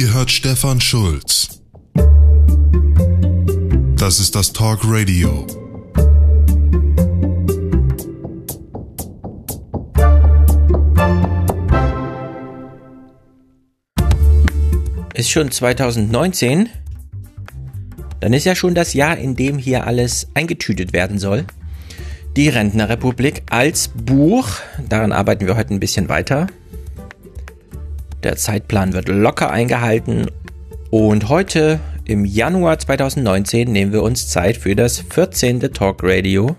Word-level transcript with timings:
Ihr 0.00 0.14
hört 0.14 0.30
Stefan 0.30 0.80
Schulz. 0.80 1.60
Das 3.98 4.18
ist 4.18 4.34
das 4.34 4.50
Talk 4.54 4.80
Radio. 4.84 5.46
Ist 15.12 15.28
schon 15.28 15.50
2019? 15.50 16.70
Dann 18.20 18.32
ist 18.32 18.46
ja 18.46 18.54
schon 18.54 18.74
das 18.74 18.94
Jahr, 18.94 19.18
in 19.18 19.36
dem 19.36 19.58
hier 19.58 19.86
alles 19.86 20.28
eingetütet 20.32 20.94
werden 20.94 21.18
soll. 21.18 21.44
Die 22.38 22.48
Rentnerrepublik 22.48 23.42
als 23.50 23.88
Buch. 23.88 24.48
Daran 24.88 25.12
arbeiten 25.12 25.46
wir 25.46 25.58
heute 25.58 25.74
ein 25.74 25.80
bisschen 25.80 26.08
weiter. 26.08 26.46
Der 28.22 28.36
Zeitplan 28.36 28.92
wird 28.92 29.08
locker 29.08 29.50
eingehalten. 29.50 30.26
Und 30.90 31.30
heute 31.30 31.80
im 32.04 32.26
Januar 32.26 32.78
2019 32.78 33.72
nehmen 33.72 33.92
wir 33.92 34.02
uns 34.02 34.28
Zeit 34.28 34.58
für 34.58 34.76
das 34.76 34.98
14. 34.98 35.60
Talk 35.72 36.00
Radio. 36.02 36.56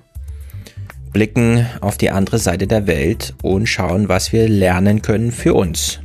Blicken 1.13 1.67
auf 1.81 1.97
die 1.99 2.09
andere 2.09 2.39
Seite 2.39 2.65
der 2.65 2.87
Welt 2.87 3.35
und 3.43 3.67
schauen, 3.67 4.09
was 4.09 4.33
wir 4.33 4.49
lernen 4.49 5.03
können 5.03 5.31
für 5.31 5.53
uns. 5.53 5.99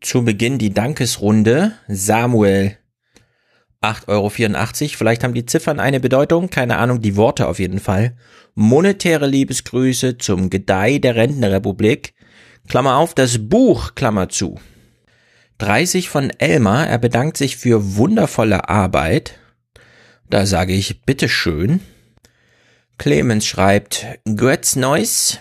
Zu 0.00 0.24
Beginn 0.24 0.58
die 0.58 0.72
Dankesrunde. 0.72 1.72
Samuel 1.88 2.76
8,84 3.82 4.08
Euro. 4.08 4.28
Vielleicht 4.96 5.24
haben 5.24 5.34
die 5.34 5.46
Ziffern 5.46 5.80
eine 5.80 6.00
Bedeutung, 6.00 6.50
keine 6.50 6.78
Ahnung, 6.78 7.00
die 7.00 7.16
Worte 7.16 7.48
auf 7.48 7.58
jeden 7.58 7.80
Fall. 7.80 8.16
Monetäre 8.54 9.26
Liebesgrüße 9.26 10.18
zum 10.18 10.50
Gedeih 10.50 10.98
der 10.98 11.16
Rentenrepublik. 11.16 12.14
Klammer 12.68 12.96
auf, 12.96 13.14
das 13.14 13.48
Buch, 13.48 13.94
Klammer 13.94 14.28
zu. 14.28 14.60
30 15.58 16.08
von 16.08 16.30
Elmar, 16.30 16.86
er 16.88 16.98
bedankt 16.98 17.36
sich 17.36 17.56
für 17.56 17.96
wundervolle 17.96 18.68
Arbeit. 18.68 19.38
Da 20.28 20.46
sage 20.46 20.72
ich 20.72 21.02
bitteschön. 21.02 21.80
Clemens 22.98 23.46
schreibt, 23.46 24.06
Götz 24.24 24.76
Neues. 24.76 25.38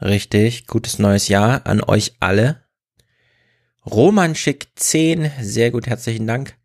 Richtig, 0.00 0.66
gutes 0.66 0.98
neues 0.98 1.28
Jahr 1.28 1.66
an 1.66 1.82
euch 1.82 2.14
alle. 2.20 2.62
Roman 3.86 4.34
schickt 4.34 4.78
10, 4.78 5.30
sehr 5.40 5.70
gut, 5.70 5.86
herzlichen 5.86 6.26
Dank. 6.26 6.57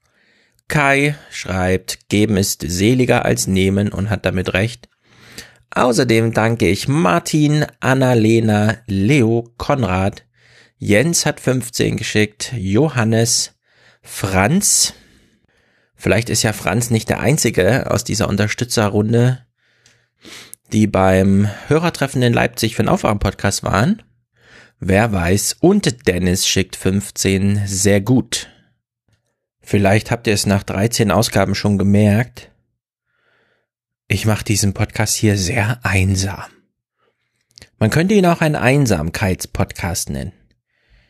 Kai 0.67 1.15
schreibt, 1.29 2.09
geben 2.09 2.37
ist 2.37 2.63
seliger 2.65 3.25
als 3.25 3.47
nehmen 3.47 3.91
und 3.91 4.09
hat 4.09 4.25
damit 4.25 4.53
recht. 4.53 4.89
Außerdem 5.71 6.33
danke 6.33 6.67
ich 6.67 6.87
Martin, 6.87 7.65
Annalena, 7.79 8.77
Leo, 8.87 9.51
Konrad, 9.57 10.25
Jens 10.77 11.25
hat 11.25 11.39
15 11.39 11.97
geschickt, 11.97 12.53
Johannes, 12.57 13.55
Franz. 14.01 14.93
Vielleicht 15.95 16.29
ist 16.29 16.43
ja 16.43 16.51
Franz 16.51 16.89
nicht 16.89 17.09
der 17.09 17.21
einzige 17.21 17.89
aus 17.89 18.03
dieser 18.03 18.27
Unterstützerrunde, 18.27 19.45
die 20.73 20.87
beim 20.87 21.49
Hörertreffen 21.67 22.21
in 22.21 22.33
Leipzig 22.33 22.75
für 22.75 22.83
den 22.83 22.89
Aufwachen-Podcast 22.89 23.63
waren. 23.63 24.03
Wer 24.79 25.13
weiß. 25.13 25.57
Und 25.61 26.07
Dennis 26.07 26.47
schickt 26.47 26.75
15 26.75 27.61
sehr 27.65 28.01
gut. 28.01 28.49
Vielleicht 29.63 30.11
habt 30.11 30.27
ihr 30.27 30.33
es 30.33 30.45
nach 30.45 30.63
13 30.63 31.09
Ausgaben 31.09 31.55
schon 31.55 31.77
gemerkt. 31.77 32.51
Ich 34.07 34.25
mache 34.25 34.43
diesen 34.43 34.73
Podcast 34.73 35.15
hier 35.15 35.37
sehr 35.37 35.79
einsam. 35.83 36.43
Man 37.79 37.89
könnte 37.89 38.13
ihn 38.13 38.25
auch 38.25 38.41
einen 38.41 38.57
Einsamkeitspodcast 38.57 40.09
nennen. 40.09 40.33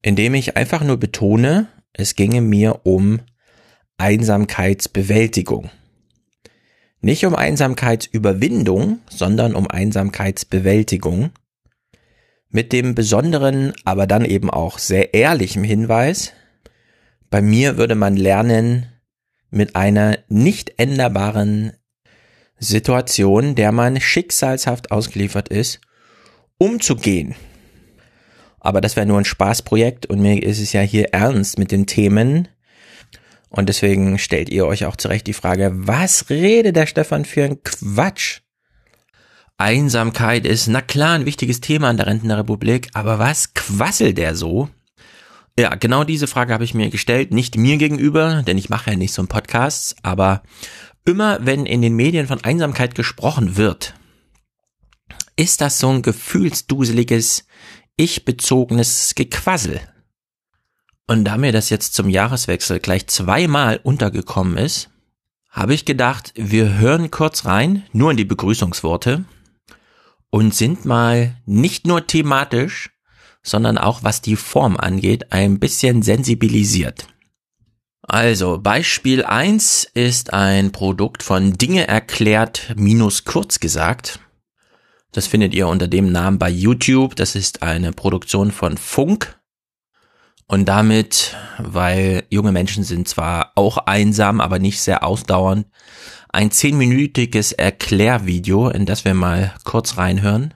indem 0.03 0.35
ich 0.35 0.55
einfach 0.55 0.85
nur 0.85 0.99
betone, 0.99 1.69
es 1.95 2.15
ginge 2.15 2.43
mir 2.43 2.81
um 2.85 3.21
Einsamkeitsbewältigung. 3.97 5.71
Nicht 7.01 7.25
um 7.25 7.35
Einsamkeitsüberwindung, 7.35 9.01
sondern 9.09 9.55
um 9.55 9.67
Einsamkeitsbewältigung. 9.67 11.31
Mit 12.51 12.75
dem 12.75 12.95
besonderen, 12.95 13.73
aber 13.85 14.07
dann 14.07 14.27
eben 14.27 14.51
auch 14.51 14.79
sehr 14.79 15.15
ehrlichen 15.15 15.65
Hinweis, 15.65 16.33
bei 17.31 17.41
mir 17.41 17.79
würde 17.79 17.95
man 17.95 18.17
lernen, 18.17 18.93
mit 19.49 19.75
einer 19.75 20.19
nicht 20.29 20.79
änderbaren 20.79 21.73
Situation, 22.59 23.55
der 23.55 23.73
man 23.73 24.01
schicksalshaft 24.01 24.91
ausgeliefert 24.91 25.49
ist, 25.49 25.81
umzugehen. 26.59 27.35
Aber 28.61 28.81
das 28.81 28.97
wäre 28.97 29.07
nur 29.07 29.19
ein 29.19 29.25
Spaßprojekt 29.25 30.07
und 30.07 30.21
mir 30.21 30.43
ist 30.43 30.61
es 30.61 30.73
ja 30.73 30.81
hier 30.81 31.13
ernst 31.13 31.59
mit 31.59 31.71
den 31.71 31.87
Themen. 31.87 32.49
Und 33.49 33.69
deswegen 33.69 34.19
stellt 34.19 34.49
ihr 34.49 34.67
euch 34.67 34.85
auch 34.87 34.97
zurecht 34.97 35.27
die 35.27 35.33
Frage, 35.33 35.71
was 35.73 36.31
redet 36.31 36.77
der 36.77 36.87
Stefan 36.87 37.25
für 37.25 37.45
ein 37.45 37.63
Quatsch? 37.63 38.41
Einsamkeit 39.59 40.45
ist, 40.45 40.67
na 40.67 40.83
klar, 40.83 41.15
ein 41.15 41.25
wichtiges 41.25 41.61
Thema 41.61 41.91
in 41.91 41.97
der 41.97 42.07
Rentenrepublik, 42.07 42.91
aber 42.93 43.19
was 43.19 43.55
quasselt 43.55 44.19
der 44.19 44.35
so? 44.35 44.69
Ja, 45.59 45.75
genau 45.77 46.05
diese 46.05 46.27
Frage 46.27 46.53
habe 46.53 46.65
ich 46.65 46.75
mir 46.75 46.91
gestellt, 46.91 47.33
nicht 47.33 47.57
mir 47.57 47.79
gegenüber, 47.79 48.43
denn 48.47 48.59
ich 48.59 48.69
mache 48.69 48.91
ja 48.91 48.97
nicht 48.97 49.15
so 49.15 49.23
einen 49.23 49.29
Podcast, 49.29 49.97
aber 50.03 50.43
immer 51.07 51.39
wenn 51.47 51.65
in 51.65 51.81
den 51.81 51.97
Medien 51.97 52.27
von 52.27 52.45
Einsamkeit 52.45 52.95
gesprochen 52.95 53.57
wird, 53.57 53.95
ist 55.37 55.61
das 55.61 55.79
so 55.79 55.89
ein 55.89 56.03
gefühlsduseliges, 56.03 57.47
ich-bezogenes 57.97 59.15
Gequassel. 59.15 59.81
Und 61.07 61.25
da 61.25 61.39
mir 61.39 61.53
das 61.53 61.71
jetzt 61.71 61.95
zum 61.95 62.11
Jahreswechsel 62.11 62.81
gleich 62.81 63.07
zweimal 63.07 63.81
untergekommen 63.83 64.59
ist, 64.59 64.91
habe 65.49 65.73
ich 65.73 65.85
gedacht, 65.85 66.33
wir 66.37 66.79
hören 66.79 67.11
kurz 67.11 67.47
rein, 67.47 67.85
nur 67.93 68.11
in 68.11 68.17
die 68.17 68.25
Begrüßungsworte 68.25 69.25
und 70.31 70.55
sind 70.55 70.85
mal 70.85 71.37
nicht 71.47 71.87
nur 71.87 72.07
thematisch, 72.07 72.91
sondern 73.43 73.79
auch 73.79 74.03
was 74.03 74.21
die 74.21 74.37
Form 74.37 74.77
angeht, 74.77 75.33
ein 75.33 75.61
bisschen 75.61 76.03
sensibilisiert. 76.03 77.07
Also, 78.09 78.59
Beispiel 78.59 79.25
eins 79.25 79.85
ist 79.95 80.33
ein 80.33 80.71
Produkt 80.71 81.25
von 81.25 81.55
Dinge 81.55 81.89
erklärt 81.89 82.73
minus 82.77 83.25
kurz 83.25 83.59
gesagt. 83.59 84.21
Das 85.11 85.27
findet 85.27 85.55
ihr 85.55 85.67
unter 85.67 85.89
dem 85.89 86.13
Namen 86.13 86.39
bei 86.39 86.49
YouTube. 86.49 87.17
Das 87.17 87.35
ist 87.35 87.63
eine 87.63 87.93
Produktion 87.93 88.53
von 88.53 88.77
Funk. 88.77 89.41
Und 90.47 90.67
damit, 90.67 91.35
weil 91.59 92.25
junge 92.31 92.53
Menschen 92.53 92.85
sind 92.85 93.09
zwar 93.09 93.51
auch 93.57 93.79
einsam, 93.79 94.41
aber 94.41 94.61
nicht 94.61 94.81
sehr 94.81 95.03
ausdauernd, 95.03 95.67
ein 96.29 96.53
zehnminütiges 96.53 97.51
Erklärvideo, 97.51 98.69
in 98.69 98.87
das 98.87 99.05
wir 99.05 99.15
mal 99.15 99.53
kurz 99.65 99.97
reinhören, 99.97 100.55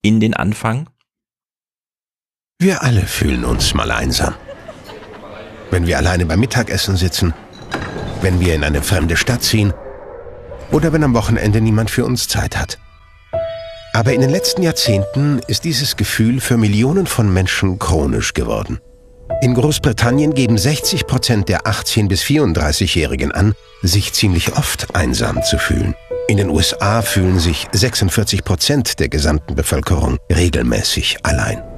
in 0.00 0.20
den 0.20 0.32
Anfang. 0.32 0.88
Wir 2.58 2.82
alle 2.82 3.02
fühlen 3.02 3.44
uns 3.44 3.74
mal 3.74 3.90
einsam 3.90 4.34
wenn 5.70 5.86
wir 5.86 5.98
alleine 5.98 6.26
beim 6.26 6.40
Mittagessen 6.40 6.96
sitzen, 6.96 7.34
wenn 8.22 8.40
wir 8.40 8.54
in 8.54 8.64
eine 8.64 8.82
fremde 8.82 9.16
Stadt 9.16 9.42
ziehen 9.42 9.72
oder 10.70 10.92
wenn 10.92 11.04
am 11.04 11.14
Wochenende 11.14 11.60
niemand 11.60 11.90
für 11.90 12.04
uns 12.04 12.28
Zeit 12.28 12.56
hat. 12.56 12.78
Aber 13.92 14.12
in 14.12 14.20
den 14.20 14.30
letzten 14.30 14.62
Jahrzehnten 14.62 15.40
ist 15.48 15.64
dieses 15.64 15.96
Gefühl 15.96 16.40
für 16.40 16.56
Millionen 16.56 17.06
von 17.06 17.32
Menschen 17.32 17.78
chronisch 17.78 18.34
geworden. 18.34 18.78
In 19.42 19.54
Großbritannien 19.54 20.34
geben 20.34 20.58
60 20.58 21.06
Prozent 21.06 21.48
der 21.48 21.62
18- 21.62 22.08
bis 22.08 22.22
34-Jährigen 22.22 23.32
an, 23.32 23.54
sich 23.82 24.12
ziemlich 24.12 24.56
oft 24.56 24.94
einsam 24.94 25.42
zu 25.42 25.58
fühlen. 25.58 25.94
In 26.28 26.36
den 26.36 26.50
USA 26.50 27.02
fühlen 27.02 27.40
sich 27.40 27.66
46 27.72 28.44
Prozent 28.44 29.00
der 29.00 29.08
gesamten 29.08 29.54
Bevölkerung 29.54 30.18
regelmäßig 30.30 31.18
allein. 31.24 31.69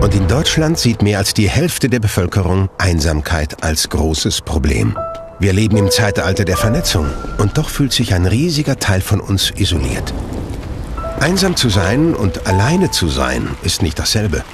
Und 0.00 0.14
in 0.14 0.28
Deutschland 0.28 0.78
sieht 0.78 1.02
mehr 1.02 1.18
als 1.18 1.34
die 1.34 1.48
Hälfte 1.48 1.88
der 1.88 2.00
Bevölkerung 2.00 2.68
Einsamkeit 2.78 3.62
als 3.62 3.88
großes 3.88 4.42
Problem. 4.42 4.96
Wir 5.40 5.52
leben 5.52 5.76
im 5.76 5.90
Zeitalter 5.90 6.44
der 6.44 6.56
Vernetzung 6.56 7.10
und 7.38 7.58
doch 7.58 7.68
fühlt 7.68 7.92
sich 7.92 8.14
ein 8.14 8.26
riesiger 8.26 8.78
Teil 8.78 9.00
von 9.00 9.20
uns 9.20 9.52
isoliert. 9.56 10.14
Einsam 11.20 11.56
zu 11.56 11.68
sein 11.68 12.14
und 12.14 12.46
alleine 12.46 12.90
zu 12.90 13.08
sein 13.08 13.48
ist 13.62 13.82
nicht 13.82 13.98
dasselbe. 13.98 14.44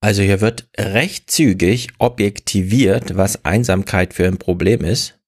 Also 0.00 0.22
hier 0.22 0.40
wird 0.40 0.68
recht 0.78 1.30
zügig 1.30 1.88
objektiviert, 1.98 3.16
was 3.16 3.44
Einsamkeit 3.44 4.14
für 4.14 4.26
ein 4.26 4.38
Problem 4.38 4.82
ist. 4.82 5.18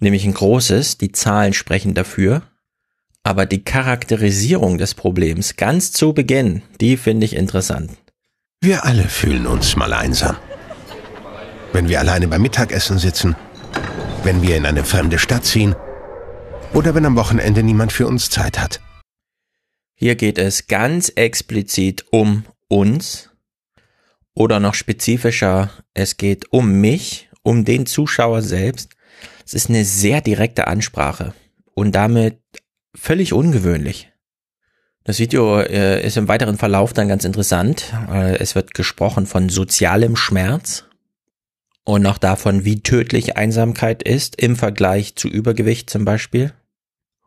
Nämlich 0.00 0.24
ein 0.24 0.34
großes, 0.34 0.98
die 0.98 1.12
Zahlen 1.12 1.54
sprechen 1.54 1.94
dafür. 1.94 2.42
Aber 3.24 3.46
die 3.46 3.64
Charakterisierung 3.64 4.78
des 4.78 4.94
Problems 4.94 5.56
ganz 5.56 5.92
zu 5.92 6.12
Beginn, 6.12 6.62
die 6.80 6.96
finde 6.96 7.24
ich 7.24 7.36
interessant. 7.36 7.90
Wir 8.64 8.84
alle 8.84 9.08
fühlen 9.08 9.48
uns 9.48 9.74
mal 9.74 9.92
einsam. 9.92 10.36
Wenn 11.72 11.88
wir 11.88 11.98
alleine 11.98 12.28
beim 12.28 12.42
Mittagessen 12.42 12.96
sitzen, 12.96 13.34
wenn 14.22 14.40
wir 14.40 14.56
in 14.56 14.66
eine 14.66 14.84
fremde 14.84 15.18
Stadt 15.18 15.44
ziehen 15.44 15.74
oder 16.72 16.94
wenn 16.94 17.04
am 17.04 17.16
Wochenende 17.16 17.64
niemand 17.64 17.92
für 17.92 18.06
uns 18.06 18.30
Zeit 18.30 18.60
hat. 18.60 18.80
Hier 19.96 20.14
geht 20.14 20.38
es 20.38 20.68
ganz 20.68 21.08
explizit 21.08 22.04
um 22.12 22.44
uns 22.68 23.30
oder 24.32 24.60
noch 24.60 24.74
spezifischer, 24.74 25.70
es 25.92 26.16
geht 26.16 26.52
um 26.52 26.80
mich, 26.80 27.30
um 27.42 27.64
den 27.64 27.84
Zuschauer 27.84 28.42
selbst. 28.42 28.90
Es 29.44 29.54
ist 29.54 29.70
eine 29.70 29.84
sehr 29.84 30.20
direkte 30.20 30.68
Ansprache 30.68 31.34
und 31.74 31.96
damit 31.96 32.38
völlig 32.94 33.32
ungewöhnlich. 33.32 34.11
Das 35.04 35.18
Video 35.18 35.58
äh, 35.58 36.04
ist 36.06 36.16
im 36.16 36.28
weiteren 36.28 36.58
Verlauf 36.58 36.92
dann 36.92 37.08
ganz 37.08 37.24
interessant. 37.24 37.92
Äh, 38.08 38.36
es 38.36 38.54
wird 38.54 38.72
gesprochen 38.72 39.26
von 39.26 39.48
sozialem 39.48 40.14
Schmerz 40.14 40.84
und 41.84 42.06
auch 42.06 42.18
davon, 42.18 42.64
wie 42.64 42.82
tödlich 42.82 43.36
Einsamkeit 43.36 44.02
ist 44.04 44.40
im 44.40 44.54
Vergleich 44.54 45.16
zu 45.16 45.28
Übergewicht 45.28 45.90
zum 45.90 46.04
Beispiel. 46.04 46.52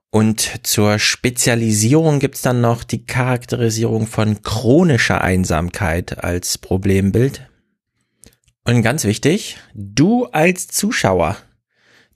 Und 0.10 0.66
zur 0.66 0.98
Spezialisierung 0.98 2.20
gibt's 2.20 2.42
dann 2.42 2.62
noch 2.62 2.86
die 2.86 3.06
Charakterisierung 3.06 4.08
von 4.08 4.42
chronischer 4.42 5.20
Einsamkeit 5.20 6.24
als 6.24 6.58
Problembild. 6.58 7.50
Und 8.64 8.82
ganz 8.82 9.04
wichtig, 9.04 9.58
du 9.74 10.26
als 10.28 10.68
Zuschauer 10.68 11.36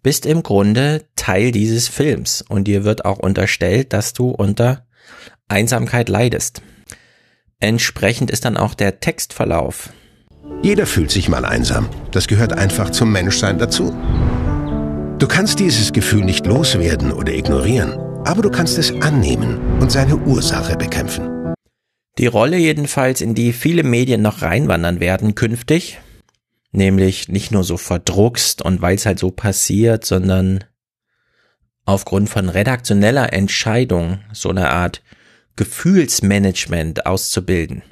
bist 0.02 0.26
im 0.26 0.44
Grunde 0.44 1.04
Teil 1.18 1.52
dieses 1.52 1.90
Films 1.90 2.42
und 2.48 2.70
dir 2.70 2.86
wird 2.86 3.04
auch 3.04 3.20
unterstellt, 3.20 3.92
dass 3.92 4.14
du 4.14 4.30
unter 4.30 4.88
Einsamkeit 5.50 6.10
leidest. 6.10 6.62
Entsprechend 7.60 8.31
ist 8.31 8.46
dann 8.46 8.56
auch 8.56 8.74
der 8.74 9.01
Textverlauf. 9.01 9.90
Jeder 10.62 10.86
fühlt 10.86 11.12
sich 11.12 11.28
mal 11.28 11.46
einsam. 11.46 11.90
Das 12.12 12.28
gehört 12.28 12.54
einfach 12.54 12.90
zum 12.90 13.12
Menschsein 13.12 13.57
dazu. 13.60 13.94
Du 15.19 15.28
kannst 15.28 15.60
dieses 15.60 15.92
Gefühl 15.92 16.24
nicht 16.24 16.46
loswerden 16.46 17.12
oder 17.12 17.34
ignorieren, 17.34 17.94
aber 18.25 18.42
du 18.42 18.50
kannst 18.50 18.78
es 18.78 18.92
annehmen 19.01 19.60
und 19.81 19.92
seine 19.92 20.16
Ursache 20.16 20.78
bekämpfen. 20.78 21.54
Die 22.18 22.28
Rolle 22.28 22.57
jedenfalls, 22.57 23.22
in 23.22 23.36
die 23.36 23.54
viele 23.54 23.84
Medien 23.84 24.22
noch 24.22 24.42
reinwandern 24.42 25.00
werden 25.00 25.36
künftig, 25.36 26.00
nämlich 26.72 27.28
nicht 27.28 27.52
nur 27.52 27.63
so 27.63 27.78
verdruckst 27.78 28.62
und 28.62 28.81
weil 28.81 28.95
es 28.95 29.06
halt 29.06 29.19
so 29.19 29.31
passiert, 29.31 30.06
sondern 30.06 30.63
aufgrund 31.86 32.30
von 32.30 32.50
redaktioneller 32.50 33.34
Entscheidung 33.34 34.19
so 34.31 34.50
eine 34.50 34.69
Art 34.72 35.02
Gefühlsmanagement 35.60 37.06
auszubilden. 37.06 37.84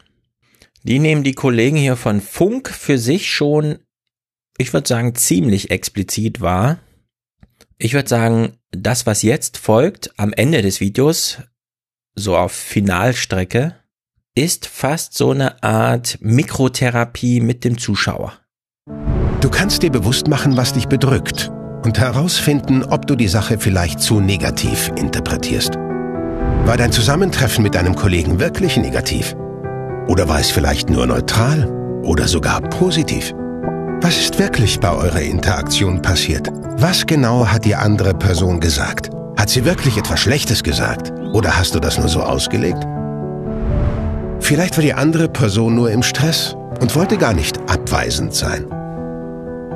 Die 0.83 0.99
nehmen 0.99 1.23
die 1.23 1.33
Kollegen 1.33 1.77
hier 1.77 1.95
von 1.95 2.21
Funk 2.21 2.69
für 2.69 2.97
sich 2.97 3.31
schon, 3.31 3.79
ich 4.57 4.73
würde 4.73 4.87
sagen, 4.87 5.13
ziemlich 5.15 5.69
explizit 5.69 6.41
wahr 6.41 6.79
ich 7.79 7.93
würde 7.93 8.09
sagen, 8.09 8.53
das, 8.71 9.05
was 9.05 9.21
jetzt 9.21 9.57
folgt, 9.57 10.11
am 10.17 10.33
Ende 10.33 10.61
des 10.61 10.79
Videos, 10.79 11.37
so 12.15 12.35
auf 12.35 12.51
Finalstrecke, 12.51 13.75
ist 14.35 14.65
fast 14.65 15.15
so 15.15 15.31
eine 15.31 15.61
Art 15.63 16.17
Mikrotherapie 16.21 17.39
mit 17.39 17.63
dem 17.63 17.77
Zuschauer. 17.77 18.33
Du 19.41 19.49
kannst 19.49 19.83
dir 19.83 19.91
bewusst 19.91 20.27
machen, 20.27 20.57
was 20.57 20.73
dich 20.73 20.87
bedrückt 20.87 21.51
und 21.83 21.99
herausfinden, 21.99 22.83
ob 22.83 23.05
du 23.05 23.15
die 23.15 23.27
Sache 23.27 23.59
vielleicht 23.59 23.99
zu 23.99 24.19
negativ 24.19 24.91
interpretierst. 24.95 25.77
War 26.67 26.75
dein 26.75 26.91
Zusammentreffen 26.91 27.63
mit 27.63 27.75
deinem 27.75 27.95
Kollegen 27.95 28.41
wirklich 28.41 28.75
negativ? 28.75 29.37
Oder 30.09 30.27
war 30.27 30.41
es 30.41 30.51
vielleicht 30.51 30.89
nur 30.89 31.07
neutral 31.07 31.65
oder 32.03 32.27
sogar 32.27 32.59
positiv? 32.59 33.33
Was 34.01 34.19
ist 34.19 34.37
wirklich 34.37 34.77
bei 34.81 34.91
eurer 34.91 35.21
Interaktion 35.21 36.01
passiert? 36.01 36.51
Was 36.77 37.05
genau 37.05 37.47
hat 37.47 37.63
die 37.63 37.73
andere 37.73 38.13
Person 38.13 38.59
gesagt? 38.59 39.11
Hat 39.37 39.49
sie 39.49 39.63
wirklich 39.63 39.97
etwas 39.97 40.19
Schlechtes 40.19 40.61
gesagt? 40.61 41.13
Oder 41.31 41.57
hast 41.57 41.73
du 41.73 41.79
das 41.79 41.97
nur 41.97 42.09
so 42.09 42.21
ausgelegt? 42.21 42.85
Vielleicht 44.41 44.75
war 44.75 44.83
die 44.83 44.93
andere 44.93 45.29
Person 45.29 45.73
nur 45.73 45.89
im 45.89 46.03
Stress 46.03 46.57
und 46.81 46.93
wollte 46.97 47.15
gar 47.15 47.33
nicht 47.33 47.57
abweisend 47.69 48.33
sein. 48.33 48.65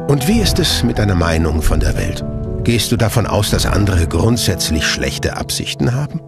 Und 0.10 0.28
wie 0.28 0.42
ist 0.42 0.60
es 0.60 0.84
mit 0.84 1.00
deiner 1.00 1.16
Meinung 1.16 1.62
von 1.62 1.80
der 1.80 1.96
Welt? 1.96 2.26
Gehst 2.66 2.92
du 2.92 2.98
davon 2.98 3.28
aus, 3.28 3.50
dass 3.50 3.66
andere 3.66 4.08
grundsätzlich 4.08 4.86
schlechte 4.86 5.38
Absichten 5.38 5.96
haben? 5.96 6.20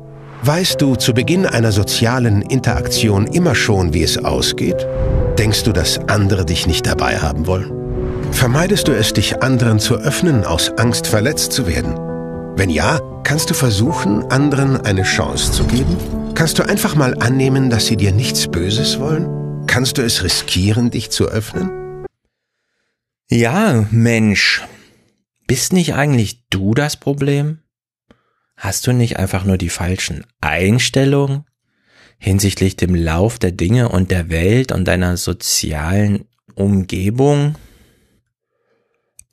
Weißt 0.45 0.81
du 0.81 0.97
zu 0.97 1.13
Beginn 1.13 1.45
einer 1.45 1.71
sozialen 1.71 2.41
Interaktion 2.41 3.27
immer 3.27 3.55
schon, 3.55 3.93
wie 3.93 4.03
es 4.03 4.17
ausgeht? 4.17 4.85
Denkst 5.37 5.63
du, 5.63 5.71
dass 5.71 5.99
andere 6.09 6.43
dich 6.43 6.67
nicht 6.67 6.85
dabei 6.85 7.17
haben 7.17 7.47
wollen? 7.47 7.71
Vermeidest 8.33 8.89
du 8.89 8.91
es, 8.91 9.13
dich 9.13 9.41
anderen 9.41 9.79
zu 9.79 9.95
öffnen, 9.95 10.43
aus 10.43 10.69
Angst 10.71 11.07
verletzt 11.07 11.53
zu 11.53 11.65
werden? 11.65 11.95
Wenn 12.57 12.69
ja, 12.69 12.99
kannst 13.23 13.51
du 13.51 13.53
versuchen, 13.53 14.29
anderen 14.31 14.75
eine 14.75 15.03
Chance 15.03 15.53
zu 15.53 15.63
geben? 15.63 15.95
Kannst 16.35 16.59
du 16.59 16.63
einfach 16.67 16.95
mal 16.95 17.13
annehmen, 17.21 17.69
dass 17.69 17.85
sie 17.85 17.95
dir 17.95 18.11
nichts 18.11 18.49
Böses 18.49 18.99
wollen? 18.99 19.65
Kannst 19.65 19.97
du 19.97 20.01
es 20.01 20.25
riskieren, 20.25 20.91
dich 20.91 21.09
zu 21.09 21.29
öffnen? 21.29 21.69
Ja, 23.29 23.85
Mensch. 23.91 24.61
Bist 25.47 25.71
nicht 25.71 25.93
eigentlich 25.93 26.43
du 26.49 26.73
das 26.73 26.97
Problem? 26.97 27.62
Hast 28.55 28.87
du 28.87 28.93
nicht 28.93 29.17
einfach 29.17 29.43
nur 29.43 29.57
die 29.57 29.69
falschen 29.69 30.25
Einstellungen 30.41 31.45
hinsichtlich 32.17 32.75
dem 32.75 32.95
Lauf 32.95 33.39
der 33.39 33.51
Dinge 33.51 33.89
und 33.89 34.11
der 34.11 34.29
Welt 34.29 34.71
und 34.71 34.85
deiner 34.85 35.17
sozialen 35.17 36.25
Umgebung? 36.55 37.55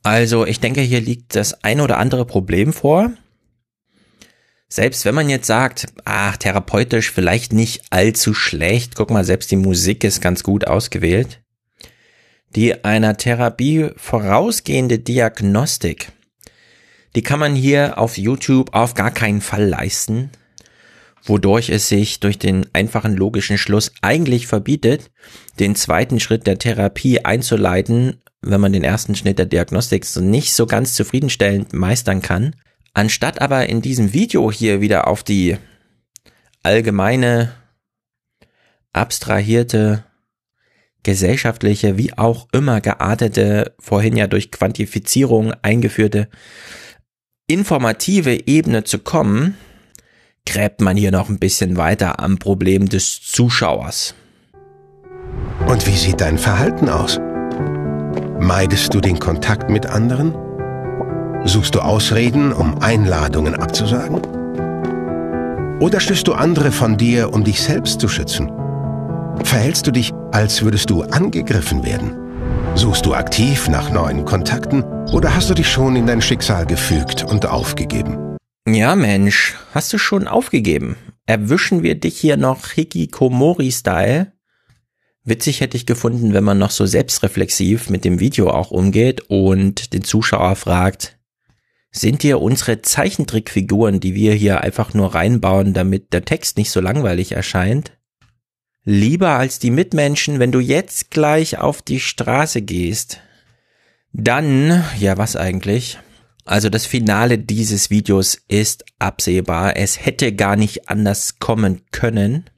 Also 0.02 0.46
ich 0.46 0.60
denke, 0.60 0.80
hier 0.80 1.00
liegt 1.00 1.36
das 1.36 1.62
ein 1.62 1.80
oder 1.80 1.98
andere 1.98 2.24
Problem 2.24 2.72
vor. 2.72 3.12
Selbst 4.68 5.04
wenn 5.04 5.16
man 5.16 5.28
jetzt 5.28 5.46
sagt, 5.46 5.86
ach, 6.04 6.36
therapeutisch 6.36 7.10
vielleicht 7.10 7.52
nicht 7.52 7.82
allzu 7.90 8.34
schlecht, 8.34 8.94
guck 8.94 9.10
mal, 9.10 9.24
selbst 9.24 9.50
die 9.50 9.56
Musik 9.56 10.04
ist 10.04 10.20
ganz 10.20 10.44
gut 10.44 10.66
ausgewählt. 10.66 11.40
Die 12.54 12.84
einer 12.84 13.16
Therapie 13.16 13.90
vorausgehende 13.96 15.00
Diagnostik, 15.00 16.12
die 17.14 17.22
kann 17.22 17.40
man 17.40 17.54
hier 17.54 17.98
auf 17.98 18.18
YouTube 18.18 18.74
auf 18.74 18.94
gar 18.94 19.10
keinen 19.10 19.40
Fall 19.40 19.66
leisten, 19.66 20.30
wodurch 21.24 21.68
es 21.70 21.88
sich 21.88 22.20
durch 22.20 22.38
den 22.38 22.66
einfachen 22.72 23.16
logischen 23.16 23.58
Schluss 23.58 23.92
eigentlich 24.02 24.46
verbietet, 24.46 25.10
den 25.58 25.74
zweiten 25.74 26.20
Schritt 26.20 26.46
der 26.46 26.58
Therapie 26.58 27.24
einzuleiten 27.24 28.20
wenn 28.42 28.60
man 28.60 28.72
den 28.72 28.84
ersten 28.84 29.14
Schnitt 29.14 29.38
der 29.38 29.46
Diagnostik 29.46 30.04
so 30.04 30.20
nicht 30.20 30.54
so 30.54 30.66
ganz 30.66 30.94
zufriedenstellend 30.94 31.72
meistern 31.72 32.22
kann. 32.22 32.56
Anstatt 32.94 33.40
aber 33.40 33.68
in 33.68 33.82
diesem 33.82 34.12
Video 34.12 34.50
hier 34.50 34.80
wieder 34.80 35.06
auf 35.06 35.22
die 35.22 35.56
allgemeine, 36.62 37.52
abstrahierte, 38.92 40.04
gesellschaftliche, 41.02 41.96
wie 41.96 42.16
auch 42.18 42.48
immer 42.52 42.80
geartete, 42.80 43.74
vorhin 43.78 44.16
ja 44.16 44.26
durch 44.26 44.50
Quantifizierung 44.50 45.54
eingeführte, 45.62 46.28
informative 47.50 48.46
Ebene 48.46 48.84
zu 48.84 48.98
kommen, 49.00 49.56
gräbt 50.46 50.80
man 50.80 50.96
hier 50.96 51.10
noch 51.10 51.28
ein 51.28 51.38
bisschen 51.38 51.76
weiter 51.76 52.20
am 52.20 52.38
Problem 52.38 52.88
des 52.88 53.20
Zuschauers. 53.22 54.14
Und 55.66 55.86
wie 55.86 55.96
sieht 55.96 56.20
dein 56.20 56.38
Verhalten 56.38 56.88
aus? 56.88 57.18
Meidest 58.40 58.94
du 58.94 59.00
den 59.00 59.18
Kontakt 59.18 59.68
mit 59.68 59.86
anderen? 59.86 60.34
Suchst 61.44 61.74
du 61.74 61.80
Ausreden, 61.80 62.52
um 62.52 62.78
Einladungen 62.78 63.54
abzusagen? 63.54 64.20
Oder 65.80 65.98
stößt 65.98 66.26
du 66.26 66.34
andere 66.34 66.70
von 66.70 66.96
dir, 66.96 67.32
um 67.32 67.42
dich 67.42 67.60
selbst 67.60 68.00
zu 68.00 68.08
schützen? 68.08 68.50
Verhältst 69.44 69.86
du 69.86 69.90
dich, 69.90 70.12
als 70.32 70.62
würdest 70.62 70.90
du 70.90 71.02
angegriffen 71.02 71.84
werden? 71.84 72.19
Suchst 72.76 73.04
du 73.04 73.14
aktiv 73.14 73.68
nach 73.68 73.90
neuen 73.90 74.24
Kontakten 74.24 74.84
oder 75.12 75.34
hast 75.34 75.50
du 75.50 75.54
dich 75.54 75.68
schon 75.68 75.96
in 75.96 76.06
dein 76.06 76.22
Schicksal 76.22 76.66
gefügt 76.66 77.24
und 77.24 77.44
aufgegeben? 77.44 78.36
Ja, 78.66 78.94
Mensch, 78.96 79.56
hast 79.74 79.92
du 79.92 79.98
schon 79.98 80.28
aufgegeben? 80.28 80.96
Erwischen 81.26 81.82
wir 81.82 81.96
dich 81.96 82.18
hier 82.18 82.36
noch 82.36 82.68
Hikikomori-Style? 82.68 84.32
Witzig 85.24 85.60
hätte 85.60 85.76
ich 85.76 85.84
gefunden, 85.84 86.32
wenn 86.32 86.44
man 86.44 86.58
noch 86.58 86.70
so 86.70 86.86
selbstreflexiv 86.86 87.90
mit 87.90 88.04
dem 88.04 88.20
Video 88.20 88.50
auch 88.50 88.70
umgeht 88.70 89.22
und 89.28 89.92
den 89.92 90.02
Zuschauer 90.02 90.56
fragt, 90.56 91.18
sind 91.92 92.22
dir 92.22 92.40
unsere 92.40 92.82
Zeichentrickfiguren, 92.82 94.00
die 94.00 94.14
wir 94.14 94.32
hier 94.32 94.60
einfach 94.60 94.94
nur 94.94 95.14
reinbauen, 95.14 95.74
damit 95.74 96.12
der 96.12 96.24
Text 96.24 96.56
nicht 96.56 96.70
so 96.70 96.80
langweilig 96.80 97.32
erscheint, 97.32 97.98
lieber 98.84 99.30
als 99.30 99.58
die 99.58 99.70
Mitmenschen, 99.70 100.38
wenn 100.38 100.52
du 100.52 100.60
jetzt 100.60 101.10
gleich 101.10 101.58
auf 101.58 101.82
die 101.82 102.00
Straße 102.00 102.62
gehst? 102.62 103.20
Dann, 104.12 104.84
ja, 104.98 105.16
was 105.18 105.36
eigentlich? 105.36 105.98
Also 106.44 106.68
das 106.68 106.86
Finale 106.86 107.38
dieses 107.38 107.90
Videos 107.90 108.38
ist 108.48 108.84
absehbar. 108.98 109.76
Es 109.76 110.04
hätte 110.04 110.32
gar 110.32 110.56
nicht 110.56 110.88
anders 110.88 111.38
kommen 111.38 111.82
können. 111.92 112.50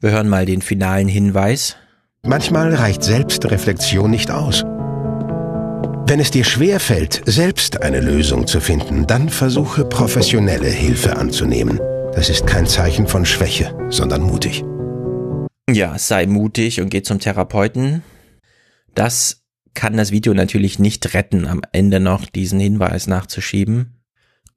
Wir 0.00 0.10
hören 0.10 0.28
mal 0.28 0.44
den 0.44 0.60
finalen 0.60 1.08
Hinweis. 1.08 1.76
Manchmal 2.22 2.74
reicht 2.74 3.02
Selbstreflexion 3.02 4.10
nicht 4.10 4.30
aus. 4.30 4.64
Wenn 6.08 6.20
es 6.20 6.30
dir 6.30 6.44
schwerfällt, 6.44 7.22
selbst 7.24 7.82
eine 7.82 8.00
Lösung 8.00 8.46
zu 8.46 8.60
finden, 8.60 9.06
dann 9.06 9.28
versuche 9.28 9.84
professionelle 9.84 10.68
Hilfe 10.68 11.16
anzunehmen. 11.16 11.80
Das 12.14 12.28
ist 12.28 12.46
kein 12.46 12.66
Zeichen 12.66 13.06
von 13.06 13.24
Schwäche, 13.24 13.74
sondern 13.88 14.22
mutig. 14.22 14.62
Ja, 15.68 15.98
sei 15.98 16.26
mutig 16.26 16.80
und 16.80 16.90
geh 16.90 17.02
zum 17.02 17.18
Therapeuten. 17.18 18.02
Das 18.94 19.44
kann 19.74 19.96
das 19.96 20.10
Video 20.10 20.32
natürlich 20.32 20.78
nicht 20.78 21.12
retten, 21.14 21.46
am 21.46 21.62
Ende 21.72 22.00
noch 22.00 22.26
diesen 22.26 22.60
Hinweis 22.60 23.06
nachzuschieben. 23.08 23.96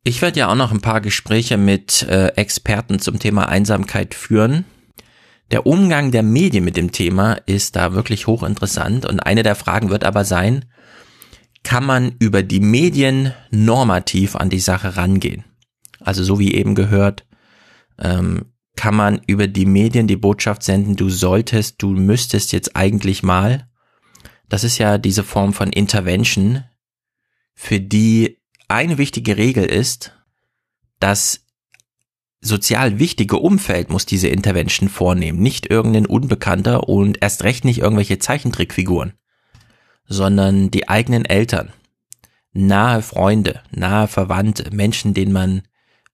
Ich 0.03 0.21
werde 0.21 0.39
ja 0.39 0.49
auch 0.49 0.55
noch 0.55 0.71
ein 0.71 0.81
paar 0.81 1.01
Gespräche 1.01 1.57
mit 1.57 2.03
äh, 2.03 2.27
Experten 2.29 2.99
zum 2.99 3.19
Thema 3.19 3.49
Einsamkeit 3.49 4.13
führen. 4.13 4.65
Der 5.51 5.65
Umgang 5.65 6.11
der 6.11 6.23
Medien 6.23 6.63
mit 6.63 6.77
dem 6.77 6.91
Thema 6.91 7.33
ist 7.33 7.75
da 7.75 7.93
wirklich 7.93 8.27
hochinteressant 8.27 9.05
und 9.05 9.19
eine 9.19 9.43
der 9.43 9.55
Fragen 9.55 9.89
wird 9.89 10.03
aber 10.03 10.23
sein, 10.23 10.65
kann 11.63 11.83
man 11.83 12.15
über 12.19 12.43
die 12.43 12.59
Medien 12.59 13.33
normativ 13.49 14.35
an 14.35 14.49
die 14.49 14.59
Sache 14.59 14.95
rangehen? 14.95 15.43
Also 15.99 16.23
so 16.23 16.39
wie 16.39 16.53
eben 16.53 16.75
gehört, 16.75 17.25
ähm, 17.97 18.45
kann 18.79 18.95
man 18.95 19.19
über 19.27 19.49
die 19.49 19.65
Medien 19.65 20.07
die 20.07 20.15
Botschaft 20.15 20.63
senden, 20.63 20.95
du 20.95 21.09
solltest, 21.09 21.81
du 21.81 21.89
müsstest 21.89 22.53
jetzt 22.53 22.77
eigentlich 22.77 23.23
mal. 23.23 23.67
Das 24.47 24.63
ist 24.63 24.77
ja 24.77 24.97
diese 24.97 25.25
Form 25.25 25.51
von 25.51 25.73
Intervention, 25.73 26.63
für 27.53 27.81
die 27.81 28.37
eine 28.69 28.97
wichtige 28.97 29.35
Regel 29.35 29.65
ist, 29.65 30.17
dass 31.01 31.45
sozial 32.39 32.99
wichtige 32.99 33.35
Umfeld 33.35 33.89
muss 33.89 34.05
diese 34.05 34.29
Intervention 34.29 34.87
vornehmen, 34.87 35.39
nicht 35.39 35.69
irgendein 35.69 36.05
Unbekannter 36.05 36.87
und 36.87 37.21
erst 37.21 37.43
recht 37.43 37.65
nicht 37.65 37.79
irgendwelche 37.79 38.19
Zeichentrickfiguren, 38.19 39.11
sondern 40.05 40.71
die 40.71 40.87
eigenen 40.87 41.25
Eltern, 41.25 41.73
nahe 42.53 43.01
Freunde, 43.01 43.61
nahe 43.71 44.07
Verwandte, 44.07 44.73
Menschen, 44.73 45.13
denen 45.13 45.33
man 45.33 45.63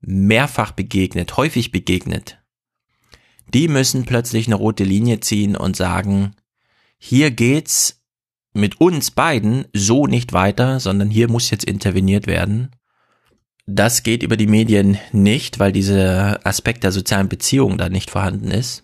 mehrfach 0.02 0.72
begegnet, 0.72 1.38
häufig 1.38 1.72
begegnet. 1.72 2.40
Die 3.54 3.68
müssen 3.68 4.06
plötzlich 4.06 4.48
eine 4.48 4.56
rote 4.56 4.84
Linie 4.84 5.20
ziehen 5.20 5.56
und 5.56 5.76
sagen, 5.76 6.36
hier 6.98 7.32
geht's 7.32 8.02
mit 8.54 8.80
uns 8.80 9.12
beiden 9.12 9.66
so 9.74 10.08
nicht 10.08 10.34
weiter, 10.34 10.80
sondern 10.80 11.10
hier 11.10 11.30
muss 11.30 11.50
jetzt 11.50 11.66
interveniert 11.66 12.26
werden. 12.26 12.72
Das 13.68 14.04
geht 14.04 14.24
über 14.24 14.38
die 14.38 14.48
Medien 14.48 14.98
nicht, 15.12 15.60
weil 15.60 15.72
dieser 15.72 16.46
Aspekt 16.46 16.84
der 16.84 16.92
sozialen 16.92 17.30
Beziehung 17.30 17.78
da 17.78 17.90
nicht 17.90 18.12
vorhanden 18.12 18.52
ist. 18.52 18.84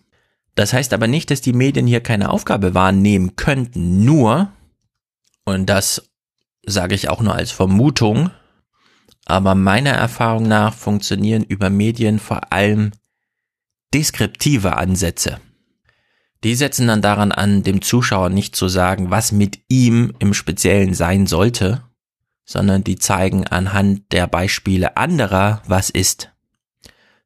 Das 0.56 0.74
heißt 0.74 0.94
aber 0.94 1.08
nicht, 1.08 1.32
dass 1.32 1.41
die 1.41 1.53
Medien 1.53 1.88
hier 1.88 2.01
keine 2.01 2.30
Aufgabe 2.30 2.74
wahrnehmen 2.74 3.36
könnten, 3.36 4.03
nur, 4.03 4.51
und 5.46 5.68
das 5.68 6.10
sage 6.65 6.96
ich 6.96 7.10
auch 7.10 7.22
nur 7.22 7.34
als 7.34 7.51
Vermutung, 7.51 8.32
aber 9.25 9.56
meiner 9.56 9.91
Erfahrung 9.91 10.48
nach 10.48 10.74
funktionieren 10.74 11.44
über 11.44 11.70
Medien 11.70 12.20
vor 12.20 12.51
allem 12.51 12.91
deskriptive 13.93 14.77
Ansätze. 14.77 15.39
Die 16.43 16.55
setzen 16.55 16.88
dann 16.88 17.01
daran 17.01 17.31
an, 17.31 17.63
dem 17.63 17.81
Zuschauer 17.81 18.29
nicht 18.29 18.55
zu 18.55 18.67
sagen, 18.67 19.12
was 19.12 19.31
mit 19.31 19.60
ihm 19.67 20.13
im 20.19 20.33
Speziellen 20.33 20.93
sein 20.93 21.27
sollte, 21.27 21.83
sondern 22.45 22.83
die 22.83 22.98
zeigen 22.98 23.45
anhand 23.48 24.12
der 24.12 24.27
Beispiele 24.27 24.98
anderer, 24.98 25.62
was 25.67 25.89
ist. 25.89 26.31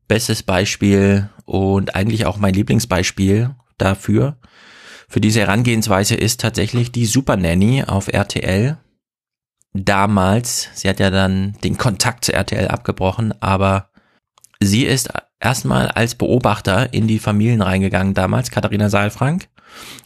Bestes 0.07 0.43
Beispiel 0.43 1.29
und 1.45 1.95
eigentlich 1.95 2.25
auch 2.25 2.37
mein 2.37 2.53
Lieblingsbeispiel 2.53 3.55
dafür, 3.77 4.37
für 5.07 5.21
diese 5.21 5.41
Herangehensweise 5.41 6.15
ist 6.15 6.41
tatsächlich 6.41 6.91
die 6.91 7.05
Super 7.05 7.37
Nanny 7.37 7.83
auf 7.83 8.07
RTL. 8.07 8.77
Damals, 9.73 10.69
sie 10.73 10.89
hat 10.89 10.99
ja 10.99 11.09
dann 11.09 11.53
den 11.63 11.77
Kontakt 11.77 12.25
zu 12.25 12.33
RTL 12.33 12.67
abgebrochen, 12.67 13.33
aber 13.41 13.89
sie 14.59 14.85
ist 14.85 15.09
erstmal 15.45 15.89
als 15.89 16.15
Beobachter 16.15 16.91
in 16.91 17.07
die 17.07 17.19
Familien 17.19 17.61
reingegangen 17.61 18.15
damals, 18.15 18.49
Katharina 18.49 18.89
Saalfrank, 18.89 19.47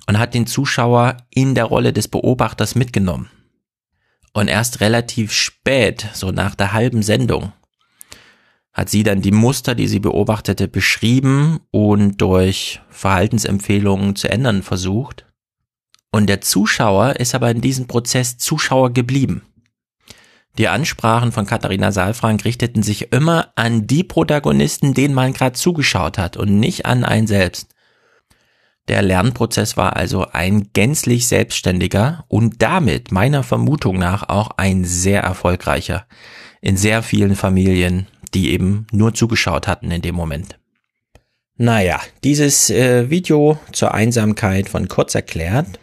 und 0.06 0.20
hat 0.20 0.34
den 0.34 0.48
Zuschauer 0.48 1.16
in 1.30 1.56
der 1.56 1.64
Rolle 1.64 1.94
des 1.94 2.10
Beobachters 2.10 2.76
mitgenommen. 2.76 3.30
Und 4.34 4.50
erst 4.50 4.82
relativ 4.82 5.32
spät, 5.32 6.10
so 6.14 6.32
nach 6.32 6.56
der 6.56 6.74
halben 6.74 7.04
Sendung, 7.04 7.54
hat 8.74 8.90
sie 8.90 9.04
dann 9.04 9.22
die 9.22 9.32
Muster, 9.32 9.76
die 9.76 9.88
sie 9.88 10.02
beobachtete, 10.02 10.68
beschrieben 10.68 11.62
und 11.72 12.18
durch 12.18 12.82
Verhaltensempfehlungen 12.90 14.18
zu 14.18 14.30
ändern 14.30 14.62
versucht. 14.62 15.26
Und 16.12 16.28
der 16.28 16.42
Zuschauer 16.42 17.16
ist 17.16 17.34
aber 17.34 17.50
in 17.50 17.62
diesem 17.62 17.88
Prozess 17.88 18.38
Zuschauer 18.38 18.92
geblieben. 18.92 19.44
Die 20.58 20.68
Ansprachen 20.68 21.32
von 21.32 21.46
Katharina 21.46 21.92
Saalfrank 21.92 22.44
richteten 22.44 22.84
sich 22.84 23.14
immer 23.14 23.52
an 23.56 23.88
die 23.88 24.04
Protagonisten, 24.04 24.94
denen 24.94 25.14
man 25.14 25.34
gerade 25.34 25.54
zugeschaut 25.54 26.18
hat 26.18 26.36
und 26.36 26.60
nicht 26.60 26.86
an 26.86 27.04
einen 27.06 27.28
selbst. 27.28 27.70
Der 28.90 29.04
Lernprozess 29.04 29.78
war 29.78 29.96
also 29.96 30.26
ein 30.32 30.70
gänzlich 30.74 31.28
selbstständiger 31.28 32.26
und 32.28 32.62
damit 32.62 33.12
meiner 33.12 33.44
Vermutung 33.44 34.00
nach 34.00 34.28
auch 34.28 34.50
ein 34.58 34.84
sehr 34.84 35.22
erfolgreicher 35.22 36.08
in 36.60 36.76
sehr 36.76 37.04
vielen 37.04 37.36
Familien, 37.36 38.08
die 38.34 38.52
eben 38.52 38.88
nur 38.92 39.14
zugeschaut 39.14 39.68
hatten 39.68 39.92
in 39.92 40.02
dem 40.02 40.16
Moment. 40.16 40.58
Naja, 41.56 42.00
dieses 42.24 42.70
äh, 42.70 43.10
Video 43.10 43.60
zur 43.72 43.94
Einsamkeit 43.94 44.70
von 44.70 44.88
Kurz 44.88 45.14
erklärt 45.14 45.80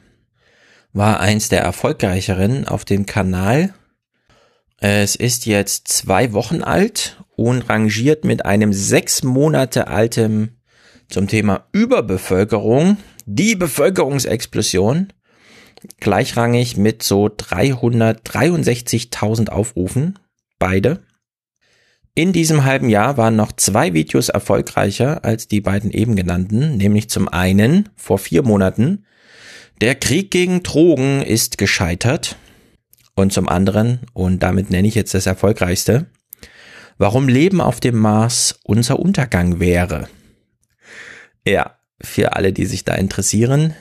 war 0.92 1.20
eins 1.20 1.50
der 1.50 1.60
erfolgreicheren 1.60 2.66
auf 2.66 2.84
dem 2.84 3.04
Kanal. 3.04 3.74
Es 4.78 5.16
ist 5.16 5.46
jetzt 5.46 5.88
zwei 5.88 6.34
Wochen 6.34 6.62
alt 6.62 7.16
und 7.34 7.66
rangiert 7.68 8.24
mit 8.24 8.44
einem 8.44 8.74
sechs 8.74 9.22
Monate 9.22 9.86
altem 9.88 10.50
zum 11.08 11.28
Thema 11.28 11.66
Überbevölkerung, 11.72 12.98
die 13.24 13.56
Bevölkerungsexplosion, 13.56 15.14
gleichrangig 16.00 16.76
mit 16.76 17.02
so 17.02 17.24
363.000 17.26 19.48
Aufrufen, 19.48 20.18
beide. 20.58 21.02
In 22.14 22.34
diesem 22.34 22.64
halben 22.64 22.90
Jahr 22.90 23.16
waren 23.16 23.36
noch 23.36 23.52
zwei 23.52 23.94
Videos 23.94 24.28
erfolgreicher 24.28 25.24
als 25.24 25.48
die 25.48 25.62
beiden 25.62 25.90
eben 25.90 26.16
genannten, 26.16 26.76
nämlich 26.76 27.08
zum 27.08 27.28
einen 27.28 27.88
vor 27.94 28.18
vier 28.18 28.42
Monaten, 28.42 29.06
der 29.80 29.94
Krieg 29.94 30.30
gegen 30.30 30.62
Drogen 30.62 31.22
ist 31.22 31.56
gescheitert 31.58 32.36
und 33.16 33.32
zum 33.32 33.48
anderen, 33.48 34.00
und 34.12 34.44
damit 34.44 34.70
nenne 34.70 34.86
ich 34.86 34.94
jetzt 34.94 35.14
das 35.14 35.26
erfolgreichste, 35.26 36.06
warum 36.98 37.28
Leben 37.28 37.60
auf 37.60 37.80
dem 37.80 37.96
Mars 37.96 38.60
unser 38.62 39.00
Untergang 39.00 39.58
wäre. 39.58 40.08
Ja, 41.44 41.78
für 42.00 42.34
alle, 42.34 42.52
die 42.52 42.66
sich 42.66 42.84
da 42.84 42.94
interessieren. 42.94 43.74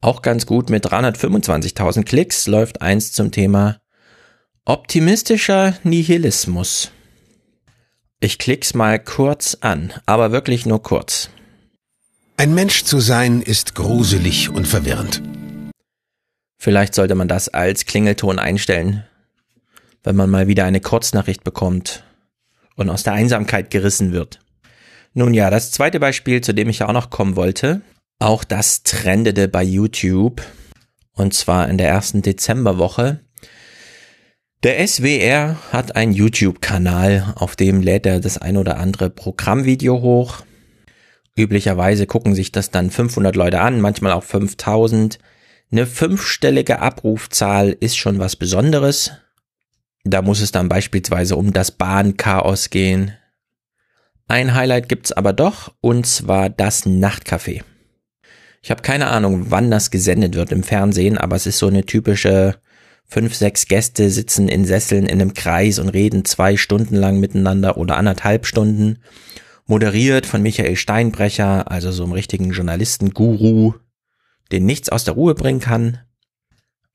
Auch 0.00 0.20
ganz 0.20 0.44
gut 0.44 0.68
mit 0.68 0.86
325.000 0.86 2.04
Klicks 2.04 2.46
läuft 2.46 2.82
eins 2.82 3.12
zum 3.12 3.30
Thema 3.30 3.80
optimistischer 4.66 5.74
Nihilismus. 5.82 6.90
Ich 8.20 8.38
klick's 8.38 8.74
mal 8.74 8.98
kurz 8.98 9.58
an, 9.60 9.92
aber 10.06 10.32
wirklich 10.32 10.66
nur 10.66 10.82
kurz. 10.82 11.30
Ein 12.36 12.54
Mensch 12.54 12.84
zu 12.84 12.98
sein 12.98 13.42
ist 13.42 13.74
gruselig 13.74 14.48
und 14.48 14.66
verwirrend. 14.66 15.22
Vielleicht 16.56 16.94
sollte 16.94 17.14
man 17.14 17.28
das 17.28 17.48
als 17.48 17.86
Klingelton 17.86 18.38
einstellen, 18.38 19.04
wenn 20.02 20.16
man 20.16 20.30
mal 20.30 20.48
wieder 20.48 20.64
eine 20.64 20.80
Kurznachricht 20.80 21.44
bekommt 21.44 22.04
und 22.76 22.90
aus 22.90 23.02
der 23.02 23.12
Einsamkeit 23.12 23.70
gerissen 23.70 24.12
wird. 24.12 24.40
Nun 25.12 25.34
ja, 25.34 25.50
das 25.50 25.70
zweite 25.70 26.00
Beispiel, 26.00 26.40
zu 26.40 26.52
dem 26.52 26.68
ich 26.68 26.80
ja 26.80 26.88
auch 26.88 26.92
noch 26.92 27.10
kommen 27.10 27.36
wollte, 27.36 27.82
auch 28.18 28.44
das 28.44 28.82
trendete 28.82 29.48
bei 29.48 29.62
YouTube 29.62 30.42
und 31.14 31.34
zwar 31.34 31.68
in 31.68 31.78
der 31.78 31.88
ersten 31.88 32.22
Dezemberwoche. 32.22 33.20
Der 34.62 34.86
SWR 34.86 35.58
hat 35.72 35.94
einen 35.94 36.12
YouTube-Kanal, 36.12 37.34
auf 37.36 37.54
dem 37.54 37.82
lädt 37.82 38.06
er 38.06 38.20
das 38.20 38.38
ein 38.38 38.56
oder 38.56 38.78
andere 38.78 39.10
Programmvideo 39.10 40.00
hoch. 40.00 40.44
Üblicherweise 41.36 42.06
gucken 42.06 42.34
sich 42.34 42.50
das 42.50 42.70
dann 42.70 42.90
500 42.90 43.36
Leute 43.36 43.60
an, 43.60 43.80
manchmal 43.80 44.12
auch 44.12 44.22
5000. 44.22 45.18
Eine 45.74 45.86
fünfstellige 45.86 46.78
Abrufzahl 46.78 47.76
ist 47.80 47.96
schon 47.96 48.20
was 48.20 48.36
Besonderes. 48.36 49.10
Da 50.04 50.22
muss 50.22 50.40
es 50.40 50.52
dann 50.52 50.68
beispielsweise 50.68 51.34
um 51.34 51.52
das 51.52 51.72
Bahnchaos 51.72 52.70
gehen. 52.70 53.10
Ein 54.28 54.54
Highlight 54.54 54.88
gibt's 54.88 55.10
aber 55.10 55.32
doch, 55.32 55.74
und 55.80 56.06
zwar 56.06 56.48
das 56.48 56.86
Nachtcafé. 56.86 57.64
Ich 58.62 58.70
habe 58.70 58.82
keine 58.82 59.08
Ahnung, 59.08 59.46
wann 59.48 59.68
das 59.72 59.90
gesendet 59.90 60.36
wird 60.36 60.52
im 60.52 60.62
Fernsehen, 60.62 61.18
aber 61.18 61.34
es 61.34 61.44
ist 61.44 61.58
so 61.58 61.66
eine 61.66 61.84
typische 61.84 62.54
fünf, 63.04 63.34
sechs 63.34 63.66
Gäste 63.66 64.10
sitzen 64.10 64.46
in 64.46 64.66
Sesseln 64.66 65.06
in 65.06 65.20
einem 65.20 65.34
Kreis 65.34 65.80
und 65.80 65.88
reden 65.88 66.24
zwei 66.24 66.56
Stunden 66.56 66.94
lang 66.94 67.18
miteinander 67.18 67.78
oder 67.78 67.96
anderthalb 67.96 68.46
Stunden. 68.46 68.98
Moderiert 69.66 70.24
von 70.24 70.40
Michael 70.40 70.76
Steinbrecher, 70.76 71.68
also 71.68 71.90
so 71.90 72.04
einem 72.04 72.12
richtigen 72.12 72.52
Journalisten-Guru, 72.52 73.74
den 74.52 74.66
nichts 74.66 74.88
aus 74.88 75.04
der 75.04 75.14
Ruhe 75.14 75.34
bringen 75.34 75.60
kann. 75.60 75.98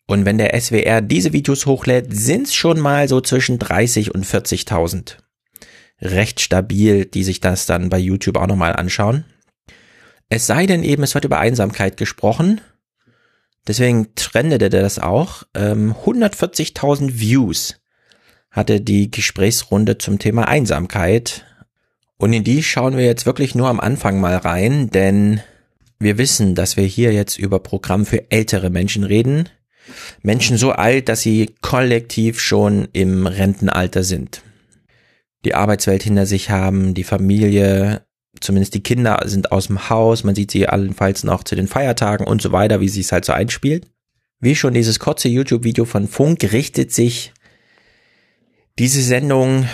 Und 0.05 0.25
wenn 0.25 0.37
der 0.37 0.59
SWR 0.59 1.01
diese 1.01 1.33
Videos 1.33 1.65
hochlädt, 1.65 2.07
sind's 2.09 2.55
schon 2.55 2.79
mal 2.79 3.07
so 3.07 3.21
zwischen 3.21 3.59
30 3.59 4.13
und 4.13 4.25
40.000. 4.25 5.17
Recht 6.01 6.39
stabil, 6.39 7.05
die 7.05 7.23
sich 7.23 7.41
das 7.41 7.65
dann 7.65 7.89
bei 7.89 7.99
YouTube 7.99 8.37
auch 8.37 8.47
nochmal 8.47 8.75
anschauen. 8.75 9.25
Es 10.29 10.47
sei 10.47 10.65
denn 10.65 10.83
eben, 10.83 11.03
es 11.03 11.13
wird 11.13 11.25
über 11.25 11.39
Einsamkeit 11.39 11.97
gesprochen 11.97 12.61
Deswegen 13.69 14.15
trendete 14.15 14.71
das 14.71 14.97
auch. 14.97 15.43
Ähm, 15.53 15.93
140.000 15.93 17.19
Views 17.19 17.79
hatte 18.49 18.81
die 18.81 19.11
Gesprächsrunde 19.11 19.99
zum 19.99 20.17
Thema 20.17 20.47
Einsamkeit. 20.47 21.45
Und 22.17 22.33
in 22.33 22.43
die 22.43 22.63
schauen 22.63 22.97
wir 22.97 23.05
jetzt 23.05 23.27
wirklich 23.27 23.53
nur 23.53 23.69
am 23.69 23.79
Anfang 23.79 24.19
mal 24.19 24.37
rein, 24.37 24.89
denn 24.89 25.41
wir 25.99 26.17
wissen, 26.17 26.55
dass 26.55 26.77
wir 26.77 26.85
hier 26.85 27.13
jetzt 27.13 27.37
über 27.37 27.59
Programm 27.59 28.05
für 28.05 28.31
ältere 28.31 28.69
Menschen 28.69 29.03
reden. 29.03 29.49
Menschen 30.21 30.57
so 30.57 30.71
alt, 30.71 31.09
dass 31.09 31.21
sie 31.21 31.55
kollektiv 31.61 32.39
schon 32.39 32.87
im 32.93 33.27
Rentenalter 33.27 34.03
sind. 34.03 34.43
Die 35.45 35.55
Arbeitswelt 35.55 36.03
hinter 36.03 36.25
sich 36.25 36.49
haben, 36.49 36.93
die 36.93 37.03
Familie 37.03 38.05
zumindest 38.39 38.73
die 38.73 38.83
Kinder 38.83 39.21
sind 39.25 39.51
aus 39.51 39.67
dem 39.67 39.89
Haus, 39.89 40.23
man 40.23 40.35
sieht 40.35 40.51
sie 40.51 40.67
allenfalls 40.67 41.23
noch 41.23 41.43
zu 41.43 41.55
den 41.55 41.67
Feiertagen 41.67 42.25
und 42.25 42.41
so 42.41 42.51
weiter, 42.51 42.79
wie 42.79 42.89
sie 42.89 43.01
es 43.01 43.11
halt 43.11 43.25
so 43.25 43.33
einspielt. 43.33 43.87
Wie 44.39 44.55
schon 44.55 44.73
dieses 44.73 44.99
kurze 44.99 45.27
YouTube-Video 45.27 45.85
von 45.85 46.07
Funk 46.07 46.51
richtet 46.51 46.93
sich 46.93 47.33
diese 48.77 49.01
Sendung 49.01 49.67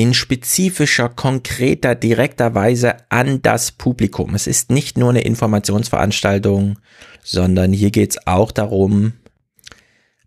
in 0.00 0.14
spezifischer, 0.14 1.10
konkreter, 1.10 1.94
direkter 1.94 2.54
Weise 2.54 3.10
an 3.10 3.42
das 3.42 3.70
Publikum. 3.70 4.34
Es 4.34 4.46
ist 4.46 4.70
nicht 4.70 4.96
nur 4.96 5.10
eine 5.10 5.20
Informationsveranstaltung, 5.20 6.78
sondern 7.22 7.74
hier 7.74 7.90
geht 7.90 8.12
es 8.12 8.26
auch 8.26 8.50
darum, 8.50 9.12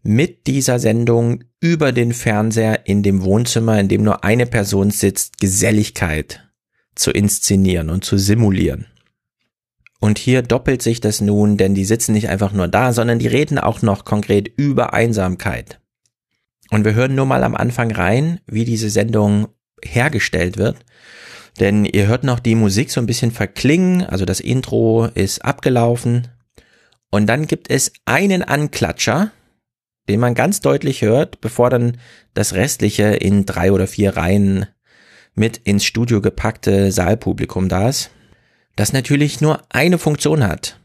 mit 0.03 0.46
dieser 0.46 0.77
Sendung 0.77 1.44
über 1.60 1.92
den 1.92 2.13
Fernseher 2.13 2.86
in 2.86 3.01
dem 3.01 3.24
Wohnzimmer, 3.24 3.80
in 3.80 3.88
dem 3.88 4.03
nur 4.03 4.24
eine 4.24 4.46
Person 4.46 4.92
sitzt, 4.92 5.39
Geselligkeit 5.39 6.48
zu 6.94 7.10
inszenieren 7.10 7.89
und 7.89 8.06
zu 8.06 8.20
simulieren. 8.20 8.86
Und 10.00 10.20
hier 10.20 10.44
doppelt 10.44 10.84
sich 10.84 11.01
das 11.01 11.20
nun, 11.20 11.58
denn 11.58 11.74
die 11.74 11.86
sitzen 11.86 12.13
nicht 12.13 12.30
einfach 12.30 12.53
nur 12.53 12.68
da, 12.68 12.94
sondern 12.94 13.18
die 13.18 13.25
reden 13.27 13.58
auch 13.58 13.82
noch 13.82 14.06
konkret 14.06 14.51
über 14.56 14.94
Einsamkeit. 14.94 15.80
Und 16.70 16.86
wir 16.86 16.94
hören 16.94 17.15
nur 17.15 17.25
mal 17.25 17.44
am 17.44 17.56
Anfang 17.56 17.89
rein, 17.89 18.39
wie 18.46 18.65
diese 18.65 18.92
Sendung 18.92 19.48
hergestellt 19.86 20.58
wird. 20.58 20.78
Denn 21.60 21.86
ihr 21.86 22.08
hört 22.08 22.24
noch 22.24 22.39
die 22.39 22.56
Musik 22.56 22.89
so 22.89 23.00
ein 23.00 23.06
bisschen 23.06 23.32
verklingen, 23.32 24.04
also 24.04 24.26
das 24.26 24.39
Intro 24.39 25.06
ist 25.06 25.46
abgelaufen. 25.46 26.28
Und 27.12 27.28
dann 27.28 27.46
gibt 27.46 27.69
es 27.69 27.93
einen 28.06 28.41
Anklatscher, 28.41 29.32
den 30.10 30.19
man 30.19 30.34
ganz 30.34 30.62
deutlich 30.62 31.02
hört, 31.02 31.41
bevor 31.41 31.69
dann 31.69 31.98
das 32.34 32.54
restliche 32.54 33.04
in 33.04 33.46
drei 33.46 33.72
oder 33.72 33.88
vier 33.88 34.17
Reihen 34.17 34.65
mit 35.36 35.58
ins 35.58 35.86
Studio 35.86 36.22
gepackte 36.22 36.91
Saalpublikum 36.91 37.69
da 37.69 37.89
ist, 37.89 38.12
das 38.76 38.93
natürlich 38.93 39.41
nur 39.41 39.62
eine 39.69 39.98
Funktion 39.98 40.46
hat, 40.46 40.80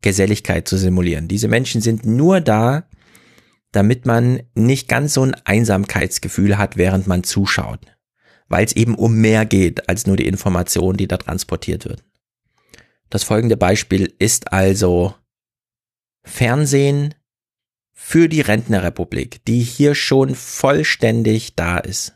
Geselligkeit 0.00 0.66
zu 0.66 0.76
simulieren. 0.76 1.28
Diese 1.28 1.48
Menschen 1.48 1.80
sind 1.80 2.04
nur 2.06 2.40
da, 2.40 2.84
damit 3.70 4.06
man 4.06 4.42
nicht 4.54 4.88
ganz 4.88 5.14
so 5.14 5.22
ein 5.22 5.34
Einsamkeitsgefühl 5.44 6.58
hat, 6.58 6.76
während 6.76 7.06
man 7.06 7.24
zuschaut, 7.24 7.80
weil 8.52 8.66
es 8.66 8.76
eben 8.76 8.94
um 8.94 9.16
mehr 9.16 9.46
geht 9.46 9.88
als 9.88 10.06
nur 10.06 10.16
die 10.16 10.26
Information, 10.26 10.98
die 10.98 11.08
da 11.08 11.16
transportiert 11.16 11.86
wird. 11.86 12.04
Das 13.08 13.24
folgende 13.24 13.56
Beispiel 13.56 14.12
ist 14.18 14.52
also 14.52 15.14
Fernsehen 16.22 17.14
für 17.94 18.28
die 18.28 18.42
Rentnerrepublik, 18.42 19.42
die 19.46 19.60
hier 19.60 19.94
schon 19.94 20.34
vollständig 20.34 21.56
da 21.56 21.78
ist. 21.78 22.12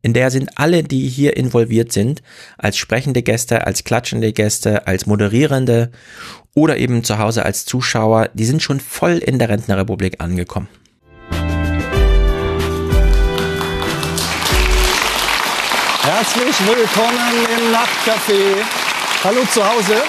In 0.00 0.14
der 0.14 0.30
sind 0.30 0.56
alle, 0.56 0.82
die 0.82 1.06
hier 1.08 1.36
involviert 1.36 1.92
sind, 1.92 2.22
als 2.56 2.78
sprechende 2.78 3.22
Gäste, 3.22 3.66
als 3.66 3.84
klatschende 3.84 4.32
Gäste, 4.32 4.86
als 4.86 5.04
Moderierende 5.04 5.90
oder 6.54 6.78
eben 6.78 7.04
zu 7.04 7.18
Hause 7.18 7.44
als 7.44 7.66
Zuschauer, 7.66 8.30
die 8.32 8.46
sind 8.46 8.62
schon 8.62 8.80
voll 8.80 9.18
in 9.18 9.38
der 9.38 9.50
Rentnerrepublik 9.50 10.22
angekommen. 10.22 10.68
Herzlich 16.02 16.56
willkommen 16.66 17.46
im 17.58 17.72
Nachtcafé. 17.72 18.64
Hallo 19.22 19.44
zu 19.52 19.62
Hause. 19.62 20.02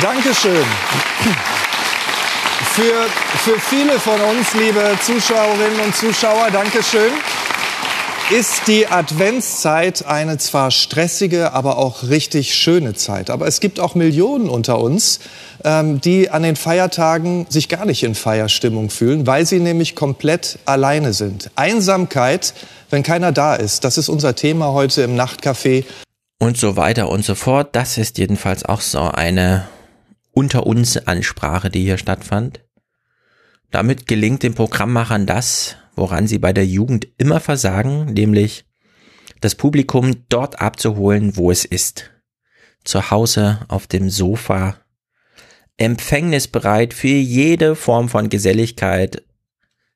Dankeschön. 0.00 0.64
Für, 2.72 3.06
für 3.44 3.60
viele 3.60 4.00
von 4.00 4.18
uns, 4.22 4.54
liebe 4.54 4.96
Zuschauerinnen 5.02 5.78
und 5.80 5.94
Zuschauer, 5.94 6.50
Dankeschön, 6.50 7.12
ist 8.30 8.68
die 8.68 8.86
Adventszeit 8.86 10.06
eine 10.06 10.38
zwar 10.38 10.70
stressige, 10.70 11.52
aber 11.52 11.78
auch 11.78 12.04
richtig 12.04 12.54
schöne 12.54 12.94
Zeit. 12.94 13.28
Aber 13.28 13.48
es 13.48 13.58
gibt 13.58 13.80
auch 13.80 13.96
Millionen 13.96 14.48
unter 14.48 14.78
uns, 14.78 15.18
ähm, 15.64 16.00
die 16.00 16.30
an 16.30 16.44
den 16.44 16.54
Feiertagen 16.54 17.46
sich 17.48 17.68
gar 17.68 17.84
nicht 17.86 18.04
in 18.04 18.14
Feierstimmung 18.14 18.90
fühlen, 18.90 19.26
weil 19.26 19.46
sie 19.46 19.58
nämlich 19.58 19.96
komplett 19.96 20.60
alleine 20.64 21.12
sind. 21.12 21.50
Einsamkeit, 21.56 22.54
wenn 22.88 23.02
keiner 23.02 23.32
da 23.32 23.56
ist, 23.56 23.82
das 23.82 23.98
ist 23.98 24.08
unser 24.08 24.36
Thema 24.36 24.72
heute 24.72 25.02
im 25.02 25.16
Nachtcafé. 25.16 25.84
Und 26.38 26.56
so 26.56 26.76
weiter 26.76 27.08
und 27.08 27.24
so 27.24 27.34
fort. 27.34 27.70
Das 27.72 27.98
ist 27.98 28.16
jedenfalls 28.18 28.64
auch 28.64 28.80
so 28.80 29.00
eine 29.00 29.66
unter 30.30 30.66
uns 30.66 30.96
Ansprache, 30.96 31.68
die 31.68 31.82
hier 31.82 31.98
stattfand. 31.98 32.60
Damit 33.72 34.06
gelingt 34.06 34.44
den 34.44 34.54
Programmmachern 34.54 35.26
das, 35.26 35.76
woran 35.96 36.26
sie 36.26 36.38
bei 36.38 36.52
der 36.52 36.66
Jugend 36.66 37.08
immer 37.18 37.40
versagen, 37.40 38.06
nämlich 38.06 38.64
das 39.40 39.54
Publikum 39.54 40.24
dort 40.28 40.60
abzuholen, 40.60 41.36
wo 41.36 41.50
es 41.50 41.64
ist. 41.64 42.10
Zu 42.84 43.10
Hause 43.10 43.60
auf 43.68 43.86
dem 43.86 44.10
Sofa, 44.10 44.76
empfängnisbereit 45.76 46.94
für 46.94 47.08
jede 47.08 47.74
Form 47.74 48.08
von 48.08 48.28
Geselligkeit, 48.28 49.22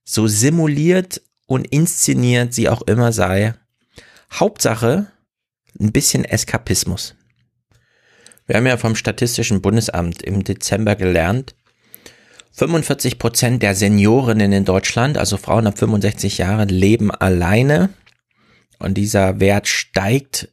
so 0.04 0.26
simuliert 0.26 1.22
und 1.46 1.66
inszeniert 1.66 2.54
sie 2.54 2.68
auch 2.68 2.83
immer 2.83 3.12
sei. 3.12 3.54
Hauptsache 4.33 5.07
ein 5.78 5.92
bisschen 5.92 6.24
Eskapismus. 6.24 7.14
Wir 8.46 8.57
haben 8.57 8.66
ja 8.66 8.76
vom 8.76 8.94
Statistischen 8.94 9.62
Bundesamt 9.62 10.22
im 10.22 10.44
Dezember 10.44 10.96
gelernt, 10.96 11.54
45 12.57 13.19
Prozent 13.19 13.62
der 13.64 13.75
Seniorinnen 13.75 14.53
in 14.53 14.64
Deutschland, 14.64 15.19
also 15.19 15.37
Frauen 15.37 15.67
ab 15.67 15.77
65 15.77 16.38
Jahren, 16.38 16.69
leben 16.69 17.11
alleine. 17.11 17.90
Und 18.79 18.95
dieser 18.95 19.40
Wert 19.40 19.67
steigt. 19.67 20.51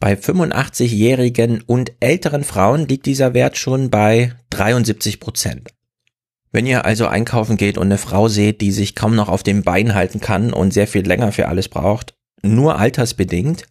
Bei 0.00 0.14
85-jährigen 0.14 1.62
und 1.66 1.92
älteren 1.98 2.44
Frauen 2.44 2.86
liegt 2.86 3.06
dieser 3.06 3.34
Wert 3.34 3.58
schon 3.58 3.90
bei 3.90 4.32
73 4.50 5.18
Prozent. 5.18 5.70
Wenn 6.52 6.66
ihr 6.66 6.84
also 6.84 7.08
einkaufen 7.08 7.56
geht 7.56 7.78
und 7.78 7.86
eine 7.88 7.98
Frau 7.98 8.28
seht, 8.28 8.60
die 8.60 8.70
sich 8.70 8.94
kaum 8.94 9.16
noch 9.16 9.28
auf 9.28 9.42
dem 9.42 9.64
Bein 9.64 9.94
halten 9.94 10.20
kann 10.20 10.52
und 10.52 10.72
sehr 10.72 10.86
viel 10.86 11.04
länger 11.04 11.32
für 11.32 11.48
alles 11.48 11.68
braucht, 11.68 12.14
nur 12.42 12.78
altersbedingt, 12.78 13.64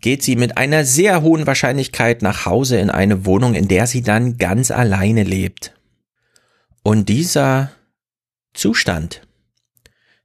geht 0.00 0.24
sie 0.24 0.34
mit 0.34 0.58
einer 0.58 0.84
sehr 0.84 1.22
hohen 1.22 1.46
Wahrscheinlichkeit 1.46 2.22
nach 2.22 2.44
Hause 2.44 2.78
in 2.78 2.90
eine 2.90 3.24
Wohnung, 3.24 3.54
in 3.54 3.68
der 3.68 3.86
sie 3.86 4.02
dann 4.02 4.38
ganz 4.38 4.72
alleine 4.72 5.22
lebt. 5.22 5.72
Und 6.82 7.08
dieser 7.08 7.70
Zustand, 8.54 9.22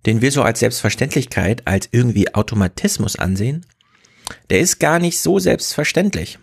den 0.05 0.21
wir 0.21 0.31
so 0.31 0.41
als 0.41 0.59
Selbstverständlichkeit, 0.59 1.67
als 1.67 1.89
irgendwie 1.91 2.33
Automatismus 2.33 3.15
ansehen, 3.17 3.65
der 4.49 4.59
ist 4.59 4.79
gar 4.79 4.99
nicht 4.99 5.19
so 5.19 5.39
selbstverständlich. 5.39 6.39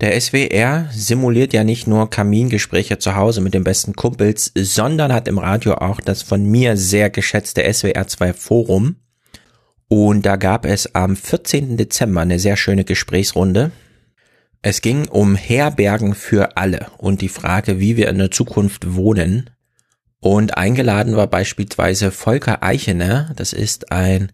Der 0.00 0.18
SWR 0.20 0.88
simuliert 0.92 1.52
ja 1.52 1.64
nicht 1.64 1.88
nur 1.88 2.08
Kamingespräche 2.08 2.98
zu 2.98 3.16
Hause 3.16 3.40
mit 3.40 3.52
den 3.52 3.64
besten 3.64 3.94
Kumpels, 3.94 4.52
sondern 4.56 5.12
hat 5.12 5.26
im 5.26 5.38
Radio 5.38 5.74
auch 5.74 6.00
das 6.00 6.22
von 6.22 6.44
mir 6.44 6.76
sehr 6.76 7.10
geschätzte 7.10 7.72
SWR 7.72 8.06
2 8.06 8.32
Forum. 8.32 8.96
Und 9.88 10.24
da 10.24 10.36
gab 10.36 10.66
es 10.66 10.94
am 10.94 11.16
14. 11.16 11.76
Dezember 11.76 12.20
eine 12.20 12.38
sehr 12.38 12.56
schöne 12.56 12.84
Gesprächsrunde. 12.84 13.72
Es 14.68 14.82
ging 14.82 15.08
um 15.08 15.34
Herbergen 15.34 16.14
für 16.14 16.58
alle 16.58 16.88
und 16.98 17.22
die 17.22 17.30
Frage, 17.30 17.80
wie 17.80 17.96
wir 17.96 18.10
in 18.10 18.18
der 18.18 18.30
Zukunft 18.30 18.94
wohnen. 18.94 19.48
Und 20.20 20.58
eingeladen 20.58 21.16
war 21.16 21.26
beispielsweise 21.26 22.10
Volker 22.10 22.62
Eichener, 22.62 23.32
das 23.34 23.54
ist 23.54 23.90
ein 23.92 24.30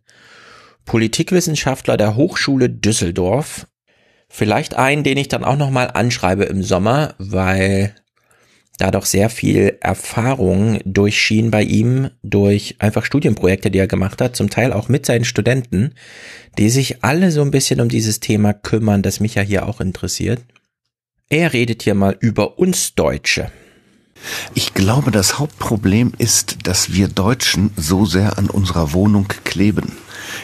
Politikwissenschaftler 0.86 1.96
der 1.96 2.16
Hochschule 2.16 2.68
Düsseldorf 2.68 3.68
Vielleicht 4.28 4.74
einen, 4.74 5.04
den 5.04 5.18
ich 5.18 5.28
dann 5.28 5.44
auch 5.44 5.56
nochmal 5.56 5.92
anschreibe 5.94 6.42
im 6.42 6.64
Sommer, 6.64 7.14
weil 7.18 7.94
da 8.78 8.90
doch 8.90 9.06
sehr 9.06 9.30
viel 9.30 9.78
Erfahrung 9.80 10.80
durchschien 10.84 11.50
bei 11.50 11.62
ihm 11.62 12.10
durch 12.22 12.76
einfach 12.80 13.04
Studienprojekte, 13.04 13.70
die 13.70 13.78
er 13.78 13.86
gemacht 13.86 14.20
hat, 14.20 14.34
zum 14.34 14.50
Teil 14.50 14.72
auch 14.72 14.88
mit 14.88 15.06
seinen 15.06 15.24
Studenten, 15.24 15.94
die 16.58 16.70
sich 16.70 17.04
alle 17.04 17.30
so 17.30 17.42
ein 17.42 17.50
bisschen 17.50 17.80
um 17.80 17.88
dieses 17.88 18.20
Thema 18.20 18.52
kümmern, 18.52 19.02
das 19.02 19.20
mich 19.20 19.36
ja 19.36 19.42
hier 19.42 19.66
auch 19.66 19.80
interessiert. 19.80 20.40
Er 21.28 21.52
redet 21.52 21.82
hier 21.82 21.94
mal 21.94 22.16
über 22.20 22.58
uns 22.58 22.94
Deutsche. 22.94 23.50
Ich 24.54 24.74
glaube, 24.74 25.10
das 25.10 25.38
Hauptproblem 25.38 26.12
ist, 26.18 26.66
dass 26.66 26.92
wir 26.92 27.08
Deutschen 27.08 27.70
so 27.76 28.06
sehr 28.06 28.38
an 28.38 28.48
unserer 28.50 28.92
Wohnung 28.92 29.26
kleben. 29.44 29.92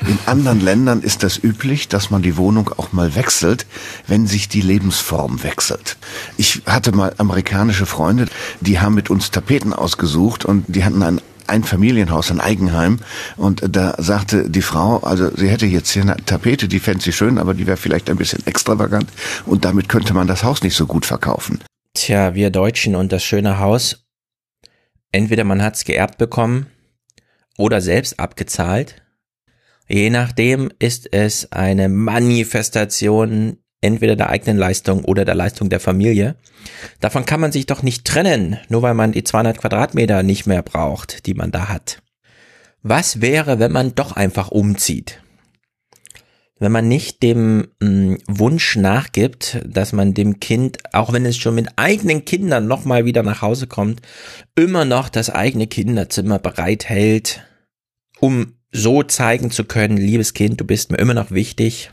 In 0.07 0.19
anderen 0.27 0.61
Ländern 0.61 1.03
ist 1.03 1.23
das 1.23 1.43
üblich, 1.43 1.89
dass 1.89 2.11
man 2.11 2.23
die 2.23 2.37
Wohnung 2.37 2.71
auch 2.77 2.93
mal 2.93 3.15
wechselt, 3.15 3.67
wenn 4.07 4.27
sich 4.27 4.49
die 4.49 4.61
Lebensform 4.61 5.43
wechselt. 5.43 5.97
Ich 6.37 6.63
hatte 6.67 6.93
mal 6.93 7.15
amerikanische 7.19 7.87
Freunde, 7.87 8.27
die 8.61 8.81
haben 8.81 8.95
mit 8.95 9.11
uns 9.11 9.31
Tapeten 9.31 9.73
ausgesucht 9.73 10.45
und 10.45 10.65
die 10.69 10.85
hatten 10.85 11.03
ein 11.03 11.21
ein 11.51 11.65
Familienhaus, 11.65 12.31
ein 12.31 12.41
Eigenheim. 12.41 13.01
Und 13.37 13.63
da 13.69 13.95
sagte 13.99 14.49
die 14.49 14.63
Frau, 14.63 14.99
also 14.99 15.35
sie 15.37 15.49
hätte 15.49 15.67
jetzt 15.67 15.91
hier 15.91 16.03
eine 16.03 16.17
Tapete, 16.25 16.69
die 16.69 16.79
fände 16.79 17.03
sie 17.03 17.13
schön, 17.13 17.39
aber 17.39 17.55
die 17.55 17.67
wäre 17.67 17.77
vielleicht 17.77 18.09
ein 18.09 18.17
bisschen 18.17 18.47
extravagant. 18.47 19.11
Und 19.47 19.65
damit 19.65 19.89
könnte 19.89 20.15
man 20.15 20.27
das 20.27 20.45
Haus 20.45 20.63
nicht 20.63 20.77
so 20.77 20.87
gut 20.87 21.05
verkaufen. 21.05 21.61
Tja, 21.95 22.35
wir 22.35 22.51
Deutschen 22.51 22.95
und 22.95 23.13
das 23.13 23.25
schöne 23.25 23.59
Haus. 23.59 24.07
Entweder 25.13 25.45
man 25.45 25.61
hat 25.61 25.75
es 25.75 25.85
geerbt 25.85 26.19
bekommen 26.19 26.67
oder 27.59 27.81
selbst 27.81 28.21
abgezahlt. 28.21 29.03
Je 29.93 30.09
nachdem 30.09 30.71
ist 30.79 31.13
es 31.13 31.51
eine 31.51 31.89
Manifestation 31.89 33.57
entweder 33.81 34.15
der 34.15 34.31
eigenen 34.31 34.57
Leistung 34.57 35.05
oder 35.05 35.25
der 35.25 35.35
Leistung 35.35 35.69
der 35.69 35.81
Familie. 35.81 36.37
Davon 37.01 37.25
kann 37.27 37.41
man 37.41 37.51
sich 37.51 37.67
doch 37.67 37.83
nicht 37.83 38.05
trennen, 38.05 38.59
nur 38.69 38.83
weil 38.83 38.95
man 38.95 39.11
die 39.11 39.25
200 39.25 39.59
Quadratmeter 39.59 40.23
nicht 40.23 40.47
mehr 40.47 40.63
braucht, 40.63 41.27
die 41.27 41.35
man 41.35 41.51
da 41.51 41.69
hat. 41.69 42.03
Was 42.83 43.21
wäre, 43.21 43.59
wenn 43.59 43.73
man 43.73 43.97
doch 43.97 44.13
einfach 44.13 44.53
umzieht? 44.53 45.23
Wenn 46.61 46.71
man 46.71 46.87
nicht 46.87 47.25
dem 47.25 47.59
mh, 47.59 47.67
hm, 47.83 48.19
Wunsch 48.29 48.77
nachgibt, 48.77 49.61
dass 49.67 49.93
man 49.93 50.15
dem 50.15 50.39
Kind, 50.39 50.79
auch 50.93 51.13
wenn 51.13 51.27
es 51.27 51.37
schon 51.37 51.57
mit 51.57 51.69
eigenen 51.77 52.25
Kindern 52.25 52.69
nochmal 52.69 53.07
wieder 53.07 53.25
nach 53.25 53.43
Hause 53.43 53.67
kommt, 53.67 54.03
immer 54.55 54.85
noch 54.85 55.09
das 55.09 55.31
eigene 55.31 55.67
Kinderzimmer 55.67 56.39
bereithält, 56.39 57.43
um 58.21 58.60
so 58.73 59.03
zeigen 59.03 59.51
zu 59.51 59.65
können, 59.65 59.97
liebes 59.97 60.35
Kind, 60.35 60.61
du 60.61 60.65
bist 60.65 60.91
mir 60.91 60.99
immer 60.99 61.15
noch 61.15 61.31
wichtig. 61.31 61.91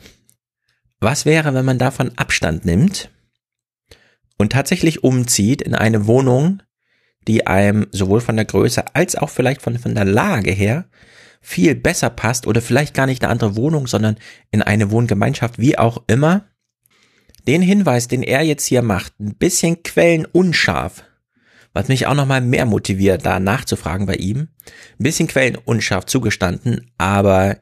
Was 0.99 1.25
wäre, 1.25 1.53
wenn 1.53 1.65
man 1.65 1.79
davon 1.79 2.11
Abstand 2.17 2.65
nimmt 2.65 3.11
und 4.37 4.51
tatsächlich 4.51 5.03
umzieht 5.03 5.61
in 5.61 5.75
eine 5.75 6.07
Wohnung, 6.07 6.61
die 7.27 7.45
einem 7.45 7.87
sowohl 7.91 8.21
von 8.21 8.35
der 8.35 8.45
Größe 8.45 8.95
als 8.95 9.15
auch 9.15 9.29
vielleicht 9.29 9.61
von, 9.61 9.77
von 9.77 9.95
der 9.95 10.05
Lage 10.05 10.51
her 10.51 10.89
viel 11.41 11.75
besser 11.75 12.09
passt 12.09 12.47
oder 12.47 12.61
vielleicht 12.61 12.93
gar 12.93 13.05
nicht 13.05 13.23
eine 13.23 13.31
andere 13.31 13.55
Wohnung, 13.55 13.87
sondern 13.87 14.17
in 14.51 14.61
eine 14.61 14.91
Wohngemeinschaft, 14.91 15.59
wie 15.59 15.77
auch 15.77 16.03
immer. 16.07 16.45
Den 17.47 17.61
Hinweis, 17.61 18.07
den 18.07 18.23
er 18.23 18.41
jetzt 18.41 18.65
hier 18.65 18.81
macht, 18.81 19.19
ein 19.19 19.35
bisschen 19.35 19.83
quellenunscharf, 19.83 21.03
was 21.77 21.89
mich 21.89 22.07
auch 22.07 22.15
nochmal 22.15 22.41
mehr 22.41 22.65
motiviert, 22.65 23.23
da 23.23 23.39
nachzufragen 23.39 24.07
bei 24.07 24.15
ihm. 24.15 24.47
Ein 24.99 25.03
bisschen 25.03 25.27
quellenunscharf 25.27 26.07
zugestanden, 26.07 26.89
aber 26.97 27.57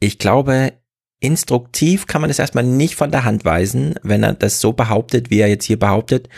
ich 0.00 0.18
glaube, 0.18 0.72
instruktiv 1.20 2.08
kann 2.08 2.20
man 2.20 2.30
es 2.30 2.40
erstmal 2.40 2.64
nicht 2.64 2.96
von 2.96 3.12
der 3.12 3.22
Hand 3.22 3.44
weisen, 3.44 3.94
wenn 4.02 4.24
er 4.24 4.34
das 4.34 4.60
so 4.60 4.72
behauptet, 4.72 5.30
wie 5.30 5.38
er 5.38 5.46
jetzt 5.46 5.66
hier 5.66 5.78
behauptet, 5.78 6.28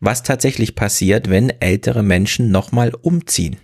was 0.00 0.22
tatsächlich 0.22 0.74
passiert, 0.74 1.30
wenn 1.30 1.48
ältere 1.60 2.02
Menschen 2.02 2.50
nochmal 2.50 2.92
umziehen. 3.00 3.56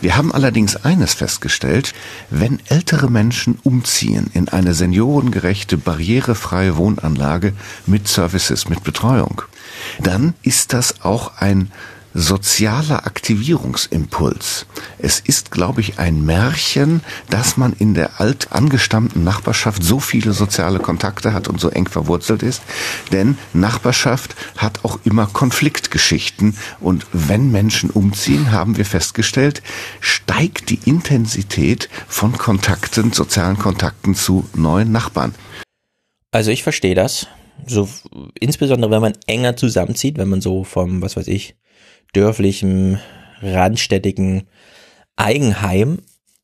Wir 0.00 0.16
haben 0.16 0.32
allerdings 0.32 0.74
eines 0.74 1.14
festgestellt, 1.14 1.94
wenn 2.30 2.58
ältere 2.66 3.08
Menschen 3.08 3.60
umziehen 3.62 4.28
in 4.34 4.48
eine 4.48 4.74
seniorengerechte, 4.74 5.76
barrierefreie 5.76 6.76
Wohnanlage 6.76 7.52
mit 7.86 8.08
Services, 8.08 8.68
mit 8.68 8.82
Betreuung, 8.82 9.42
dann 10.00 10.34
ist 10.42 10.72
das 10.72 11.02
auch 11.02 11.36
ein 11.36 11.70
sozialer 12.14 13.06
Aktivierungsimpuls. 13.06 14.66
Es 14.98 15.20
ist, 15.20 15.50
glaube 15.50 15.80
ich, 15.80 15.98
ein 15.98 16.24
Märchen, 16.24 17.02
dass 17.30 17.56
man 17.56 17.72
in 17.72 17.94
der 17.94 18.20
alt 18.20 18.52
angestammten 18.52 19.24
Nachbarschaft 19.24 19.82
so 19.82 20.00
viele 20.00 20.32
soziale 20.32 20.78
Kontakte 20.78 21.32
hat 21.32 21.48
und 21.48 21.60
so 21.60 21.68
eng 21.70 21.88
verwurzelt 21.88 22.42
ist. 22.42 22.62
Denn 23.12 23.38
Nachbarschaft 23.52 24.34
hat 24.56 24.84
auch 24.84 24.98
immer 25.04 25.26
Konfliktgeschichten. 25.26 26.56
Und 26.80 27.06
wenn 27.12 27.50
Menschen 27.50 27.90
umziehen, 27.90 28.52
haben 28.52 28.76
wir 28.76 28.84
festgestellt, 28.84 29.62
steigt 30.00 30.70
die 30.70 30.80
Intensität 30.84 31.88
von 32.08 32.36
Kontakten, 32.36 33.12
sozialen 33.12 33.58
Kontakten 33.58 34.14
zu 34.14 34.48
neuen 34.54 34.92
Nachbarn. 34.92 35.34
Also 36.30 36.50
ich 36.50 36.62
verstehe 36.62 36.94
das. 36.94 37.26
So, 37.66 37.88
insbesondere 38.40 38.90
wenn 38.90 39.02
man 39.02 39.12
enger 39.26 39.56
zusammenzieht, 39.56 40.18
wenn 40.18 40.28
man 40.28 40.40
so 40.40 40.64
vom, 40.64 41.02
was 41.02 41.16
weiß 41.16 41.28
ich, 41.28 41.54
dörflichen, 42.12 42.98
randstädtigen 43.40 44.44
Eigenheim, 45.16 45.98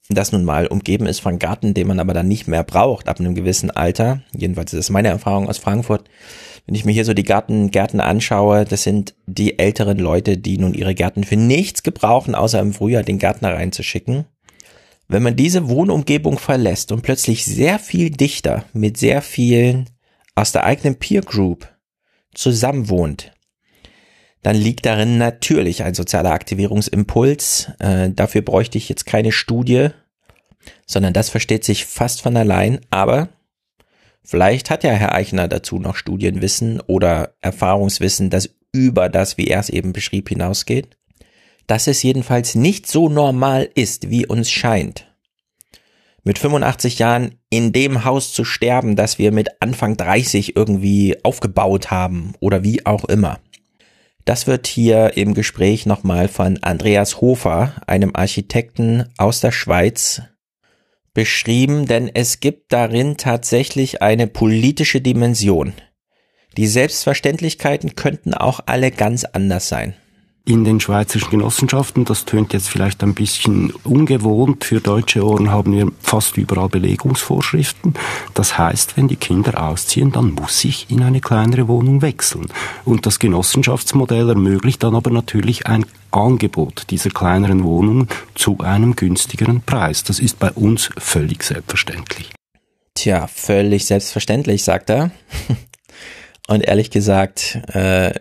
das 0.09 0.33
nun 0.33 0.45
mal 0.45 0.67
umgeben 0.67 1.07
ist 1.07 1.21
von 1.21 1.39
Garten, 1.39 1.75
den 1.75 1.87
man 1.87 2.01
aber 2.01 2.15
dann 2.15 2.29
nicht 2.29 2.49
mehr 2.49 2.65
braucht 2.65 3.09
ab 3.09 3.21
einem 3.21 3.35
gewissen 3.35 3.71
Alter. 3.71 4.23
Jedenfalls 4.35 4.73
ist 4.73 4.79
das 4.79 4.91
meine 4.91 5.09
Erfahrung 5.09 5.49
aus 5.49 5.59
Frankfurt. 5.59 6.09
Wenn 6.65 6.75
ich 6.75 6.85
mir 6.85 6.93
hier 6.93 7.05
so 7.05 7.15
die 7.15 7.25
Garten, 7.25 7.71
Gärten 7.71 8.01
anschaue, 8.01 8.65
das 8.65 8.83
sind 8.83 9.15
die 9.27 9.59
älteren 9.59 9.99
Leute, 9.99 10.39
die 10.39 10.59
nun 10.59 10.75
ihre 10.75 10.95
Gärten 10.95 11.25
für 11.25 11.37
nichts 11.37 11.83
gebrauchen, 11.83 12.35
außer 12.35 12.61
im 12.61 12.73
Frühjahr 12.73 13.03
den 13.03 13.19
Gärtner 13.19 13.55
reinzuschicken. 13.55 14.25
Wenn 15.09 15.23
man 15.23 15.37
diese 15.37 15.69
Wohnumgebung 15.69 16.39
verlässt 16.39 16.93
und 16.93 17.03
plötzlich 17.03 17.45
sehr 17.45 17.79
viel 17.79 18.11
dichter 18.11 18.65
mit 18.73 18.99
sehr 18.99 19.23
vielen 19.23 19.89
aus 20.35 20.53
der 20.53 20.65
eigenen 20.65 20.97
Peer 20.97 21.23
Group 21.23 21.69
zusammenwohnt, 22.35 23.33
dann 24.49 24.57
liegt 24.57 24.87
darin 24.87 25.19
natürlich 25.19 25.83
ein 25.83 25.93
sozialer 25.93 26.31
Aktivierungsimpuls. 26.31 27.71
Äh, 27.81 28.13
dafür 28.13 28.41
bräuchte 28.41 28.79
ich 28.79 28.89
jetzt 28.89 29.05
keine 29.05 29.31
Studie, 29.31 29.89
sondern 30.87 31.13
das 31.13 31.29
versteht 31.29 31.65
sich 31.65 31.85
fast 31.85 32.23
von 32.23 32.35
allein. 32.35 32.81
Aber 32.89 33.29
vielleicht 34.25 34.71
hat 34.71 34.85
ja 34.85 34.93
Herr 34.93 35.15
Eichner 35.15 35.49
dazu 35.49 35.79
noch 35.79 35.97
Studienwissen 35.97 36.81
oder 36.81 37.35
Erfahrungswissen, 37.43 38.31
das 38.31 38.49
über 38.73 39.11
das, 39.11 39.37
wie 39.37 39.49
er 39.49 39.61
es 39.61 39.69
eben 39.69 39.93
beschrieb, 39.93 40.31
hinausgeht. 40.31 40.97
Dass 41.67 41.87
es 41.87 42.03
jedenfalls 42.03 42.55
nicht 42.55 42.87
so 42.87 43.11
normal 43.11 43.69
ist, 43.75 44.09
wie 44.09 44.27
uns 44.27 44.51
scheint. 44.51 45.15
Mit 46.25 46.39
85 46.39 46.99
Jahren 46.99 47.35
in 47.51 47.73
dem 47.73 48.07
Haus 48.07 48.33
zu 48.33 48.47
sterben, 48.47 48.97
das 48.97 49.19
wir 49.19 49.31
mit 49.31 49.61
Anfang 49.61 49.99
30 49.99 50.57
irgendwie 50.57 51.23
aufgebaut 51.23 51.91
haben 51.91 52.33
oder 52.41 52.65
wie 52.65 52.87
auch 52.87 53.05
immer. 53.05 53.41
Das 54.29 54.47
wird 54.47 54.67
hier 54.67 55.17
im 55.17 55.33
Gespräch 55.33 55.87
nochmal 55.87 56.29
von 56.29 56.63
Andreas 56.63 57.23
Hofer, 57.23 57.73
einem 57.87 58.15
Architekten 58.15 59.09
aus 59.17 59.41
der 59.41 59.53
Schweiz, 59.53 60.21
beschrieben, 61.15 61.87
denn 61.87 62.11
es 62.13 62.41
gibt 62.41 62.71
darin 62.75 63.17
tatsächlich 63.17 64.03
eine 64.03 64.27
politische 64.27 65.01
Dimension. 65.01 65.73
Die 66.59 66.67
Selbstverständlichkeiten 66.67 67.97
könnten 67.97 68.35
auch 68.35 68.61
alle 68.67 68.91
ganz 68.91 69.25
anders 69.25 69.71
sein 69.71 69.95
in 70.49 70.65
den 70.65 70.81
schweizerischen 70.81 71.31
Genossenschaften. 71.31 72.07
Das 72.07 72.25
tönt 72.25 72.55
jetzt 72.55 72.71
vielleicht 72.71 73.03
ein 73.03 73.13
bisschen 73.13 73.71
ungewohnt. 73.85 74.65
Für 74.65 74.81
deutsche 74.81 75.23
Ohren 75.23 75.51
haben 75.51 75.73
wir 75.73 75.93
fast 76.01 76.39
überall 76.39 76.71
Belegungsvorschriften. 76.71 77.93
Das 78.33 78.57
heißt, 78.57 78.97
wenn 78.97 79.09
die 79.09 79.17
Kinder 79.17 79.63
ausziehen, 79.63 80.11
dann 80.11 80.33
muss 80.33 80.65
ich 80.65 80.91
in 80.91 81.03
eine 81.03 81.21
kleinere 81.21 81.69
Wohnung 81.69 82.01
wechseln. 82.01 82.47
Und 82.87 83.05
das 83.05 83.19
Genossenschaftsmodell 83.19 84.31
ermöglicht 84.31 84.83
dann 84.83 84.95
aber 84.95 85.11
natürlich 85.11 85.67
ein 85.67 85.85
Angebot 86.13 86.85
dieser 86.89 87.11
kleineren 87.11 87.63
Wohnungen 87.63 88.09
zu 88.35 88.59
einem 88.61 88.97
günstigeren 88.97 89.61
Preis. 89.61 90.03
Das 90.03 90.19
ist 90.19 90.39
bei 90.39 90.51
uns 90.53 90.89
völlig 90.97 91.43
selbstverständlich. 91.43 92.31
Tja, 92.95 93.27
völlig 93.27 93.85
selbstverständlich, 93.85 94.65
sagt 94.65 94.89
er. 94.89 95.11
Und 96.49 96.63
ehrlich 96.63 96.91
gesagt, 96.91 97.61
äh, 97.75 98.15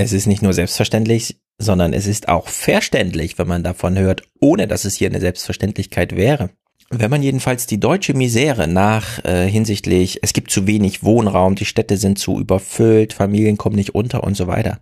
es 0.00 0.12
ist 0.12 0.26
nicht 0.26 0.42
nur 0.42 0.54
selbstverständlich, 0.54 1.36
sondern 1.58 1.92
es 1.92 2.06
ist 2.06 2.28
auch 2.28 2.48
verständlich, 2.48 3.38
wenn 3.38 3.46
man 3.46 3.62
davon 3.62 3.98
hört, 3.98 4.22
ohne 4.40 4.66
dass 4.66 4.86
es 4.86 4.94
hier 4.94 5.08
eine 5.08 5.20
Selbstverständlichkeit 5.20 6.16
wäre. 6.16 6.50
Wenn 6.88 7.10
man 7.10 7.22
jedenfalls 7.22 7.66
die 7.66 7.78
deutsche 7.78 8.14
Misere 8.14 8.66
nach 8.66 9.22
äh, 9.24 9.46
hinsichtlich, 9.46 10.20
es 10.22 10.32
gibt 10.32 10.50
zu 10.50 10.66
wenig 10.66 11.04
Wohnraum, 11.04 11.54
die 11.54 11.66
Städte 11.66 11.98
sind 11.98 12.18
zu 12.18 12.40
überfüllt, 12.40 13.12
Familien 13.12 13.58
kommen 13.58 13.76
nicht 13.76 13.94
unter 13.94 14.24
und 14.24 14.36
so 14.36 14.46
weiter, 14.46 14.80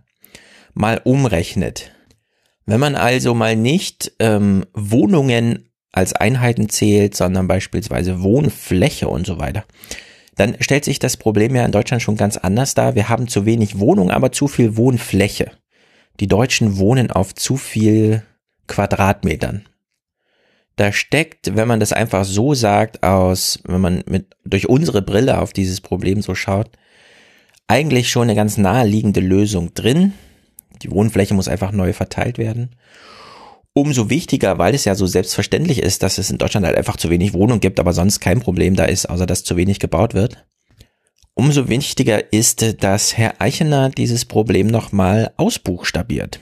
mal 0.73 1.01
umrechnet. 1.03 1.91
Wenn 2.65 2.79
man 2.79 2.95
also 2.95 3.33
mal 3.33 3.55
nicht 3.55 4.13
ähm, 4.19 4.65
Wohnungen 4.73 5.69
als 5.91 6.13
Einheiten 6.13 6.69
zählt, 6.69 7.15
sondern 7.15 7.47
beispielsweise 7.47 8.21
Wohnfläche 8.21 9.09
und 9.09 9.27
so 9.27 9.37
weiter, 9.37 9.65
dann 10.39 10.55
stellt 10.61 10.85
sich 10.85 10.99
das 10.99 11.17
Problem 11.17 11.53
ja 11.53 11.65
in 11.65 11.73
Deutschland 11.73 12.01
schon 12.01 12.15
ganz 12.15 12.37
anders 12.37 12.73
dar. 12.73 12.95
Wir 12.95 13.09
haben 13.09 13.27
zu 13.27 13.45
wenig 13.45 13.77
Wohnung, 13.77 14.09
aber 14.09 14.31
zu 14.31 14.47
viel 14.47 14.77
Wohnfläche. 14.77 15.51
Die 16.21 16.29
Deutschen 16.29 16.77
wohnen 16.77 17.11
auf 17.11 17.35
zu 17.35 17.57
viel 17.57 18.23
Quadratmetern. 18.67 19.67
Da 20.77 20.93
steckt, 20.93 21.57
wenn 21.57 21.67
man 21.67 21.81
das 21.81 21.91
einfach 21.91 22.23
so 22.23 22.53
sagt, 22.53 23.03
aus, 23.03 23.59
wenn 23.65 23.81
man 23.81 24.03
mit, 24.07 24.37
durch 24.45 24.69
unsere 24.69 25.01
Brille 25.01 25.41
auf 25.41 25.51
dieses 25.51 25.81
Problem 25.81 26.21
so 26.21 26.35
schaut, 26.35 26.69
eigentlich 27.67 28.09
schon 28.09 28.23
eine 28.23 28.35
ganz 28.35 28.57
naheliegende 28.57 29.19
Lösung 29.19 29.73
drin. 29.73 30.13
Die 30.83 30.91
Wohnfläche 30.91 31.33
muss 31.33 31.49
einfach 31.49 31.73
neu 31.73 31.91
verteilt 31.91 32.37
werden. 32.37 32.77
Umso 33.79 34.09
wichtiger, 34.09 34.57
weil 34.57 34.75
es 34.75 34.83
ja 34.83 34.93
so 34.93 35.07
selbstverständlich 35.07 35.81
ist, 35.81 36.03
dass 36.03 36.17
es 36.17 36.29
in 36.29 36.37
Deutschland 36.37 36.65
halt 36.65 36.75
einfach 36.75 36.97
zu 36.97 37.09
wenig 37.09 37.33
Wohnungen 37.33 37.61
gibt, 37.61 37.79
aber 37.79 37.93
sonst 37.93 38.19
kein 38.19 38.41
Problem 38.41 38.75
da 38.75 38.83
ist, 38.83 39.09
außer 39.09 39.25
dass 39.25 39.45
zu 39.45 39.55
wenig 39.55 39.79
gebaut 39.79 40.13
wird. 40.13 40.45
Umso 41.33 41.69
wichtiger 41.69 42.33
ist, 42.33 42.83
dass 42.83 43.15
Herr 43.15 43.35
Eichener 43.39 43.89
dieses 43.89 44.25
Problem 44.25 44.67
nochmal 44.67 45.31
ausbuchstabiert. 45.37 46.41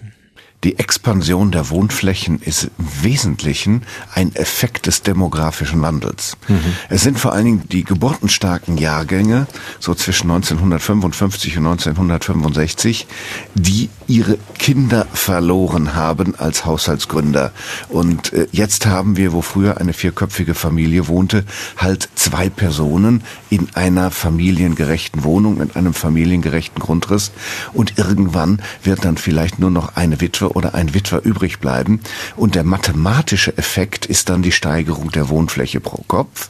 Die 0.63 0.79
Expansion 0.79 1.51
der 1.51 1.69
Wohnflächen 1.69 2.41
ist 2.41 2.71
im 2.79 3.03
Wesentlichen 3.03 3.83
ein 4.15 4.35
Effekt 4.35 4.87
des 4.87 5.03
demografischen 5.03 5.79
Wandels. 5.83 6.37
Mhm. 6.47 6.73
Es 6.89 7.03
sind 7.03 7.19
vor 7.19 7.33
allen 7.33 7.45
Dingen 7.45 7.69
die 7.71 7.83
geburtenstarken 7.83 8.79
Jahrgänge, 8.79 9.45
so 9.79 9.93
zwischen 9.93 10.31
1955 10.31 11.59
und 11.59 11.67
1965, 11.67 13.05
die 13.53 13.91
ihre 14.07 14.37
Kinder 14.57 15.05
verloren 15.13 15.95
haben 15.95 16.35
als 16.35 16.65
Haushaltsgründer. 16.65 17.51
Und 17.89 18.33
äh, 18.33 18.47
jetzt 18.51 18.85
haben 18.85 19.17
wir, 19.17 19.33
wo 19.33 19.41
früher 19.41 19.77
eine 19.77 19.93
vierköpfige 19.93 20.53
Familie 20.53 21.07
wohnte, 21.07 21.43
halt 21.77 22.09
zwei 22.15 22.49
Personen 22.49 23.23
in 23.49 23.67
einer 23.73 24.11
familiengerechten 24.11 25.23
Wohnung, 25.23 25.61
in 25.61 25.71
einem 25.71 25.93
familiengerechten 25.93 26.81
Grundriss. 26.81 27.31
Und 27.73 27.97
irgendwann 27.97 28.61
wird 28.83 29.03
dann 29.05 29.17
vielleicht 29.17 29.59
nur 29.59 29.71
noch 29.71 29.95
eine 29.95 30.21
Witwe 30.21 30.37
Witwe 30.37 30.51
oder 30.51 30.75
ein 30.75 30.93
Witwer 30.93 31.25
übrig 31.25 31.59
bleiben. 31.59 32.01
Und 32.35 32.55
der 32.55 32.63
mathematische 32.63 33.57
Effekt 33.57 34.05
ist 34.05 34.29
dann 34.29 34.41
die 34.41 34.51
Steigerung 34.51 35.11
der 35.11 35.29
Wohnfläche 35.29 35.79
pro 35.79 36.03
Kopf. 36.07 36.49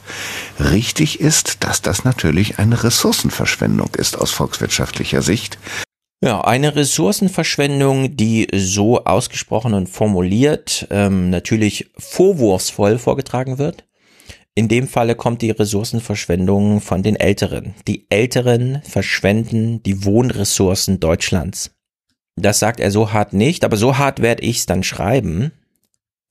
Richtig 0.58 1.20
ist, 1.20 1.64
dass 1.64 1.82
das 1.82 2.04
natürlich 2.04 2.58
eine 2.58 2.82
Ressourcenverschwendung 2.82 3.90
ist 3.96 4.18
aus 4.18 4.30
volkswirtschaftlicher 4.30 5.22
Sicht. 5.22 5.58
Ja, 6.20 6.40
eine 6.40 6.74
Ressourcenverschwendung, 6.74 8.16
die 8.16 8.48
so 8.52 9.04
ausgesprochen 9.04 9.72
und 9.74 9.88
formuliert 9.88 10.88
ähm, 10.90 11.30
natürlich 11.30 11.90
vorwurfsvoll 11.96 12.98
vorgetragen 12.98 13.58
wird. 13.58 13.84
In 14.56 14.66
dem 14.66 14.88
Falle 14.88 15.14
kommt 15.14 15.42
die 15.42 15.52
Ressourcenverschwendung 15.52 16.80
von 16.80 17.04
den 17.04 17.14
Älteren. 17.14 17.76
Die 17.86 18.10
Älteren 18.10 18.82
verschwenden 18.82 19.80
die 19.84 20.04
Wohnressourcen 20.04 20.98
Deutschlands. 20.98 21.70
Das 22.34 22.58
sagt 22.58 22.80
er 22.80 22.90
so 22.90 23.12
hart 23.12 23.32
nicht, 23.32 23.64
aber 23.64 23.76
so 23.76 23.98
hart 23.98 24.20
werde 24.20 24.42
ich 24.42 24.58
es 24.58 24.66
dann 24.66 24.82
schreiben. 24.82 25.52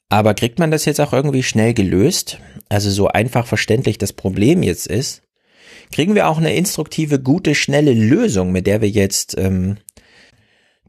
Aber 0.09 0.33
kriegt 0.33 0.59
man 0.59 0.71
das 0.71 0.83
jetzt 0.83 0.99
auch 0.99 1.13
irgendwie 1.13 1.43
schnell 1.43 1.73
gelöst? 1.73 2.39
Also 2.67 2.89
so 2.89 3.07
einfach 3.07 3.47
verständlich 3.47 3.97
das 3.97 4.11
Problem 4.11 4.63
jetzt 4.63 4.87
ist? 4.87 5.21
Kriegen 5.91 6.15
wir 6.15 6.27
auch 6.27 6.37
eine 6.37 6.55
instruktive, 6.55 7.19
gute, 7.19 7.53
schnelle 7.55 7.93
Lösung, 7.93 8.51
mit 8.51 8.67
der 8.67 8.81
wir 8.81 8.89
jetzt 8.89 9.35
ähm, 9.37 9.77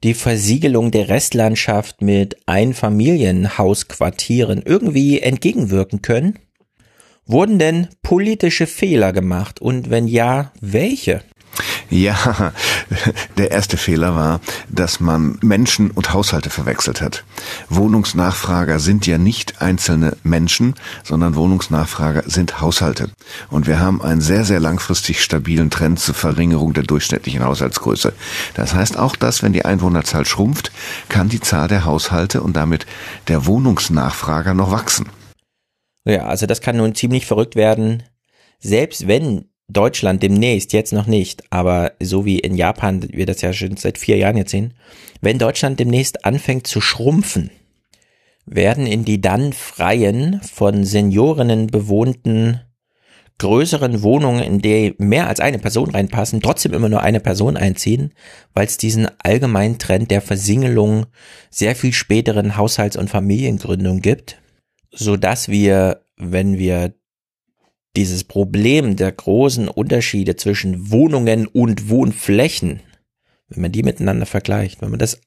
die 0.02 0.14
Versiegelung 0.14 0.90
der 0.90 1.08
Restlandschaft 1.08 2.02
mit 2.02 2.37
Einfamilienhausquartieren 2.46 4.62
irgendwie 4.64 5.20
entgegenwirken 5.20 6.02
können? 6.02 6.40
Wurden 7.26 7.58
denn 7.58 7.88
politische 8.02 8.66
Fehler 8.66 9.12
gemacht 9.12 9.61
und 9.61 9.90
wenn 9.90 10.08
ja, 10.08 10.52
welche? 10.61 11.22
Ja, 11.90 12.53
der 13.38 13.51
erste 13.51 13.79
Fehler 13.79 14.14
war, 14.14 14.40
dass 14.68 15.01
man 15.01 15.38
Menschen 15.42 15.90
und 15.90 16.12
Haushalte 16.12 16.51
verwechselt 16.51 17.01
hat. 17.01 17.24
Wohnungsnachfrager 17.70 18.79
sind 18.79 19.07
ja 19.07 19.16
nicht 19.16 19.62
einzelne 19.62 20.16
Menschen, 20.22 20.74
sondern 21.03 21.35
Wohnungsnachfrager 21.35 22.24
sind 22.27 22.61
Haushalte. 22.61 23.11
Und 23.48 23.66
wir 23.66 23.81
haben 23.81 24.03
einen 24.03 24.20
sehr, 24.20 24.44
sehr 24.44 24.61
langfristig 24.61 25.22
stabilen 25.22 25.70
Trend 25.70 25.98
zur 25.98 26.14
Verringerung 26.14 26.74
der 26.74 26.83
durchschnittlichen 26.83 27.42
Haushaltsgröße. 27.42 28.12
Das 28.55 28.74
heißt 28.74 28.98
auch, 28.98 29.16
dass 29.16 29.42
wenn 29.42 29.55
die 29.55 29.64
Einwohnerzahl 29.64 30.27
schrumpft, 30.27 30.70
kann 31.09 31.31
die 31.31 31.40
Zahl 31.40 31.68
der 31.68 31.87
Haushalte 31.87 32.42
und 32.42 32.55
damit 32.55 32.87
der 33.29 33.46
Wohnungsnachfrager 33.46 34.53
noch 34.53 34.70
wachsen. 34.70 35.09
Ja, 36.05 36.27
also 36.27 36.46
das 36.46 36.61
kann 36.61 36.77
nun 36.77 36.94
ziemlich 36.94 37.27
verrückt 37.27 37.57
werden. 37.57 38.03
Selbst 38.61 39.07
wenn 39.07 39.46
Deutschland 39.68 40.22
demnächst, 40.22 40.72
jetzt 40.72 40.92
noch 40.92 41.07
nicht, 41.07 41.44
aber 41.50 41.92
so 42.00 42.24
wie 42.24 42.38
in 42.38 42.54
Japan 42.54 43.07
wir 43.12 43.26
das 43.26 43.42
ja 43.42 43.52
schon 43.52 43.76
seit 43.76 43.98
vier 43.98 44.16
Jahren 44.16 44.38
jetzt 44.38 44.50
sehen, 44.50 44.74
wenn 45.20 45.38
Deutschland 45.38 45.78
demnächst 45.78 46.24
anfängt 46.24 46.66
zu 46.66 46.81
schrumpfen, 46.81 47.50
werden 48.46 48.87
in 48.87 49.04
die 49.04 49.20
dann 49.20 49.52
freien, 49.52 50.40
von 50.40 50.85
Seniorinnen 50.85 51.66
bewohnten 51.66 52.61
größeren 53.38 54.02
Wohnungen, 54.02 54.42
in 54.42 54.61
der 54.61 54.94
mehr 54.98 55.28
als 55.28 55.38
eine 55.38 55.59
Person 55.59 55.90
reinpassen, 55.90 56.40
trotzdem 56.40 56.72
immer 56.72 56.88
nur 56.88 57.02
eine 57.02 57.20
Person 57.20 57.57
einziehen, 57.57 58.12
weil 58.52 58.66
es 58.66 58.78
diesen 58.78 59.09
allgemeinen 59.22 59.78
Trend 59.78 60.11
der 60.11 60.20
Versingelung 60.20 61.07
sehr 61.50 61.76
viel 61.76 61.92
späteren 61.92 62.57
Haushalts- 62.57 62.96
und 62.96 63.11
Familiengründung 63.11 64.00
gibt, 64.00 64.40
so 64.90 65.16
dass 65.16 65.48
wir, 65.48 66.02
wenn 66.16 66.59
wir 66.59 66.94
dieses 67.98 68.22
Problem 68.22 68.94
der 68.94 69.11
großen 69.11 69.66
Unterschiede 69.66 70.37
zwischen 70.37 70.92
Wohnungen 70.92 71.48
und 71.48 71.88
Wohnflächen, 71.88 72.80
wenn 73.48 73.62
man 73.62 73.72
die 73.72 73.82
miteinander 73.82 74.24
vergleicht, 74.24 74.80
wenn 74.80 74.90
man 74.90 75.00
das 75.00 75.20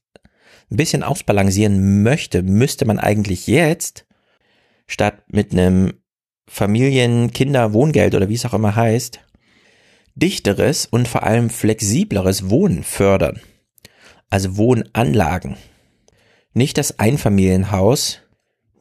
ein 0.71 0.77
bisschen 0.77 1.03
ausbalancieren 1.03 2.01
möchte, 2.01 2.43
müsste 2.43 2.85
man 2.85 2.97
eigentlich 2.97 3.45
jetzt 3.47 4.05
statt 4.87 5.21
mit 5.27 5.51
einem 5.51 5.91
Familien-, 6.47 7.31
Kinder-, 7.31 7.73
Wohngeld 7.73 8.15
oder 8.15 8.29
wie 8.29 8.35
es 8.35 8.45
auch 8.45 8.53
immer 8.53 8.73
heißt, 8.73 9.19
dichteres 10.15 10.85
und 10.85 11.09
vor 11.09 11.23
allem 11.23 11.49
flexibleres 11.49 12.49
Wohnen 12.49 12.83
fördern. 12.83 13.41
Also 14.29 14.55
Wohnanlagen. 14.55 15.57
Nicht 16.53 16.77
das 16.77 16.99
Einfamilienhaus, 16.99 18.19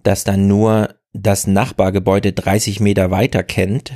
das 0.05 0.23
dann 0.23 0.47
nur 0.47 0.95
das 1.13 1.47
Nachbargebäude 1.47 2.33
30 2.33 2.81
Meter 2.81 3.11
weiter 3.11 3.43
kennt, 3.43 3.93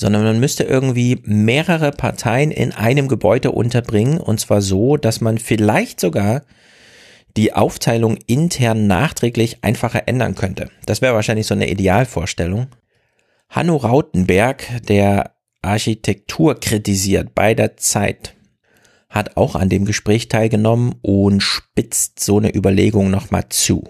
sondern 0.00 0.22
man 0.22 0.40
müsste 0.40 0.64
irgendwie 0.64 1.20
mehrere 1.24 1.90
Parteien 1.90 2.50
in 2.50 2.72
einem 2.72 3.08
Gebäude 3.08 3.50
unterbringen 3.50 4.18
und 4.18 4.40
zwar 4.40 4.60
so, 4.60 4.96
dass 4.96 5.20
man 5.20 5.38
vielleicht 5.38 6.00
sogar 6.00 6.42
die 7.36 7.52
Aufteilung 7.52 8.16
intern 8.26 8.86
nachträglich 8.86 9.62
einfacher 9.62 10.08
ändern 10.08 10.34
könnte. 10.34 10.70
Das 10.86 11.02
wäre 11.02 11.14
wahrscheinlich 11.14 11.46
so 11.46 11.54
eine 11.54 11.70
Idealvorstellung. 11.70 12.68
Hanno 13.48 13.76
Rautenberg, 13.76 14.64
der 14.86 15.34
Architektur 15.62 16.58
kritisiert 16.58 17.34
bei 17.34 17.54
der 17.54 17.76
Zeit, 17.76 18.34
hat 19.08 19.36
auch 19.36 19.54
an 19.54 19.68
dem 19.68 19.84
Gespräch 19.84 20.28
teilgenommen 20.28 20.94
und 21.02 21.40
spitzt 21.40 22.20
so 22.20 22.38
eine 22.38 22.54
Überlegung 22.54 23.10
nochmal 23.10 23.48
zu 23.48 23.84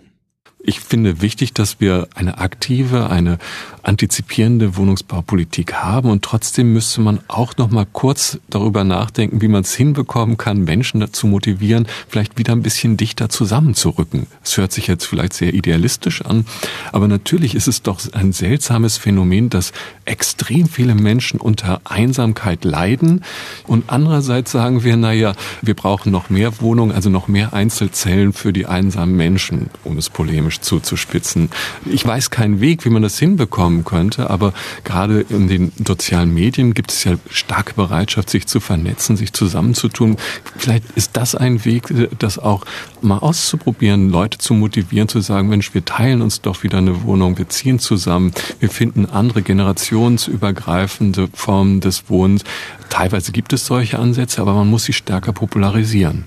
ich 0.69 0.81
finde 0.81 1.23
wichtig, 1.23 1.55
dass 1.55 1.81
wir 1.81 2.09
eine 2.15 2.39
aktive, 2.39 3.09
eine 3.09 3.39
antizipierende 3.83 4.77
Wohnungsbaupolitik 4.77 5.73
haben 5.73 6.11
und 6.11 6.23
trotzdem 6.23 6.75
müsste 6.75 7.01
man 7.01 7.21
auch 7.27 7.57
noch 7.57 7.71
mal 7.71 7.87
kurz 7.91 8.39
darüber 8.51 8.85
nachdenken, 8.85 9.41
wie 9.41 9.49
man 9.49 9.63
es 9.63 9.75
hinbekommen 9.75 10.37
kann, 10.37 10.65
Menschen 10.65 11.01
dazu 11.01 11.27
motivieren, 11.27 11.89
vielleicht 12.07 12.37
wieder 12.39 12.53
ein 12.53 12.63
bisschen 12.63 12.99
dichter 12.99 13.31
zusammenzurücken. 13.31 14.27
Es 14.45 14.59
hört 14.59 14.73
sich 14.73 14.89
jetzt 14.89 15.07
vielleicht 15.07 15.33
sehr 15.33 15.55
idealistisch 15.55 16.21
an, 16.21 16.45
aber 16.93 17.09
natürlich 17.09 17.55
ist 17.55 17.67
es 17.67 17.81
doch 17.81 18.01
ein 18.13 18.33
seltsames 18.33 18.99
Phänomen, 18.99 19.49
dass 19.49 19.73
extrem 20.05 20.69
viele 20.69 20.95
Menschen 20.95 21.41
unter 21.41 21.81
Einsamkeit 21.85 22.67
leiden 22.67 23.25
und 23.67 23.85
andererseits 23.87 24.53
sagen 24.53 24.85
wir, 24.85 24.99
naja, 24.99 25.33
wir 25.63 25.75
brauchen 25.75 26.13
noch 26.13 26.29
mehr 26.29 26.61
Wohnungen, 26.61 26.93
also 26.93 27.09
noch 27.09 27.27
mehr 27.27 27.55
Einzelzellen 27.55 28.35
für 28.35 28.53
die 28.53 28.67
einsamen 28.67 29.17
Menschen, 29.17 29.71
um 29.83 29.97
es 29.97 30.11
polemisch 30.11 30.58
politisch 30.59 30.69
zuzuspitzen. 30.69 31.51
Ich 31.87 32.07
weiß 32.07 32.31
keinen 32.31 32.61
Weg, 32.61 32.85
wie 32.85 32.91
man 32.91 33.03
das 33.03 33.19
hinbekommen 33.19 33.85
könnte, 33.85 34.31
aber 34.31 34.53
gerade 34.85 35.21
in 35.21 35.49
den 35.49 35.73
sozialen 35.87 36.33
Medien 36.33 36.75
gibt 36.75 36.93
es 36.93 37.05
ja 37.05 37.15
starke 37.31 37.75
Bereitschaft, 37.75 38.31
sich 38.31 38.47
zu 38.47 38.61
vernetzen, 38.61 39.17
sich 39.17 39.33
zusammenzutun. 39.33 40.17
Vielleicht 40.57 40.85
ist 40.95 41.17
das 41.17 41.35
ein 41.35 41.65
Weg, 41.65 41.93
das 42.19 42.39
auch 42.39 42.65
mal 43.01 43.19
auszuprobieren, 43.19 44.11
Leute 44.11 44.39
zu 44.39 44.55
motivieren, 44.55 45.09
zu 45.09 45.21
sagen, 45.21 45.49
Mensch, 45.49 45.75
wir 45.75 45.85
teilen 45.85 46.23
uns 46.23 46.41
doch 46.41 46.63
wieder 46.63 46.79
eine 46.79 47.03
Wohnung, 47.05 47.39
wir 47.39 47.49
ziehen 47.49 47.79
zusammen, 47.79 48.33
wir 48.61 48.71
finden 48.71 49.07
andere 49.07 49.43
generationsübergreifende 49.43 51.29
Formen 51.33 51.81
des 51.81 52.09
Wohnens. 52.09 52.45
Teilweise 52.91 53.33
gibt 53.33 53.53
es 53.53 53.67
solche 53.67 53.99
Ansätze, 53.99 54.41
aber 54.41 54.55
man 54.55 54.69
muss 54.69 54.85
sie 54.85 54.93
stärker 54.93 55.33
popularisieren. 55.33 56.27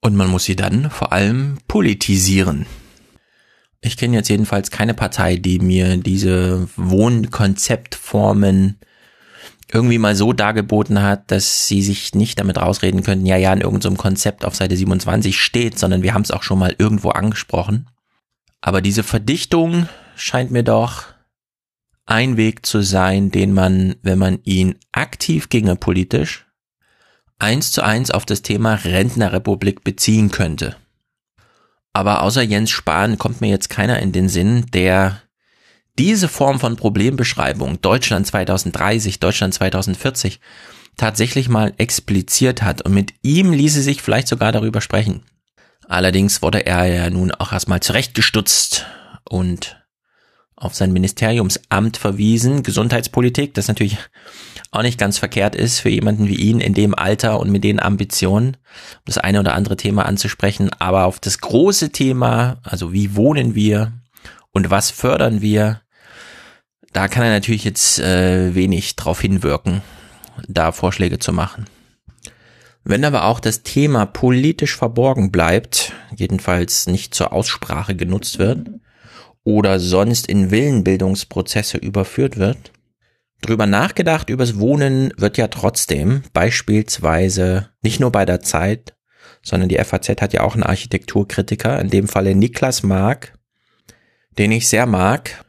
Und 0.00 0.16
man 0.16 0.28
muss 0.28 0.44
sie 0.44 0.56
dann 0.56 0.90
vor 0.90 1.12
allem 1.12 1.56
politisieren. 1.66 2.66
Ich 3.84 3.96
kenne 3.98 4.16
jetzt 4.16 4.30
jedenfalls 4.30 4.70
keine 4.70 4.94
Partei, 4.94 5.36
die 5.36 5.58
mir 5.58 5.98
diese 5.98 6.66
Wohnkonzeptformen 6.76 8.78
irgendwie 9.70 9.98
mal 9.98 10.16
so 10.16 10.32
dargeboten 10.32 11.02
hat, 11.02 11.30
dass 11.30 11.68
sie 11.68 11.82
sich 11.82 12.14
nicht 12.14 12.40
damit 12.40 12.56
rausreden 12.56 13.02
könnten, 13.02 13.26
ja, 13.26 13.36
ja, 13.36 13.52
in 13.52 13.60
irgendeinem 13.60 13.98
Konzept 13.98 14.46
auf 14.46 14.54
Seite 14.54 14.74
27 14.74 15.38
steht, 15.38 15.78
sondern 15.78 16.02
wir 16.02 16.14
haben 16.14 16.22
es 16.22 16.30
auch 16.30 16.42
schon 16.42 16.58
mal 16.58 16.74
irgendwo 16.78 17.10
angesprochen. 17.10 17.90
Aber 18.62 18.80
diese 18.80 19.02
Verdichtung 19.02 19.86
scheint 20.16 20.50
mir 20.50 20.62
doch 20.62 21.04
ein 22.06 22.38
Weg 22.38 22.64
zu 22.64 22.80
sein, 22.80 23.30
den 23.30 23.52
man, 23.52 23.96
wenn 24.00 24.18
man 24.18 24.38
ihn 24.44 24.76
aktiv 24.92 25.50
ginge 25.50 25.76
politisch, 25.76 26.46
eins 27.38 27.70
zu 27.70 27.82
eins 27.82 28.10
auf 28.10 28.24
das 28.24 28.40
Thema 28.40 28.76
Rentnerrepublik 28.76 29.84
beziehen 29.84 30.30
könnte. 30.30 30.76
Aber 31.94 32.22
außer 32.22 32.42
Jens 32.42 32.70
Spahn 32.70 33.16
kommt 33.18 33.40
mir 33.40 33.48
jetzt 33.48 33.70
keiner 33.70 34.00
in 34.00 34.12
den 34.12 34.28
Sinn, 34.28 34.66
der 34.72 35.22
diese 35.96 36.28
Form 36.28 36.58
von 36.58 36.76
Problembeschreibung 36.76 37.80
Deutschland 37.80 38.26
2030, 38.26 39.20
Deutschland 39.20 39.54
2040 39.54 40.40
tatsächlich 40.96 41.48
mal 41.48 41.72
expliziert 41.78 42.62
hat 42.62 42.82
und 42.82 42.92
mit 42.94 43.14
ihm 43.22 43.52
ließe 43.52 43.80
sich 43.80 44.02
vielleicht 44.02 44.28
sogar 44.28 44.50
darüber 44.50 44.80
sprechen. 44.80 45.22
Allerdings 45.88 46.42
wurde 46.42 46.66
er 46.66 46.84
ja 46.86 47.10
nun 47.10 47.30
auch 47.30 47.52
erstmal 47.52 47.80
zurechtgestutzt 47.80 48.86
und 49.28 49.83
auf 50.56 50.74
sein 50.74 50.92
Ministeriumsamt 50.92 51.96
verwiesen, 51.96 52.62
Gesundheitspolitik, 52.62 53.54
das 53.54 53.68
natürlich 53.68 53.98
auch 54.70 54.82
nicht 54.82 54.98
ganz 54.98 55.18
verkehrt 55.18 55.54
ist 55.54 55.80
für 55.80 55.88
jemanden 55.88 56.28
wie 56.28 56.36
ihn 56.36 56.60
in 56.60 56.74
dem 56.74 56.94
Alter 56.94 57.40
und 57.40 57.50
mit 57.50 57.64
den 57.64 57.80
Ambitionen, 57.80 58.56
das 59.04 59.18
eine 59.18 59.40
oder 59.40 59.54
andere 59.54 59.76
Thema 59.76 60.06
anzusprechen, 60.06 60.70
aber 60.78 61.04
auf 61.04 61.20
das 61.20 61.40
große 61.40 61.90
Thema, 61.90 62.58
also 62.62 62.92
wie 62.92 63.14
wohnen 63.14 63.54
wir 63.54 63.92
und 64.52 64.70
was 64.70 64.90
fördern 64.90 65.40
wir, 65.40 65.80
da 66.92 67.08
kann 67.08 67.24
er 67.24 67.30
natürlich 67.30 67.64
jetzt 67.64 67.98
äh, 67.98 68.54
wenig 68.54 68.94
drauf 68.96 69.20
hinwirken, 69.20 69.82
da 70.48 70.72
Vorschläge 70.72 71.18
zu 71.18 71.32
machen. 71.32 71.66
Wenn 72.84 73.04
aber 73.04 73.24
auch 73.24 73.40
das 73.40 73.62
Thema 73.62 74.04
politisch 74.06 74.76
verborgen 74.76 75.32
bleibt, 75.32 75.92
jedenfalls 76.14 76.86
nicht 76.86 77.14
zur 77.14 77.32
Aussprache 77.32 77.96
genutzt 77.96 78.38
wird, 78.38 78.68
oder 79.44 79.78
sonst 79.78 80.26
in 80.26 80.50
Willenbildungsprozesse 80.50 81.78
überführt 81.78 82.38
wird. 82.38 82.72
Drüber 83.42 83.66
nachgedacht 83.66 84.30
übers 84.30 84.58
Wohnen 84.58 85.12
wird 85.18 85.36
ja 85.36 85.48
trotzdem 85.48 86.22
beispielsweise 86.32 87.68
nicht 87.82 88.00
nur 88.00 88.10
bei 88.10 88.24
der 88.24 88.40
Zeit, 88.40 88.94
sondern 89.42 89.68
die 89.68 89.76
FAZ 89.76 90.08
hat 90.22 90.32
ja 90.32 90.40
auch 90.40 90.54
einen 90.54 90.62
Architekturkritiker, 90.62 91.78
in 91.78 91.90
dem 91.90 92.08
Falle 92.08 92.34
Niklas 92.34 92.82
Mark, 92.82 93.34
den 94.38 94.50
ich 94.50 94.68
sehr 94.68 94.86
mag, 94.86 95.44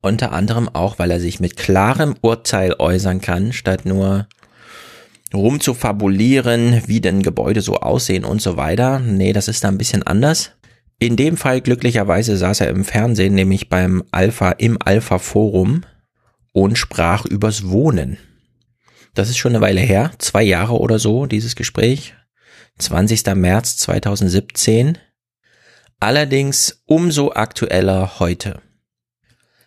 unter 0.00 0.32
anderem 0.32 0.68
auch, 0.68 0.98
weil 0.98 1.10
er 1.10 1.20
sich 1.20 1.38
mit 1.38 1.56
klarem 1.56 2.16
Urteil 2.20 2.74
äußern 2.78 3.20
kann, 3.20 3.52
statt 3.52 3.84
nur 3.84 4.26
rumzufabulieren, 5.32 6.82
wie 6.86 7.00
denn 7.00 7.22
Gebäude 7.22 7.60
so 7.60 7.76
aussehen 7.76 8.24
und 8.24 8.40
so 8.40 8.56
weiter. 8.56 8.98
Nee, 8.98 9.32
das 9.32 9.48
ist 9.48 9.62
da 9.62 9.68
ein 9.68 9.78
bisschen 9.78 10.02
anders. 10.02 10.52
In 11.00 11.16
dem 11.16 11.36
Fall 11.36 11.60
glücklicherweise 11.60 12.36
saß 12.36 12.60
er 12.60 12.68
im 12.68 12.84
Fernsehen, 12.84 13.34
nämlich 13.34 13.68
beim 13.68 14.02
Alpha 14.10 14.50
im 14.52 14.78
Alpha 14.84 15.18
Forum 15.18 15.84
und 16.52 16.76
sprach 16.76 17.24
übers 17.24 17.68
Wohnen. 17.68 18.18
Das 19.14 19.28
ist 19.28 19.38
schon 19.38 19.52
eine 19.52 19.60
Weile 19.60 19.80
her, 19.80 20.12
zwei 20.18 20.42
Jahre 20.42 20.78
oder 20.78 20.98
so, 20.98 21.26
dieses 21.26 21.54
Gespräch. 21.56 22.14
20. 22.78 23.34
März 23.34 23.76
2017. 23.78 24.98
Allerdings 26.00 26.82
umso 26.86 27.32
aktueller 27.32 28.18
heute. 28.18 28.60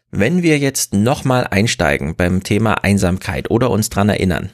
Wenn 0.09 0.43
wir 0.43 0.57
jetzt 0.59 0.93
nochmal 0.93 1.47
einsteigen 1.47 2.15
beim 2.15 2.43
Thema 2.43 2.83
Einsamkeit 2.83 3.49
oder 3.49 3.69
uns 3.69 3.89
dran 3.89 4.09
erinnern, 4.09 4.49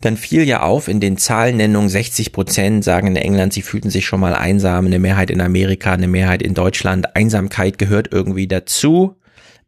dann 0.00 0.16
fiel 0.16 0.42
ja 0.46 0.62
auf 0.62 0.88
in 0.88 1.00
den 1.00 1.16
Zahlennennungen 1.16 1.88
60 1.88 2.32
Prozent 2.32 2.84
sagen 2.84 3.08
in 3.08 3.16
England, 3.16 3.52
sie 3.52 3.62
fühlten 3.62 3.90
sich 3.90 4.06
schon 4.06 4.20
mal 4.20 4.34
einsam, 4.34 4.86
eine 4.86 4.98
Mehrheit 4.98 5.30
in 5.30 5.40
Amerika, 5.40 5.92
eine 5.92 6.08
Mehrheit 6.08 6.42
in 6.42 6.54
Deutschland. 6.54 7.16
Einsamkeit 7.16 7.78
gehört 7.78 8.12
irgendwie 8.12 8.46
dazu, 8.46 9.16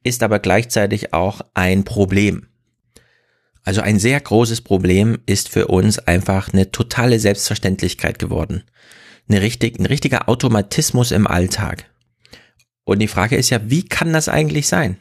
ist 0.02 0.22
aber 0.22 0.38
gleichzeitig 0.38 1.14
auch 1.14 1.40
ein 1.54 1.84
Problem. 1.84 2.46
Also 3.64 3.80
ein 3.80 3.98
sehr 3.98 4.20
großes 4.20 4.62
Problem 4.62 5.18
ist 5.26 5.48
für 5.48 5.66
uns 5.66 5.98
einfach 5.98 6.52
eine 6.52 6.70
totale 6.70 7.18
Selbstverständlichkeit 7.18 8.18
geworden. 8.18 8.64
Eine 9.28 9.42
richtig, 9.42 9.78
ein 9.78 9.86
richtiger 9.86 10.28
Automatismus 10.28 11.10
im 11.10 11.26
Alltag. 11.26 11.84
Und 12.84 13.00
die 13.00 13.08
Frage 13.08 13.36
ist 13.36 13.50
ja, 13.50 13.60
wie 13.64 13.84
kann 13.84 14.14
das 14.14 14.28
eigentlich 14.28 14.68
sein? 14.68 14.96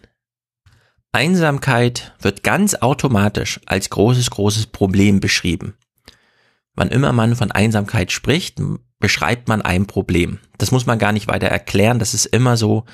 Einsamkeit 1.11 2.13
wird 2.21 2.43
ganz 2.43 2.75
automatisch 2.75 3.59
als 3.65 3.89
großes, 3.89 4.29
großes 4.29 4.67
Problem 4.67 5.19
beschrieben. 5.19 5.75
Wann 6.75 6.89
immer 6.89 7.11
man 7.11 7.35
von 7.35 7.51
Einsamkeit 7.51 8.11
spricht, 8.11 8.61
beschreibt 8.99 9.47
man 9.47 9.61
ein 9.61 9.87
Problem. 9.87 10.39
Das 10.57 10.71
muss 10.71 10.85
man 10.85 10.99
gar 10.99 11.11
nicht 11.11 11.27
weiter 11.27 11.47
erklären, 11.47 11.99
das 11.99 12.13
ist 12.13 12.25
immer 12.25 12.57
so. 12.57 12.85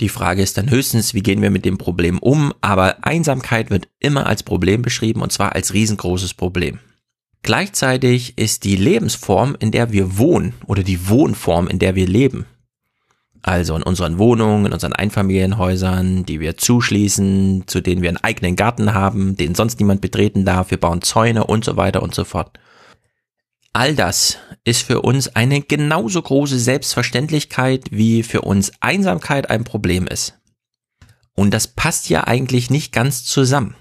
Die 0.00 0.10
Frage 0.10 0.42
ist 0.42 0.58
dann 0.58 0.70
höchstens, 0.70 1.14
wie 1.14 1.22
gehen 1.22 1.40
wir 1.40 1.50
mit 1.50 1.64
dem 1.64 1.78
Problem 1.78 2.18
um, 2.18 2.52
aber 2.60 3.04
Einsamkeit 3.04 3.70
wird 3.70 3.88
immer 3.98 4.26
als 4.26 4.42
Problem 4.42 4.82
beschrieben 4.82 5.22
und 5.22 5.32
zwar 5.32 5.54
als 5.54 5.72
riesengroßes 5.72 6.34
Problem. 6.34 6.80
Gleichzeitig 7.42 8.36
ist 8.36 8.64
die 8.64 8.76
Lebensform, 8.76 9.56
in 9.58 9.70
der 9.70 9.92
wir 9.92 10.18
wohnen 10.18 10.54
oder 10.66 10.82
die 10.82 11.08
Wohnform, 11.08 11.68
in 11.68 11.78
der 11.78 11.94
wir 11.94 12.06
leben, 12.06 12.44
also 13.46 13.76
in 13.76 13.84
unseren 13.84 14.18
Wohnungen, 14.18 14.66
in 14.66 14.72
unseren 14.72 14.92
Einfamilienhäusern, 14.92 16.26
die 16.26 16.40
wir 16.40 16.56
zuschließen, 16.56 17.64
zu 17.68 17.80
denen 17.80 18.02
wir 18.02 18.08
einen 18.08 18.24
eigenen 18.24 18.56
Garten 18.56 18.92
haben, 18.92 19.36
den 19.36 19.54
sonst 19.54 19.78
niemand 19.78 20.00
betreten 20.00 20.44
darf, 20.44 20.72
wir 20.72 20.80
bauen 20.80 21.00
Zäune 21.00 21.44
und 21.44 21.64
so 21.64 21.76
weiter 21.76 22.02
und 22.02 22.12
so 22.12 22.24
fort. 22.24 22.58
All 23.72 23.94
das 23.94 24.38
ist 24.64 24.82
für 24.82 25.02
uns 25.02 25.36
eine 25.36 25.60
genauso 25.60 26.20
große 26.20 26.58
Selbstverständlichkeit, 26.58 27.84
wie 27.92 28.24
für 28.24 28.40
uns 28.40 28.72
Einsamkeit 28.80 29.48
ein 29.48 29.62
Problem 29.62 30.08
ist. 30.08 30.34
Und 31.34 31.54
das 31.54 31.68
passt 31.68 32.08
ja 32.08 32.26
eigentlich 32.26 32.68
nicht 32.68 32.92
ganz 32.92 33.24
zusammen. 33.24 33.76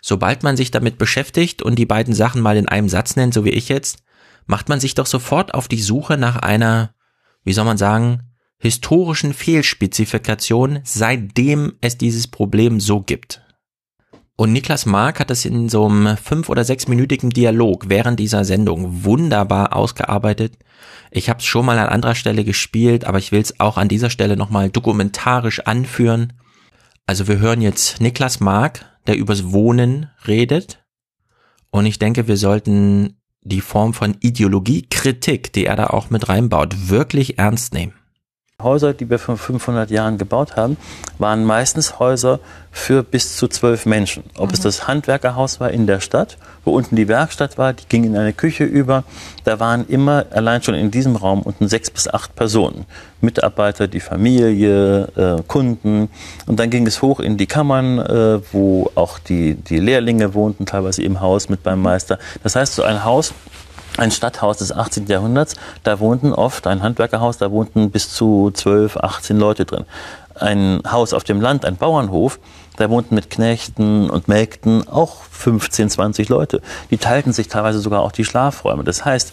Sobald 0.00 0.44
man 0.44 0.56
sich 0.56 0.70
damit 0.70 0.96
beschäftigt 0.96 1.60
und 1.60 1.78
die 1.78 1.86
beiden 1.86 2.14
Sachen 2.14 2.40
mal 2.40 2.56
in 2.56 2.68
einem 2.68 2.88
Satz 2.88 3.16
nennt, 3.16 3.34
so 3.34 3.44
wie 3.44 3.50
ich 3.50 3.68
jetzt, 3.68 3.98
macht 4.46 4.70
man 4.70 4.80
sich 4.80 4.94
doch 4.94 5.06
sofort 5.06 5.52
auf 5.52 5.68
die 5.68 5.82
Suche 5.82 6.16
nach 6.16 6.36
einer, 6.36 6.94
wie 7.44 7.52
soll 7.52 7.66
man 7.66 7.76
sagen, 7.76 8.31
historischen 8.62 9.34
Fehlspezifikation, 9.34 10.78
seitdem 10.84 11.72
es 11.80 11.98
dieses 11.98 12.28
Problem 12.28 12.78
so 12.78 13.00
gibt. 13.00 13.42
Und 14.36 14.52
Niklas 14.52 14.86
Mark 14.86 15.18
hat 15.18 15.32
es 15.32 15.44
in 15.44 15.68
so 15.68 15.88
einem 15.88 16.16
fünf- 16.16 16.48
oder 16.48 16.62
sechsminütigen 16.62 17.30
Dialog 17.30 17.88
während 17.88 18.20
dieser 18.20 18.44
Sendung 18.44 19.02
wunderbar 19.02 19.74
ausgearbeitet. 19.74 20.58
Ich 21.10 21.28
habe 21.28 21.40
es 21.40 21.44
schon 21.44 21.66
mal 21.66 21.76
an 21.76 21.88
anderer 21.88 22.14
Stelle 22.14 22.44
gespielt, 22.44 23.04
aber 23.04 23.18
ich 23.18 23.32
will 23.32 23.40
es 23.40 23.58
auch 23.58 23.78
an 23.78 23.88
dieser 23.88 24.10
Stelle 24.10 24.36
nochmal 24.36 24.70
dokumentarisch 24.70 25.58
anführen. 25.60 26.32
Also 27.04 27.26
wir 27.26 27.40
hören 27.40 27.62
jetzt 27.62 28.00
Niklas 28.00 28.38
Mark, 28.38 28.86
der 29.08 29.16
übers 29.16 29.50
Wohnen 29.50 30.08
redet. 30.28 30.84
Und 31.70 31.86
ich 31.86 31.98
denke, 31.98 32.28
wir 32.28 32.36
sollten 32.36 33.16
die 33.40 33.60
Form 33.60 33.92
von 33.92 34.16
Ideologiekritik, 34.20 35.52
die 35.52 35.66
er 35.66 35.74
da 35.74 35.88
auch 35.88 36.10
mit 36.10 36.28
reinbaut, 36.28 36.88
wirklich 36.88 37.40
ernst 37.40 37.74
nehmen. 37.74 37.94
Häuser, 38.62 38.94
die 38.94 39.08
wir 39.08 39.18
vor 39.18 39.36
500 39.36 39.90
Jahren 39.90 40.18
gebaut 40.18 40.56
haben, 40.56 40.76
waren 41.18 41.44
meistens 41.44 41.98
Häuser 41.98 42.40
für 42.70 43.02
bis 43.02 43.36
zu 43.36 43.48
zwölf 43.48 43.84
Menschen. 43.84 44.24
Ob 44.38 44.48
mhm. 44.48 44.54
es 44.54 44.60
das 44.60 44.88
Handwerkerhaus 44.88 45.60
war 45.60 45.70
in 45.70 45.86
der 45.86 46.00
Stadt, 46.00 46.38
wo 46.64 46.72
unten 46.72 46.96
die 46.96 47.06
Werkstatt 47.06 47.58
war, 47.58 47.74
die 47.74 47.84
ging 47.86 48.04
in 48.04 48.16
eine 48.16 48.32
Küche 48.32 48.64
über. 48.64 49.04
Da 49.44 49.60
waren 49.60 49.86
immer 49.88 50.24
allein 50.30 50.62
schon 50.62 50.74
in 50.74 50.90
diesem 50.90 51.16
Raum 51.16 51.42
unten 51.42 51.68
sechs 51.68 51.90
bis 51.90 52.08
acht 52.08 52.34
Personen. 52.34 52.86
Mitarbeiter, 53.20 53.88
die 53.88 54.00
Familie, 54.00 55.02
äh, 55.16 55.42
Kunden. 55.46 56.08
Und 56.46 56.58
dann 56.58 56.70
ging 56.70 56.86
es 56.86 57.02
hoch 57.02 57.20
in 57.20 57.36
die 57.36 57.46
Kammern, 57.46 57.98
äh, 57.98 58.40
wo 58.52 58.90
auch 58.94 59.18
die, 59.18 59.54
die 59.54 59.78
Lehrlinge 59.78 60.34
wohnten, 60.34 60.64
teilweise 60.64 61.02
im 61.02 61.20
Haus 61.20 61.48
mit 61.48 61.62
beim 61.62 61.82
Meister. 61.82 62.18
Das 62.42 62.56
heißt, 62.56 62.74
so 62.74 62.82
ein 62.82 63.04
Haus 63.04 63.34
ein 63.96 64.10
Stadthaus 64.10 64.58
des 64.58 64.72
18. 64.72 65.06
Jahrhunderts, 65.06 65.54
da 65.82 66.00
wohnten 66.00 66.32
oft, 66.32 66.66
ein 66.66 66.82
Handwerkerhaus, 66.82 67.38
da 67.38 67.50
wohnten 67.50 67.90
bis 67.90 68.12
zu 68.12 68.50
12, 68.52 68.96
18 68.96 69.38
Leute 69.38 69.64
drin. 69.64 69.84
Ein 70.34 70.82
Haus 70.90 71.12
auf 71.12 71.24
dem 71.24 71.40
Land, 71.40 71.64
ein 71.64 71.76
Bauernhof, 71.76 72.38
da 72.76 72.88
wohnten 72.88 73.14
mit 73.14 73.28
Knechten 73.28 74.08
und 74.08 74.28
Mägden 74.28 74.88
auch 74.88 75.22
15, 75.30 75.90
20 75.90 76.28
Leute. 76.28 76.62
Die 76.90 76.96
teilten 76.96 77.32
sich 77.32 77.48
teilweise 77.48 77.80
sogar 77.80 78.00
auch 78.00 78.12
die 78.12 78.24
Schlafräume. 78.24 78.82
Das 78.82 79.04
heißt, 79.04 79.32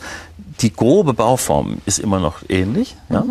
die 0.59 0.73
grobe 0.73 1.13
Bauform 1.13 1.77
ist 1.85 1.99
immer 1.99 2.19
noch 2.19 2.41
ähnlich, 2.49 2.97
ja? 3.09 3.23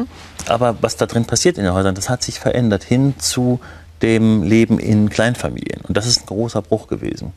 aber 0.48 0.76
was 0.80 0.96
da 0.96 1.04
drin 1.04 1.26
passiert 1.26 1.58
in 1.58 1.64
den 1.64 1.74
Häusern, 1.74 1.94
das 1.94 2.08
hat 2.08 2.22
sich 2.22 2.40
verändert 2.40 2.84
hin 2.84 3.14
zu 3.18 3.60
dem 4.00 4.42
Leben 4.42 4.78
in 4.78 5.10
Kleinfamilien. 5.10 5.82
Und 5.86 5.96
das 5.96 6.06
ist 6.06 6.22
ein 6.22 6.26
großer 6.26 6.62
Bruch 6.62 6.86
gewesen. 6.86 7.32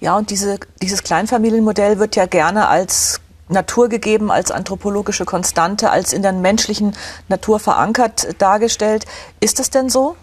Ja, 0.00 0.16
und 0.16 0.30
diese, 0.30 0.58
dieses 0.82 1.02
Kleinfamilienmodell 1.02 1.98
wird 1.98 2.16
ja 2.16 2.26
gerne 2.26 2.68
als 2.68 3.20
Natur 3.48 3.88
gegeben, 3.88 4.30
als 4.30 4.50
anthropologische 4.50 5.24
Konstante, 5.24 5.90
als 5.90 6.12
in 6.12 6.22
der 6.22 6.32
menschlichen 6.32 6.96
Natur 7.28 7.60
verankert 7.60 8.28
dargestellt. 8.38 9.04
Ist 9.40 9.58
das 9.58 9.70
denn 9.70 9.88
so? 9.88 10.16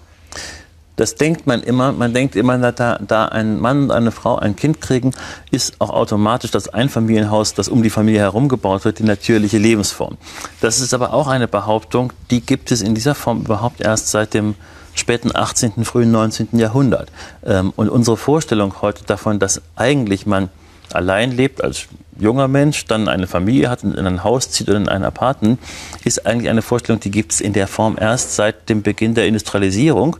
Das 0.96 1.16
denkt 1.16 1.48
man 1.48 1.64
immer. 1.64 1.92
Man 1.92 2.14
denkt 2.14 2.36
immer, 2.36 2.72
da, 2.72 3.00
da 3.00 3.26
ein 3.26 3.60
Mann 3.60 3.84
und 3.84 3.92
eine 3.92 4.12
Frau 4.12 4.36
ein 4.36 4.56
Kind 4.56 4.80
kriegen, 4.80 5.12
ist 5.50 5.76
auch 5.80 5.90
automatisch 5.90 6.52
das 6.52 6.68
Einfamilienhaus, 6.70 7.56
das 7.56 7.68
um 7.68 7.82
die 7.82 7.90
Familie 7.90 8.20
herum 8.20 8.48
gebaut 8.48 8.86
wird, 8.86 9.00
die 9.00 9.04
natürliche 9.04 9.58
Lebensform. 9.58 10.18
Das 10.62 10.82
ist 10.82 10.94
aber 10.94 11.14
auch 11.14 11.28
eine 11.28 11.48
Behauptung, 11.48 12.14
die 12.30 12.42
gibt 12.42 12.72
es 12.72 12.82
in 12.82 12.94
dieser 12.94 13.16
Form 13.16 13.42
überhaupt 13.42 13.82
erst 13.82 14.10
seit 14.10 14.36
dem 14.36 14.54
späten 14.94 15.36
18., 15.36 15.86
frühen 15.86 16.12
19. 16.12 16.50
Jahrhundert. 16.54 17.10
Ähm, 17.46 17.74
und 17.76 17.89
unsere 17.89 18.18
Vorstellung 18.18 18.82
heute 18.82 19.04
davon, 19.06 19.39
dass 19.39 19.62
eigentlich 19.76 20.26
man 20.26 20.50
allein 20.94 21.32
lebt 21.32 21.64
als 21.64 21.88
junger 22.20 22.48
Mensch, 22.48 22.86
dann 22.86 23.08
eine 23.08 23.28
Familie 23.28 23.70
hat 23.70 23.84
und 23.84 23.96
in 23.96 24.06
ein 24.06 24.24
Haus 24.24 24.50
zieht 24.50 24.70
oder 24.70 24.78
in 24.78 24.89
ein 24.89 25.04
Apartment, 25.04 25.60
ist 26.04 26.26
eigentlich 26.26 26.50
eine 26.50 26.62
Vorstellung, 26.62 27.00
die 27.00 27.12
gibt 27.12 27.34
es 27.34 27.41
in 27.41 27.54
der 27.54 27.68
Form 27.68 27.98
erst 28.00 28.36
seit 28.36 28.70
dem 28.70 28.82
Beginn 28.82 29.16
der 29.16 29.28
Industrialisierung. 29.28 30.18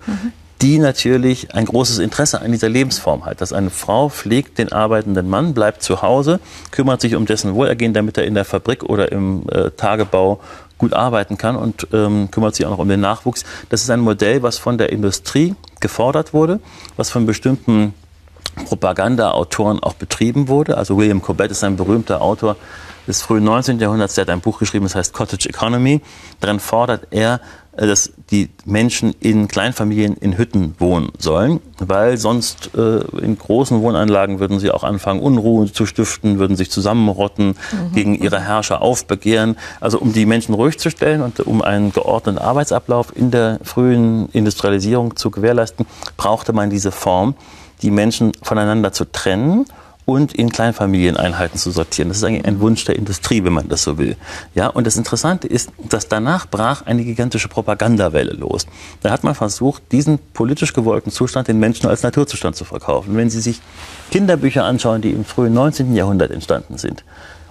Die 0.62 0.80
natürlich 0.80 1.54
ein 1.54 1.66
großes 1.66 2.00
Interesse 2.00 2.40
an 2.40 2.54
dieser 2.54 2.70
Lebensform 2.70 3.26
hat. 3.26 3.42
Dass 3.42 3.52
eine 3.52 3.70
Frau 3.70 4.08
pflegt 4.08 4.60
den 4.60 4.72
arbeitenden 4.72 5.30
Mann, 5.30 5.54
bleibt 5.54 5.84
zu 5.84 6.02
Hause, 6.02 6.40
kümmert 6.72 7.02
sich 7.02 7.16
um 7.16 7.26
dessen 7.26 7.54
Wohlergehen, 7.54 7.94
damit 7.94 8.18
er 8.18 8.24
in 8.24 8.34
der 8.34 8.46
Fabrik 8.46 8.84
oder 8.84 9.12
im 9.12 9.44
äh, 9.52 9.72
Tagebau 9.72 10.40
gut 10.84 10.94
arbeiten 10.94 11.38
kann 11.38 11.56
und 11.56 11.88
ähm, 11.94 12.30
kümmert 12.30 12.56
sich 12.56 12.66
auch 12.66 12.72
noch 12.72 12.80
um 12.80 12.90
den 12.90 13.00
Nachwuchs. 13.00 13.46
Das 13.70 13.82
ist 13.82 13.90
ein 13.90 14.02
Modell, 14.02 14.44
was 14.44 14.58
von 14.58 14.78
der 14.78 14.92
Industrie 14.92 15.56
gefordert 15.80 16.34
wurde, 16.34 16.60
was 16.98 17.10
von 17.10 17.26
bestimmten 17.26 17.94
Propagandaautoren 18.66 19.82
auch 19.82 19.94
betrieben 19.94 20.50
wurde. 20.50 20.78
Also 20.78 20.98
William 20.98 21.22
Cobbett 21.22 21.52
ist 21.52 21.64
ein 21.64 21.78
berühmter 21.78 22.22
Autor 22.22 22.58
des 23.08 23.22
frühen 23.22 23.46
19. 23.46 23.80
Jahrhunderts, 23.80 24.16
der 24.16 24.24
hat 24.24 24.30
ein 24.30 24.42
Buch 24.42 24.60
geschrieben, 24.60 24.86
das 24.86 24.96
heißt 24.96 25.14
Cottage 25.14 25.48
Economy. 25.50 26.02
Darin 26.42 26.60
fordert 26.60 27.08
er, 27.12 27.40
äh, 27.78 27.88
dass 27.88 28.12
die 28.34 28.50
Menschen 28.66 29.14
in 29.20 29.48
Kleinfamilien 29.48 30.18
in 30.18 30.40
Hütten 30.40 30.74
wohnen 30.80 31.12
sollen, 31.20 31.60
weil 31.78 32.18
sonst 32.18 32.72
äh, 32.76 33.02
in 33.24 33.38
großen 33.38 33.80
Wohnanlagen 33.80 34.40
würden 34.40 34.60
sie 34.60 34.72
auch 34.72 34.84
anfangen, 34.84 35.20
Unruhe 35.20 35.72
zu 35.72 35.86
stiften, 35.86 36.40
würden 36.40 36.56
sich 36.56 36.72
zusammenrotten, 36.72 37.50
mhm. 37.50 37.94
gegen 37.94 38.16
ihre 38.16 38.42
Herrscher 38.42 38.82
aufbegehren. 38.82 39.56
Also 39.80 40.00
um 40.00 40.14
die 40.14 40.26
Menschen 40.26 40.56
ruhig 40.56 40.80
zu 40.80 40.90
stellen 40.90 41.22
und 41.22 41.42
um 41.42 41.62
einen 41.62 41.94
geordneten 41.94 42.40
Arbeitsablauf 42.40 43.16
in 43.16 43.30
der 43.30 43.60
frühen 43.62 44.30
Industrialisierung 44.30 45.16
zu 45.16 45.30
gewährleisten, 45.30 45.86
brauchte 46.18 46.54
man 46.54 46.72
diese 46.72 46.92
Form, 46.92 47.36
die 47.84 47.92
Menschen 47.92 48.32
voneinander 48.42 48.94
zu 48.94 49.06
trennen 49.06 49.66
und 50.06 50.34
in 50.34 50.52
Kleinfamilieneinheiten 50.52 51.58
zu 51.58 51.72
sortieren. 51.72 52.10
Das 52.10 52.18
ist 52.18 52.24
eigentlich 52.24 52.46
ein 52.46 52.60
Wunsch 52.60 52.84
der 52.86 52.96
Industrie, 52.96 53.44
wenn 53.44 53.54
man 53.54 53.70
das 53.70 53.84
so 53.84 53.98
will. 53.98 54.16
Ja, 54.54 54.68
und 54.68 54.86
das 54.86 54.98
Interessante 54.98 55.48
ist, 55.48 55.72
dass 55.90 56.08
danach 56.08 56.48
brach 56.48 56.86
eine 56.86 57.04
gigantische 57.04 57.48
Propagandawelle 57.48 58.34
los. 58.34 58.68
Da 59.02 59.12
hat 59.12 59.24
man 59.24 59.36
versucht, 59.36 59.84
diesen 59.92 60.20
politisch 60.34 60.74
gewollten 60.74 61.12
Zustand 61.12 61.48
den 61.48 61.60
Menschen 61.60 61.88
als 61.88 62.04
Naturzustand 62.04 62.56
zu 62.56 62.66
verkaufen. 62.66 63.16
Wenn 63.16 63.30
Sie 63.30 63.42
sich 63.42 63.62
Kinderbücher 64.12 64.64
anschauen, 64.64 65.02
die 65.02 65.12
im 65.12 65.26
frühen 65.26 65.54
19. 65.54 65.96
Jahrhundert 65.96 66.32
entstanden 66.32 66.78
sind, 66.78 67.04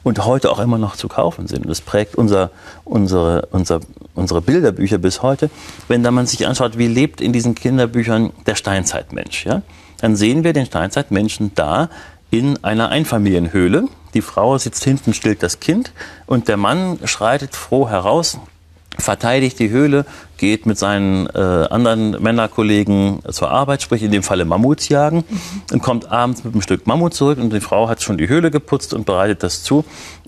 und 0.03 0.25
heute 0.25 0.51
auch 0.51 0.59
immer 0.59 0.79
noch 0.79 0.97
zu 0.97 1.09
kaufen 1.09 1.47
sind. 1.47 1.69
Das 1.69 1.81
prägt 1.81 2.17
unser, 2.17 2.51
unsere, 2.85 3.49
unser, 3.53 3.81
unsere 4.15 4.41
Bilderbücher 4.43 4.99
bis 4.99 5.23
heute. 5.23 5.51
Wenn 5.89 6.03
da 6.03 6.11
man 6.11 6.27
sich 6.27 6.47
anschaut, 6.47 6.77
wie 6.79 6.89
lebt 6.89 7.21
in 7.21 7.33
diesen 7.33 7.55
Kinderbüchern 7.55 8.33
der 8.47 8.57
Steinzeitmensch, 8.57 9.47
ja, 9.47 9.63
dann 10.01 10.17
sehen 10.17 10.43
wir 10.43 10.53
den 10.53 10.67
Steinzeitmenschen 10.67 11.53
da, 11.55 11.89
in 12.33 12.65
einer 12.65 12.89
Einfamilienhöhle. 12.89 13.89
Die 14.15 14.23
Frau 14.23 14.57
sitzt 14.57 14.83
hinten, 14.83 15.13
stillt 15.13 15.43
das 15.43 15.61
Kind 15.61 15.93
und 16.27 16.49
der 16.49 16.57
Mann 16.57 16.99
schreitet 17.05 17.55
froh 17.55 17.89
heraus, 17.89 18.39
verteidigt 18.99 19.59
die 19.59 19.69
Höhle, 19.69 20.07
geht 20.39 20.65
mit 20.65 20.79
seinen 20.79 21.27
äh, 21.27 21.39
anderen 21.39 22.23
Männerkollegen 22.23 23.21
zur 23.31 23.51
Arbeit, 23.51 23.83
sprich 23.83 24.03
in 24.03 24.11
dem 24.11 24.23
Falle 24.23 24.47
Mammuts 24.47 24.89
jagen, 24.89 25.25
und 25.73 25.83
kommt 25.83 26.11
abends 26.11 26.43
mit 26.43 26.55
einem 26.55 26.63
Stück 26.63 26.87
Mammut 26.87 27.13
zurück 27.13 27.39
und 27.39 27.53
die 27.53 27.61
Frau 27.61 27.89
hat 27.89 28.03
schon 28.03 28.17
die 28.17 28.29
Höhle 28.29 28.51
geputzt 28.51 28.95
und 28.95 29.05
bereitet 29.05 29.43
das 29.43 29.63
zu. 29.63 29.85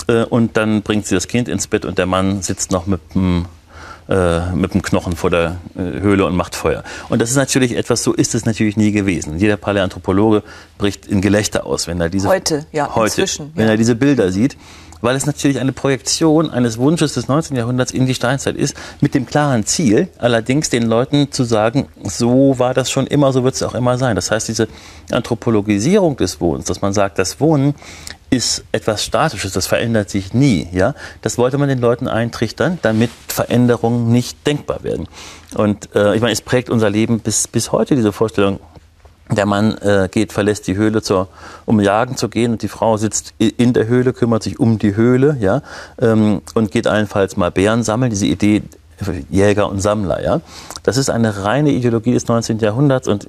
Äh, 0.06 0.24
und 0.24 0.58
dann 0.58 0.82
bringt 0.82 1.06
sie 1.06 1.14
das 1.14 1.26
Kind 1.26 1.48
ins 1.48 1.66
Bett 1.66 1.86
und 1.86 1.96
der 1.96 2.06
Mann 2.06 2.42
sitzt 2.42 2.70
noch 2.70 2.86
mit 2.86 3.00
dem 3.14 3.46
äh, 4.08 4.52
mit 4.52 4.74
dem 4.74 4.82
Knochen 4.82 5.16
vor 5.16 5.30
der 5.30 5.58
äh, 5.76 5.80
Höhle 6.00 6.26
und 6.26 6.36
macht 6.36 6.54
Feuer. 6.54 6.82
Und 7.08 7.22
das 7.22 7.30
ist 7.30 7.36
natürlich 7.36 7.76
etwas, 7.76 8.02
so 8.02 8.12
ist 8.12 8.34
es 8.34 8.44
natürlich 8.44 8.76
nie 8.76 8.92
gewesen. 8.92 9.38
Jeder 9.38 9.56
Paläanthropologe 9.56 10.42
bricht 10.78 11.06
in 11.06 11.20
Gelächter 11.20 11.66
aus, 11.66 11.86
wenn 11.86 12.00
er 12.00 12.08
diese 12.08 12.28
heute, 12.28 12.66
ja, 12.72 12.94
heute, 12.94 13.06
inzwischen, 13.06 13.52
wenn 13.54 13.66
ja. 13.66 13.72
er 13.72 13.76
diese 13.76 13.94
Bilder 13.94 14.30
sieht 14.30 14.56
weil 15.04 15.16
es 15.16 15.26
natürlich 15.26 15.60
eine 15.60 15.72
Projektion 15.72 16.50
eines 16.50 16.78
Wunsches 16.78 17.12
des 17.12 17.28
19. 17.28 17.58
Jahrhunderts 17.58 17.92
in 17.92 18.06
die 18.06 18.14
Steinzeit 18.14 18.56
ist, 18.56 18.74
mit 19.02 19.14
dem 19.14 19.26
klaren 19.26 19.66
Ziel, 19.66 20.08
allerdings 20.16 20.70
den 20.70 20.84
Leuten 20.84 21.30
zu 21.30 21.44
sagen, 21.44 21.88
so 22.02 22.58
war 22.58 22.72
das 22.72 22.90
schon 22.90 23.06
immer, 23.06 23.30
so 23.30 23.44
wird 23.44 23.54
es 23.54 23.62
auch 23.62 23.74
immer 23.74 23.98
sein. 23.98 24.16
Das 24.16 24.30
heißt, 24.30 24.48
diese 24.48 24.66
Anthropologisierung 25.10 26.16
des 26.16 26.40
Wohnens, 26.40 26.64
dass 26.64 26.80
man 26.80 26.94
sagt, 26.94 27.18
das 27.18 27.38
Wohnen 27.38 27.74
ist 28.34 28.64
etwas 28.72 29.04
Statisches, 29.04 29.52
das 29.52 29.66
verändert 29.66 30.10
sich 30.10 30.34
nie. 30.34 30.68
Ja? 30.72 30.94
Das 31.22 31.38
wollte 31.38 31.58
man 31.58 31.68
den 31.68 31.80
Leuten 31.80 32.08
eintrichtern, 32.08 32.78
damit 32.82 33.10
Veränderungen 33.28 34.10
nicht 34.10 34.46
denkbar 34.46 34.82
werden. 34.82 35.08
Und 35.54 35.94
äh, 35.94 36.14
ich 36.14 36.20
meine, 36.20 36.32
es 36.32 36.42
prägt 36.42 36.70
unser 36.70 36.90
Leben 36.90 37.20
bis, 37.20 37.48
bis 37.48 37.72
heute, 37.72 37.96
diese 37.96 38.12
Vorstellung, 38.12 38.60
der 39.30 39.46
Mann 39.46 39.78
äh, 39.78 40.08
geht, 40.10 40.32
verlässt 40.32 40.66
die 40.66 40.76
Höhle, 40.76 41.00
zur, 41.00 41.28
um 41.64 41.80
jagen 41.80 42.16
zu 42.16 42.28
gehen, 42.28 42.52
und 42.52 42.62
die 42.62 42.68
Frau 42.68 42.96
sitzt 42.98 43.32
in 43.38 43.72
der 43.72 43.86
Höhle, 43.86 44.12
kümmert 44.12 44.42
sich 44.42 44.60
um 44.60 44.78
die 44.78 44.96
Höhle, 44.96 45.36
ja, 45.40 45.62
ähm, 45.98 46.42
und 46.54 46.70
geht 46.70 46.86
allenfalls 46.86 47.36
mal 47.36 47.50
Bären 47.50 47.82
sammeln. 47.82 48.10
Diese 48.10 48.26
Idee 48.26 48.62
Jäger 49.30 49.68
und 49.68 49.80
Sammler, 49.80 50.22
ja. 50.22 50.40
Das 50.82 50.96
ist 50.96 51.10
eine 51.10 51.44
reine 51.44 51.70
Ideologie 51.70 52.12
des 52.12 52.28
19. 52.28 52.58
Jahrhunderts 52.58 53.08
und 53.08 53.28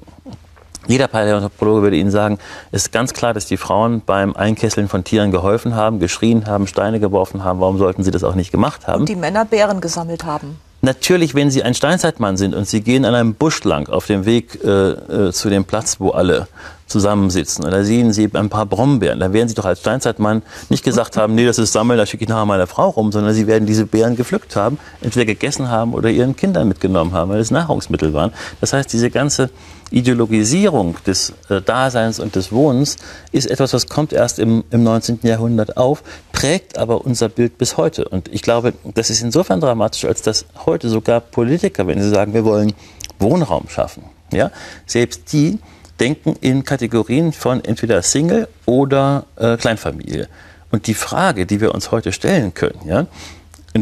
jeder 0.88 1.08
Paläontologe 1.08 1.82
würde 1.82 1.98
Ihnen 1.98 2.12
sagen, 2.12 2.38
es 2.72 2.84
ist 2.84 2.92
ganz 2.92 3.14
klar, 3.14 3.34
dass 3.34 3.46
die 3.46 3.58
Frauen 3.58 4.02
beim 4.06 4.36
Einkesseln 4.36 4.88
von 4.88 5.04
Tieren 5.04 5.32
geholfen 5.32 5.76
haben, 5.76 6.00
geschrien 6.00 6.46
haben, 6.46 6.68
Steine 6.68 7.00
geworfen 7.00 7.44
haben. 7.44 7.60
Warum 7.60 7.78
sollten 7.78 8.04
sie 8.04 8.12
das 8.12 8.24
auch 8.24 8.36
nicht 8.36 8.52
gemacht 8.52 8.88
haben? 8.88 9.02
Und 9.02 9.10
die 9.10 9.16
Männer 9.16 9.46
Bären 9.46 9.82
gesammelt 9.82 10.26
haben. 10.26 10.60
Natürlich, 10.86 11.34
wenn 11.34 11.50
Sie 11.50 11.64
ein 11.64 11.74
Steinzeitmann 11.74 12.38
sind 12.38 12.54
und 12.54 12.68
Sie 12.68 12.82
gehen 12.82 13.06
an 13.06 13.16
einem 13.16 13.34
Busch 13.34 13.64
lang 13.64 13.90
auf 13.90 14.06
dem 14.06 14.26
Weg 14.26 14.64
äh, 14.64 14.70
äh, 14.70 15.32
zu 15.32 15.50
dem 15.50 15.66
Platz, 15.66 16.00
wo 16.00 16.12
alle 16.12 16.48
zusammensitzen, 16.86 17.66
und 17.66 17.72
da 17.72 17.84
sehen 17.84 18.14
Sie 18.14 18.30
ein 18.32 18.50
paar 18.50 18.68
Brombeeren, 18.68 19.20
dann 19.20 19.34
werden 19.34 19.50
Sie 19.50 19.56
doch 19.56 19.66
als 19.66 19.80
Steinzeitmann 19.80 20.44
nicht 20.70 20.84
gesagt 20.84 21.18
haben, 21.18 21.34
nee, 21.34 21.44
das 21.44 21.58
ist 21.58 21.74
Sammeln, 21.74 21.98
da 21.98 22.06
schicke 22.06 22.26
ich 22.26 22.30
nachher 22.30 22.46
meine 22.46 22.68
Frau 22.68 22.90
rum, 22.90 23.12
sondern 23.12 23.34
Sie 23.34 23.48
werden 23.48 23.66
diese 23.66 23.88
Beeren 23.88 24.16
gepflückt 24.16 24.56
haben, 24.56 24.78
entweder 25.02 25.26
gegessen 25.26 25.72
haben 25.72 25.96
oder 25.96 26.10
Ihren 26.12 26.36
Kindern 26.36 26.68
mitgenommen 26.68 27.14
haben, 27.14 27.32
weil 27.32 27.40
es 27.40 27.50
Nahrungsmittel 27.50 28.14
waren. 28.14 28.32
Das 28.62 28.72
heißt, 28.72 28.94
diese 28.94 29.10
ganze 29.10 29.50
Ideologisierung 29.92 30.96
des 31.06 31.34
äh, 31.50 31.62
Daseins 31.62 32.20
und 32.20 32.36
des 32.36 32.52
Wohnens 32.52 32.98
ist 33.32 33.50
etwas, 33.50 33.74
was 33.74 33.88
kommt 33.88 34.14
erst 34.14 34.40
im, 34.40 34.64
im 34.72 34.84
19. 34.84 35.20
Jahrhundert 35.24 35.78
auf, 35.78 36.04
prägt 36.32 36.78
aber 36.78 37.06
unser 37.06 37.30
Bild 37.30 37.58
bis 37.58 37.78
heute. 37.78 38.08
Und 38.08 38.28
ich 38.28 38.42
glaube, 38.42 38.74
das 38.84 39.10
ist 39.10 39.22
insofern 39.22 39.62
dramatisch, 39.62 40.06
als 40.06 40.22
dass 40.22 40.46
heute 40.66 40.90
sogar 40.90 41.22
Politiker, 41.22 41.88
wenn 41.88 42.02
sie 42.02 42.10
sagen, 42.10 42.34
wir 42.34 42.46
wollen 42.46 42.74
Wohnraum 43.20 43.70
schaffen, 43.70 44.04
ja, 44.32 44.52
selbst 44.86 45.32
die 45.32 45.60
denken 46.00 46.36
in 46.42 46.64
Kategorien 46.64 47.32
von 47.32 47.64
entweder 47.64 48.02
Single 48.02 48.48
oder 48.66 49.26
äh, 49.38 49.56
Kleinfamilie. 49.58 50.28
Und 50.72 50.88
die 50.88 50.94
Frage, 50.94 51.46
die 51.46 51.62
wir 51.62 51.74
uns 51.74 51.92
heute 51.92 52.12
stellen 52.12 52.54
können, 52.54 52.80
ja, 52.86 53.08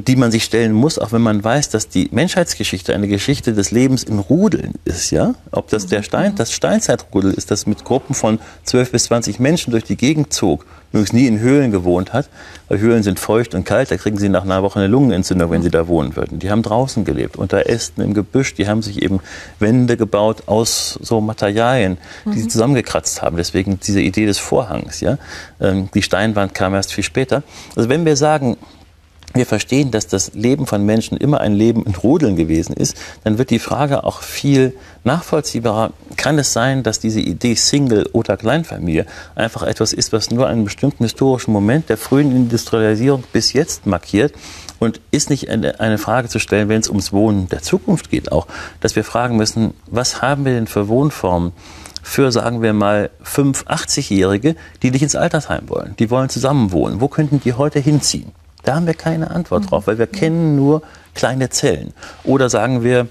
die 0.01 0.15
man 0.15 0.31
sich 0.31 0.43
stellen 0.43 0.73
muss, 0.73 0.97
auch 0.97 1.11
wenn 1.11 1.21
man 1.21 1.43
weiß, 1.43 1.69
dass 1.69 1.87
die 1.87 2.09
Menschheitsgeschichte 2.11 2.95
eine 2.95 3.07
Geschichte 3.07 3.53
des 3.53 3.69
Lebens 3.69 4.03
in 4.03 4.17
Rudeln 4.17 4.73
ist, 4.85 5.11
ja? 5.11 5.35
Ob 5.51 5.69
das 5.69 5.85
der 5.85 6.01
Stein, 6.01 6.33
das 6.35 6.51
Steinzeitrudel 6.51 7.31
ist, 7.31 7.51
das 7.51 7.67
mit 7.67 7.83
Gruppen 7.83 8.15
von 8.15 8.39
12 8.63 8.91
bis 8.91 9.03
20 9.05 9.39
Menschen 9.39 9.69
durch 9.69 9.83
die 9.83 9.95
Gegend 9.95 10.33
zog, 10.33 10.65
übrigens 10.91 11.13
nie 11.13 11.27
in 11.27 11.39
Höhlen 11.39 11.69
gewohnt 11.69 12.11
hat, 12.11 12.27
weil 12.69 12.79
Höhlen 12.79 13.03
sind 13.03 13.19
feucht 13.19 13.53
und 13.53 13.65
kalt, 13.65 13.91
da 13.91 13.97
kriegen 13.97 14.17
sie 14.17 14.29
nach 14.29 14.43
einer 14.43 14.63
Woche 14.63 14.79
eine 14.79 14.87
Lungenentzündung, 14.87 15.51
wenn 15.51 15.61
sie 15.61 15.69
da 15.69 15.87
wohnen 15.87 16.15
würden. 16.15 16.39
Die 16.39 16.49
haben 16.49 16.63
draußen 16.63 17.05
gelebt, 17.05 17.37
unter 17.37 17.69
Ästen, 17.69 18.01
im 18.01 18.15
Gebüsch, 18.15 18.55
die 18.55 18.67
haben 18.67 18.81
sich 18.81 19.03
eben 19.03 19.19
Wände 19.59 19.95
gebaut 19.95 20.43
aus 20.47 20.97
so 21.03 21.21
Materialien, 21.21 21.99
die 22.25 22.39
sie 22.39 22.47
zusammengekratzt 22.47 23.21
haben. 23.21 23.37
Deswegen 23.37 23.79
diese 23.79 24.01
Idee 24.01 24.25
des 24.25 24.39
Vorhangs, 24.39 25.01
ja? 25.01 25.19
Ähm, 25.61 25.89
Die 25.93 26.01
Steinwand 26.01 26.55
kam 26.55 26.73
erst 26.73 26.93
viel 26.93 27.03
später. 27.03 27.43
Also 27.75 27.89
wenn 27.89 28.05
wir 28.05 28.15
sagen, 28.15 28.57
wir 29.33 29.45
verstehen, 29.45 29.91
dass 29.91 30.07
das 30.07 30.33
Leben 30.33 30.67
von 30.67 30.85
Menschen 30.85 31.17
immer 31.17 31.41
ein 31.41 31.53
Leben 31.53 31.83
in 31.85 31.95
Rudeln 31.95 32.35
gewesen 32.35 32.73
ist, 32.73 32.95
dann 33.23 33.37
wird 33.37 33.49
die 33.49 33.59
Frage 33.59 34.03
auch 34.03 34.21
viel 34.21 34.73
nachvollziehbarer. 35.03 35.91
Kann 36.17 36.37
es 36.37 36.53
sein, 36.53 36.83
dass 36.83 36.99
diese 36.99 37.19
Idee 37.19 37.55
Single 37.55 38.07
oder 38.13 38.37
Kleinfamilie 38.37 39.05
einfach 39.35 39.63
etwas 39.63 39.91
ist, 39.93 40.13
was 40.13 40.29
nur 40.29 40.47
einen 40.47 40.63
bestimmten 40.63 41.03
historischen 41.03 41.51
Moment 41.51 41.89
der 41.89 41.97
frühen 41.97 42.35
Industrialisierung 42.35 43.23
bis 43.33 43.53
jetzt 43.53 43.85
markiert? 43.85 44.33
Und 44.79 44.99
ist 45.11 45.29
nicht 45.29 45.49
eine, 45.49 45.97
Frage 45.97 46.27
zu 46.27 46.39
stellen, 46.39 46.67
wenn 46.67 46.81
es 46.81 46.89
ums 46.89 47.13
Wohnen 47.13 47.47
der 47.47 47.61
Zukunft 47.61 48.09
geht 48.09 48.33
auch, 48.33 48.47
dass 48.81 48.97
wir 48.97 49.05
fragen 49.05 49.37
müssen, 49.37 49.73
was 49.87 50.21
haben 50.21 50.43
wir 50.43 50.53
denn 50.53 50.67
für 50.67 50.87
Wohnformen? 50.87 51.53
für, 52.05 52.33
sagen 52.33 52.61
wir 52.61 52.73
mal, 52.73 53.09
fünf 53.21 53.63
80-Jährige, 53.63 54.57
die 54.81 54.91
nicht 54.91 55.01
ins 55.01 55.15
Altersheim 55.15 55.69
wollen. 55.69 55.95
Die 55.99 56.11
wollen 56.11 56.27
zusammenwohnen. 56.27 56.99
Wo 56.99 57.07
könnten 57.07 57.39
die 57.39 57.53
heute 57.53 57.79
hinziehen? 57.79 58.33
Da 58.63 58.75
haben 58.75 58.87
wir 58.87 58.93
keine 58.93 59.31
Antwort 59.31 59.69
drauf, 59.69 59.87
weil 59.87 59.97
wir 59.97 60.07
kennen 60.07 60.55
nur 60.55 60.81
kleine 61.13 61.49
Zellen. 61.49 61.93
Oder 62.23 62.49
sagen 62.49 62.83
wir, 62.83 63.07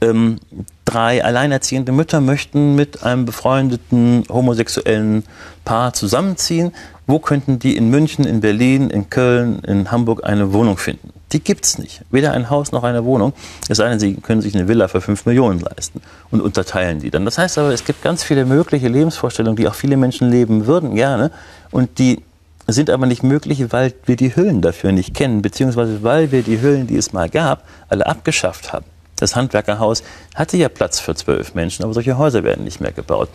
ähm, 0.00 0.38
drei 0.84 1.24
alleinerziehende 1.24 1.92
Mütter 1.92 2.20
möchten 2.20 2.74
mit 2.74 3.02
einem 3.02 3.24
befreundeten 3.24 4.24
homosexuellen 4.28 5.24
Paar 5.64 5.92
zusammenziehen. 5.92 6.72
Wo 7.06 7.18
könnten 7.18 7.58
die 7.58 7.76
in 7.76 7.88
München, 7.88 8.24
in 8.24 8.40
Berlin, 8.40 8.90
in 8.90 9.08
Köln, 9.10 9.60
in 9.60 9.90
Hamburg 9.90 10.24
eine 10.24 10.52
Wohnung 10.52 10.76
finden? 10.76 11.12
Die 11.32 11.40
gibt's 11.40 11.78
nicht. 11.78 12.02
Weder 12.10 12.32
ein 12.32 12.50
Haus 12.50 12.72
noch 12.72 12.84
eine 12.84 13.04
Wohnung. 13.04 13.32
Es 13.68 13.78
sei 13.78 13.88
denn, 13.88 13.98
sie 13.98 14.14
können 14.14 14.42
sich 14.42 14.54
eine 14.54 14.68
Villa 14.68 14.86
für 14.88 15.00
fünf 15.00 15.26
Millionen 15.26 15.60
leisten 15.60 16.00
und 16.30 16.40
unterteilen 16.40 17.00
die 17.00 17.10
dann. 17.10 17.24
Das 17.24 17.38
heißt 17.38 17.58
aber, 17.58 17.72
es 17.72 17.84
gibt 17.84 18.02
ganz 18.02 18.22
viele 18.22 18.44
mögliche 18.44 18.88
Lebensvorstellungen, 18.88 19.56
die 19.56 19.66
auch 19.66 19.74
viele 19.74 19.96
Menschen 19.96 20.30
leben 20.30 20.66
würden, 20.66 20.94
gerne. 20.94 21.32
Und 21.70 21.98
die 21.98 22.22
sind 22.74 22.90
aber 22.90 23.06
nicht 23.06 23.22
möglich, 23.22 23.72
weil 23.72 23.92
wir 24.04 24.16
die 24.16 24.34
Hüllen 24.34 24.60
dafür 24.60 24.92
nicht 24.92 25.14
kennen, 25.14 25.42
beziehungsweise 25.42 26.02
weil 26.02 26.32
wir 26.32 26.42
die 26.42 26.60
Hüllen, 26.60 26.86
die 26.86 26.96
es 26.96 27.12
mal 27.12 27.28
gab, 27.28 27.64
alle 27.88 28.06
abgeschafft 28.06 28.72
haben. 28.72 28.86
Das 29.18 29.34
Handwerkerhaus 29.34 30.02
hatte 30.34 30.56
ja 30.56 30.68
Platz 30.68 31.00
für 31.00 31.14
zwölf 31.14 31.54
Menschen, 31.54 31.84
aber 31.84 31.94
solche 31.94 32.18
Häuser 32.18 32.44
werden 32.44 32.64
nicht 32.64 32.80
mehr 32.80 32.92
gebaut. 32.92 33.30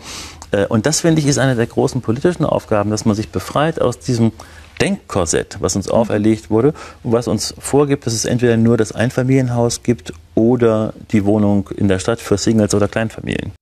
Äh, 0.52 0.66
Und 0.66 0.86
das, 0.86 1.00
finde 1.00 1.20
ich, 1.20 1.26
ist 1.26 1.38
eine 1.38 1.56
der 1.56 1.66
großen 1.66 2.02
politischen 2.02 2.44
Aufgaben, 2.44 2.90
dass 2.90 3.04
man 3.04 3.16
sich 3.16 3.30
befreit 3.30 3.80
aus 3.80 3.98
diesem 3.98 4.32
Denkkorsett, 4.80 5.58
was 5.60 5.76
uns 5.76 5.88
auferlegt 5.88 6.50
wurde 6.50 6.74
und 7.02 7.12
was 7.12 7.28
uns 7.28 7.54
vorgibt, 7.58 8.06
dass 8.06 8.14
es 8.14 8.24
entweder 8.24 8.56
nur 8.56 8.76
das 8.76 8.92
Einfamilienhaus 8.92 9.82
gibt 9.82 10.12
oder 10.34 10.92
die 11.10 11.24
Wohnung 11.24 11.68
in 11.76 11.88
der 11.88 11.98
Stadt 11.98 12.20
für 12.20 12.38
Singles 12.38 12.74
oder 12.74 12.88
Kleinfamilien. 12.88 13.52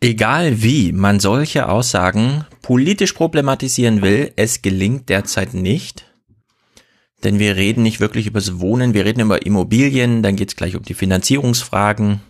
Egal 0.00 0.62
wie 0.62 0.92
man 0.92 1.20
solche 1.20 1.68
Aussagen 1.68 2.44
politisch 2.62 3.12
problematisieren 3.12 4.02
will, 4.02 4.32
es 4.36 4.62
gelingt 4.62 5.08
derzeit 5.08 5.54
nicht. 5.54 6.04
Denn 7.22 7.38
wir 7.38 7.56
reden 7.56 7.82
nicht 7.82 8.00
wirklich 8.00 8.26
über 8.26 8.40
das 8.40 8.60
Wohnen, 8.60 8.92
wir 8.92 9.06
reden 9.06 9.20
über 9.20 9.46
Immobilien, 9.46 10.22
dann 10.22 10.36
geht 10.36 10.50
es 10.50 10.56
gleich 10.56 10.76
um 10.76 10.82
die 10.82 10.94
Finanzierungsfragen. 10.94 12.20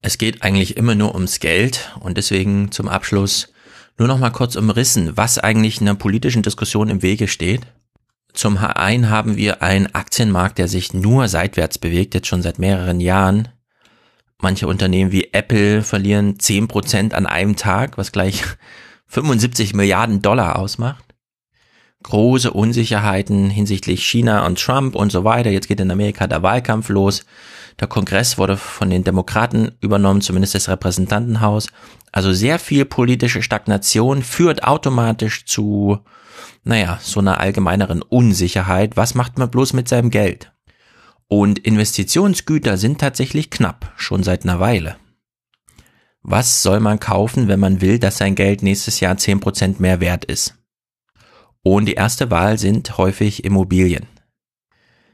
Es 0.00 0.16
geht 0.16 0.42
eigentlich 0.42 0.76
immer 0.76 0.94
nur 0.94 1.14
ums 1.14 1.38
Geld 1.38 1.92
und 2.00 2.16
deswegen 2.16 2.72
zum 2.72 2.88
Abschluss 2.88 3.52
nur 3.98 4.08
noch 4.08 4.18
mal 4.18 4.30
kurz 4.30 4.56
umrissen, 4.56 5.16
was 5.16 5.38
eigentlich 5.38 5.80
einer 5.80 5.94
politischen 5.94 6.42
Diskussion 6.42 6.88
im 6.88 7.02
Wege 7.02 7.28
steht. 7.28 7.60
Zum 8.32 8.56
einen 8.56 9.10
haben 9.10 9.36
wir 9.36 9.62
einen 9.62 9.94
Aktienmarkt, 9.94 10.58
der 10.58 10.66
sich 10.66 10.94
nur 10.94 11.28
seitwärts 11.28 11.78
bewegt, 11.78 12.14
jetzt 12.14 12.26
schon 12.26 12.42
seit 12.42 12.58
mehreren 12.58 13.00
Jahren. 13.00 13.48
Manche 14.42 14.66
Unternehmen 14.66 15.12
wie 15.12 15.32
Apple 15.32 15.82
verlieren 15.82 16.36
10% 16.36 17.14
an 17.14 17.26
einem 17.26 17.54
Tag, 17.54 17.96
was 17.96 18.10
gleich 18.10 18.42
75 19.06 19.72
Milliarden 19.72 20.20
Dollar 20.20 20.58
ausmacht. 20.58 21.04
Große 22.02 22.50
Unsicherheiten 22.50 23.50
hinsichtlich 23.50 24.04
China 24.04 24.44
und 24.44 24.58
Trump 24.60 24.96
und 24.96 25.12
so 25.12 25.22
weiter. 25.22 25.50
Jetzt 25.50 25.68
geht 25.68 25.78
in 25.78 25.92
Amerika 25.92 26.26
der 26.26 26.42
Wahlkampf 26.42 26.88
los. 26.88 27.24
Der 27.78 27.86
Kongress 27.86 28.36
wurde 28.36 28.56
von 28.56 28.90
den 28.90 29.04
Demokraten 29.04 29.76
übernommen, 29.80 30.22
zumindest 30.22 30.56
das 30.56 30.68
Repräsentantenhaus. 30.68 31.68
Also 32.10 32.32
sehr 32.32 32.58
viel 32.58 32.84
politische 32.84 33.42
Stagnation 33.42 34.24
führt 34.24 34.64
automatisch 34.64 35.46
zu, 35.46 36.00
naja, 36.64 36.98
so 37.00 37.20
einer 37.20 37.38
allgemeineren 37.38 38.02
Unsicherheit. 38.02 38.96
Was 38.96 39.14
macht 39.14 39.38
man 39.38 39.50
bloß 39.50 39.72
mit 39.72 39.88
seinem 39.88 40.10
Geld? 40.10 40.51
Und 41.32 41.60
Investitionsgüter 41.60 42.76
sind 42.76 43.00
tatsächlich 43.00 43.48
knapp, 43.48 43.94
schon 43.96 44.22
seit 44.22 44.44
einer 44.44 44.60
Weile. 44.60 44.96
Was 46.20 46.62
soll 46.62 46.78
man 46.78 47.00
kaufen, 47.00 47.48
wenn 47.48 47.58
man 47.58 47.80
will, 47.80 47.98
dass 47.98 48.18
sein 48.18 48.34
Geld 48.34 48.62
nächstes 48.62 49.00
Jahr 49.00 49.14
10% 49.14 49.76
mehr 49.78 50.00
wert 50.00 50.26
ist? 50.26 50.58
Und 51.62 51.86
die 51.86 51.94
erste 51.94 52.30
Wahl 52.30 52.58
sind 52.58 52.98
häufig 52.98 53.44
Immobilien. 53.46 54.08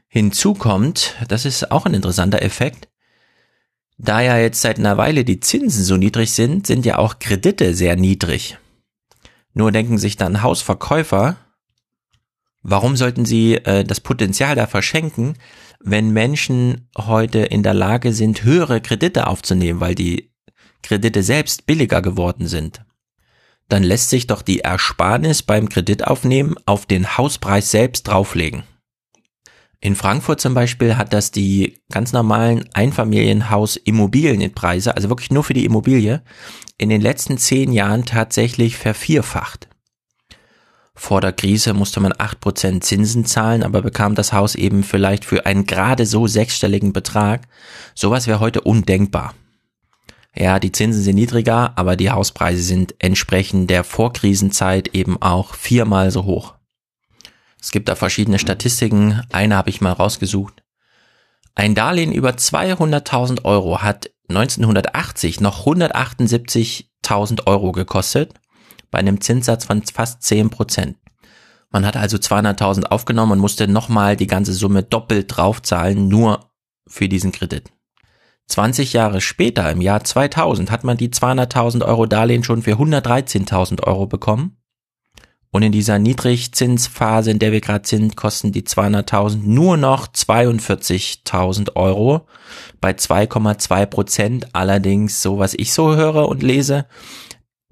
Hinzu 0.09 0.55
kommt, 0.55 1.15
das 1.29 1.45
ist 1.45 1.71
auch 1.71 1.85
ein 1.85 1.93
interessanter 1.93 2.41
Effekt, 2.41 2.89
da 3.97 4.19
ja 4.19 4.37
jetzt 4.37 4.59
seit 4.59 4.77
einer 4.77 4.97
Weile 4.97 5.23
die 5.23 5.39
Zinsen 5.39 5.85
so 5.85 5.95
niedrig 5.95 6.33
sind, 6.33 6.67
sind 6.67 6.85
ja 6.85 6.97
auch 6.97 7.19
Kredite 7.19 7.73
sehr 7.73 7.95
niedrig. 7.95 8.57
Nur 9.53 9.71
denken 9.71 9.97
sich 9.97 10.17
dann 10.17 10.41
Hausverkäufer, 10.41 11.37
warum 12.61 12.97
sollten 12.97 13.23
sie 13.23 13.55
äh, 13.55 13.85
das 13.85 14.01
Potenzial 14.01 14.55
da 14.55 14.67
verschenken, 14.67 15.37
wenn 15.79 16.11
Menschen 16.11 16.89
heute 16.97 17.39
in 17.39 17.63
der 17.63 17.73
Lage 17.73 18.13
sind, 18.13 18.43
höhere 18.43 18.81
Kredite 18.81 19.27
aufzunehmen, 19.27 19.79
weil 19.79 19.95
die 19.95 20.31
Kredite 20.83 21.23
selbst 21.23 21.65
billiger 21.65 22.01
geworden 22.01 22.47
sind? 22.47 22.81
Dann 23.69 23.83
lässt 23.83 24.09
sich 24.09 24.27
doch 24.27 24.41
die 24.41 24.61
Ersparnis 24.61 25.43
beim 25.43 25.69
Kreditaufnehmen 25.69 26.55
auf 26.65 26.85
den 26.85 27.17
Hauspreis 27.17 27.71
selbst 27.71 28.07
drauflegen. 28.07 28.63
In 29.81 29.95
Frankfurt 29.95 30.41
zum 30.41 30.53
Beispiel 30.53 30.97
hat 30.97 31.13
das 31.13 31.31
die 31.31 31.79
ganz 31.89 32.11
normalen 32.11 32.67
Einfamilienhaus-Immobilienpreise, 32.73 34.93
also 34.93 35.07
wirklich 35.07 35.31
nur 35.31 35.45
für 35.45 35.53
die 35.53 35.63
Immobilie, 35.63 36.21
in 36.77 36.89
den 36.89 36.99
letzten 36.99 37.37
zehn 37.37 37.71
Jahren 37.71 38.03
tatsächlich 38.03 38.75
vervierfacht. 38.75 39.68
Vor 40.99 41.21
der 41.21 41.31
Krise 41.31 41.73
musste 41.73 42.01
man 42.01 42.13
acht 42.17 42.41
Prozent 42.41 42.83
Zinsen 42.83 43.23
zahlen, 43.23 43.63
aber 43.63 43.81
bekam 43.81 44.15
das 44.15 44.33
Haus 44.33 44.53
eben 44.55 44.83
vielleicht 44.83 45.23
für 45.23 45.45
einen 45.45 45.65
gerade 45.65 46.05
so 46.05 46.27
sechsstelligen 46.27 46.91
Betrag. 46.91 47.47
Sowas 47.95 48.27
wäre 48.27 48.41
heute 48.41 48.59
undenkbar. 48.59 49.33
Ja, 50.35 50.59
die 50.59 50.73
Zinsen 50.73 51.01
sind 51.01 51.15
niedriger, 51.15 51.71
aber 51.77 51.95
die 51.95 52.11
Hauspreise 52.11 52.61
sind 52.61 52.95
entsprechend 52.99 53.69
der 53.69 53.85
Vorkrisenzeit 53.85 54.89
eben 54.89 55.19
auch 55.21 55.55
viermal 55.55 56.11
so 56.11 56.25
hoch. 56.25 56.55
Es 57.61 57.71
gibt 57.71 57.87
da 57.87 57.95
verschiedene 57.95 58.37
Statistiken. 58.37 59.21
Eine 59.31 59.55
habe 59.55 59.69
ich 59.69 59.79
mal 59.79 59.93
rausgesucht. 59.93 60.63
Ein 61.55 61.75
Darlehen 61.75 62.11
über 62.11 62.31
200.000 62.31 63.45
Euro 63.45 63.81
hat 63.81 64.11
1980 64.27 65.39
noch 65.39 65.65
178.000 65.65 67.47
Euro 67.47 67.71
gekostet, 67.71 68.33
bei 68.91 68.99
einem 68.99 69.21
Zinssatz 69.21 69.65
von 69.65 69.83
fast 69.83 70.23
10 70.23 70.49
Prozent. 70.49 70.97
Man 71.71 71.85
hat 71.85 71.95
also 71.95 72.17
200.000 72.17 72.85
aufgenommen 72.85 73.33
und 73.33 73.39
musste 73.39 73.67
nochmal 73.67 74.15
die 74.15 74.27
ganze 74.27 74.53
Summe 74.53 74.83
doppelt 74.83 75.35
draufzahlen, 75.35 76.07
nur 76.07 76.51
für 76.87 77.07
diesen 77.07 77.31
Kredit. 77.31 77.71
20 78.47 78.93
Jahre 78.93 79.21
später, 79.21 79.69
im 79.71 79.79
Jahr 79.79 80.03
2000, 80.03 80.71
hat 80.71 80.83
man 80.83 80.97
die 80.97 81.09
200.000 81.09 81.85
Euro 81.85 82.07
Darlehen 82.07 82.43
schon 82.43 82.63
für 82.63 82.73
113.000 82.73 83.83
Euro 83.83 84.07
bekommen. 84.07 84.57
Und 85.51 85.63
in 85.63 85.71
dieser 85.71 85.97
Niedrigzinsphase, 85.97 87.31
in 87.31 87.39
der 87.39 87.51
wir 87.51 87.61
gerade 87.61 87.87
sind, 87.87 88.15
kosten 88.15 88.51
die 88.51 88.63
200.000 88.63 89.39
nur 89.43 89.77
noch 89.77 90.07
42.000 90.07 91.75
Euro 91.75 92.27
bei 92.81 92.91
2,2 92.91 93.85
Prozent. 93.87 94.47
Allerdings, 94.53 95.21
so 95.21 95.39
was 95.39 95.55
ich 95.55 95.73
so 95.73 95.95
höre 95.95 96.27
und 96.27 96.43
lese, 96.43 96.85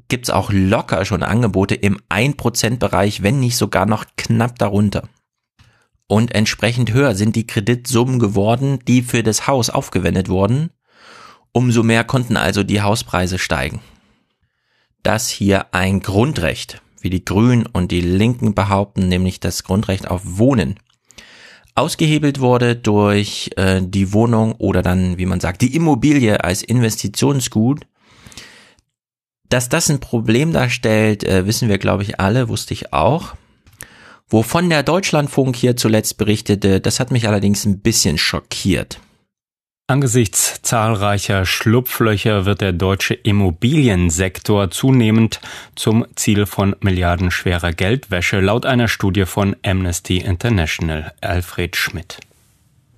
gibt's 0.08 0.30
auch 0.30 0.52
locker 0.52 1.06
schon 1.06 1.24
Angebote 1.24 1.76
im 1.76 2.00
1% 2.10 2.78
Bereich, 2.78 3.24
wenn 3.24 3.40
nicht 3.40 3.58
sogar 3.58 3.86
noch 3.86 4.06
knapp 4.16 4.58
darunter. 4.58 5.10
Und 6.08 6.34
entsprechend 6.34 6.94
höher 6.94 7.16
sind 7.16 7.36
die 7.36 7.48
Kreditsummen 7.48 8.20
geworden, 8.20 8.80
die 8.88 9.02
für 9.02 9.24
das 9.24 9.48
Haus 9.48 9.70
aufgewendet 9.70 10.30
wurden. 10.30 10.72
Umso 11.52 11.84
mehr 11.84 12.04
konnten 12.04 12.38
also 12.38 12.64
die 12.64 12.82
Hauspreise 12.82 13.40
steigen. 13.40 13.82
Das 15.04 15.28
hier 15.30 15.74
ein 15.74 16.02
Grundrecht 16.02 16.82
wie 17.02 17.10
die 17.10 17.26
Grünen 17.26 17.66
und 17.66 17.92
die 17.92 18.02
Linken 18.02 18.54
behaupten, 18.54 19.08
nämlich 19.08 19.40
das 19.40 19.64
Grundrecht 19.64 20.10
auf 20.10 20.22
Wohnen. 20.26 20.80
ausgehebelt 21.76 22.40
wurde 22.40 22.76
durch 22.76 23.52
äh, 23.56 23.82
die 23.84 24.12
Wohnung 24.12 24.54
oder 24.54 24.82
dann, 24.82 25.20
wie 25.20 25.28
man 25.28 25.40
sagt, 25.40 25.62
die 25.62 25.76
Immobilie 25.76 26.44
als 26.44 26.64
Investitionsgut. 26.64 27.86
Dass 29.50 29.70
das 29.70 29.90
ein 29.90 30.00
Problem 30.00 30.52
darstellt, 30.52 31.24
äh, 31.24 31.46
wissen 31.46 31.70
wir, 31.70 31.78
glaube 31.78 32.04
ich, 32.04 32.20
alle, 32.20 32.50
wusste 32.50 32.74
ich 32.74 32.94
auch. 32.94 33.36
Wovon 34.30 34.70
der 34.70 34.84
Deutschlandfunk 34.84 35.56
hier 35.56 35.78
zuletzt 35.78 36.18
berichtete, 36.18 36.82
das 36.82 37.00
hat 37.00 37.12
mich 37.12 37.28
allerdings 37.28 37.66
ein 37.66 37.80
bisschen 37.80 38.18
schockiert. 38.18 39.00
Angesichts 39.90 40.62
zahlreicher 40.64 41.46
Schlupflöcher 41.46 42.46
wird 42.46 42.60
der 42.60 42.74
deutsche 42.74 43.14
Immobiliensektor 43.14 44.70
zunehmend 44.70 45.40
zum 45.76 46.06
Ziel 46.16 46.46
von 46.46 46.76
milliardenschwerer 46.82 47.72
Geldwäsche, 47.72 48.42
laut 48.42 48.66
einer 48.66 48.90
Studie 48.90 49.24
von 49.24 49.56
Amnesty 49.66 50.18
International. 50.18 51.14
Alfred 51.22 51.78
Schmidt. 51.78 52.20